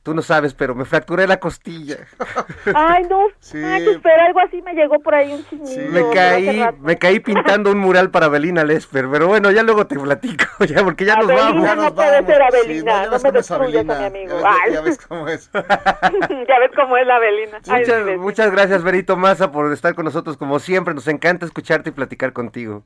tú 0.03 0.13
no 0.15 0.21
sabes, 0.21 0.53
pero 0.53 0.73
me 0.75 0.85
fracturé 0.85 1.27
la 1.27 1.39
costilla. 1.39 1.97
Ay, 2.73 3.03
no. 3.09 3.19
Sí. 3.39 3.57
Ay, 3.63 3.83
pues, 3.85 3.99
pero 4.01 4.21
algo 4.23 4.39
así 4.39 4.61
me 4.61 4.73
llegó 4.73 4.99
por 4.99 5.13
ahí 5.13 5.31
un 5.33 5.43
chismillo. 5.45 5.67
Sí. 5.73 5.87
Me 5.89 6.09
caí, 6.13 6.65
me 6.79 6.97
caí 6.97 7.19
pintando 7.19 7.71
un 7.71 7.79
mural 7.79 8.09
para 8.09 8.27
Belina 8.27 8.63
Lesper, 8.63 9.07
pero 9.11 9.27
bueno, 9.27 9.51
ya 9.51 9.61
luego 9.63 9.85
te 9.87 9.99
platico, 9.99 10.45
ya 10.65 10.83
porque 10.83 11.05
ya 11.05 11.15
nos 11.17 11.25
Abelina 11.29 11.75
vamos. 11.75 11.83
no 11.85 11.95
puede 11.95 12.25
ser 12.25 12.41
Abelina, 12.41 12.91
ya 12.91 13.05
no 13.05 13.11
ves 13.11 13.23
me 13.23 13.29
cómo 13.29 13.39
es 13.39 13.47
destruyas 13.49 13.89
a 13.89 13.95
Abelina. 13.95 13.99
mi 13.99 14.05
amigo. 14.05 14.39
Ya 14.39 14.47
ves- 14.47 14.59
Ay. 14.65 14.73
ya 14.73 14.81
ves 14.81 14.97
cómo 15.07 15.27
es. 15.27 15.51
ya 15.53 16.59
ves 16.59 16.71
cómo 16.75 16.97
es 16.97 17.07
la 17.07 17.19
Belina. 17.19 17.59
Ay, 17.69 17.81
Muchas, 17.81 18.03
sí, 18.05 18.11
sí. 18.11 18.17
muchas 18.17 18.51
gracias, 18.51 18.83
Verito 18.83 19.17
Maza, 19.17 19.51
por 19.51 19.71
estar 19.71 19.95
con 19.95 20.05
nosotros 20.05 20.37
como 20.37 20.59
siempre. 20.59 20.93
Nos 20.93 21.07
encanta 21.07 21.45
escucharte 21.45 21.89
y 21.89 21.93
platicar 21.93 22.33
contigo. 22.33 22.83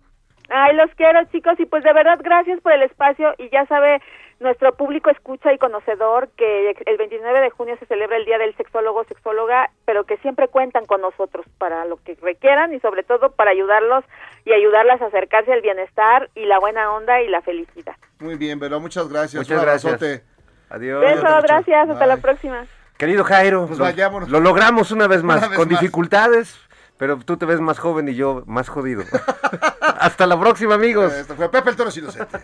Ay, 0.50 0.76
los 0.76 0.90
quiero, 0.96 1.20
chicos, 1.32 1.54
y 1.60 1.66
pues 1.66 1.84
de 1.84 1.94
verdad 1.94 2.20
gracias 2.22 2.60
por 2.62 2.74
el 2.74 2.84
espacio 2.84 3.34
y 3.38 3.50
ya 3.50 3.66
sabe 3.66 4.02
nuestro 4.44 4.74
público 4.76 5.10
escucha 5.10 5.52
y 5.54 5.58
conocedor 5.58 6.30
que 6.38 6.76
el 6.86 6.98
29 6.98 7.40
de 7.42 7.50
junio 7.50 7.76
se 7.80 7.86
celebra 7.86 8.18
el 8.18 8.26
Día 8.26 8.38
del 8.38 8.56
Sexólogo 8.56 9.04
Sexóloga, 9.06 9.70
pero 9.86 10.04
que 10.04 10.18
siempre 10.18 10.48
cuentan 10.48 10.86
con 10.86 11.02
nosotros 11.02 11.46
para 11.58 11.86
lo 11.86 11.98
que 12.04 12.16
requieran 12.22 12.74
y 12.74 12.80
sobre 12.80 13.04
todo 13.04 13.32
para 13.32 13.52
ayudarlos 13.52 14.04
y 14.46 14.54
ayudarlas 14.54 15.02
a 15.02 15.06
acercarse 15.08 15.52
al 15.54 15.62
bienestar 15.62 16.30
y 16.36 16.46
la 16.46 16.60
buena 16.60 16.92
onda 16.94 17.22
y 17.22 17.28
la 17.30 17.42
felicidad. 17.42 17.96
Muy 18.20 18.36
bien, 18.36 18.60
pero 18.60 18.80
muchas 18.80 19.08
gracias. 19.10 19.36
Muchas 19.42 19.58
Un 19.60 19.64
gracias. 19.66 19.94
abrazote. 19.94 20.24
Adiós. 20.70 21.02
Beso, 21.02 21.42
gracias, 21.44 21.90
hasta 21.90 22.06
la 22.06 22.18
próxima. 22.18 22.66
Querido 22.98 23.24
Jairo, 23.24 23.68
Pues 23.68 23.80
lo, 23.80 23.86
vayámonos. 23.86 24.30
lo 24.30 24.40
logramos 24.40 24.92
una 24.92 25.08
vez 25.08 25.24
más, 25.24 25.38
Una 25.40 25.48
vez 25.50 25.58
con 25.58 25.70
más. 25.70 25.80
dificultades, 25.80 26.60
pero 26.98 27.18
tú 27.20 27.38
te 27.38 27.46
ves 27.46 27.60
más 27.60 27.80
joven 27.80 28.08
y 28.08 28.16
yo 28.16 28.44
más 28.46 28.70
jodido. 28.70 29.04
Hasta 29.82 30.26
la 30.28 30.40
próxima, 30.40 30.76
amigos. 30.76 31.14
Esto 31.14 31.36
fue 31.36 31.50
Pepe 31.50 31.70
el 31.72 31.76
Toro 31.76 31.90
Inocente. 31.96 32.38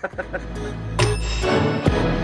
Thank 1.22 2.14
you. 2.14 2.19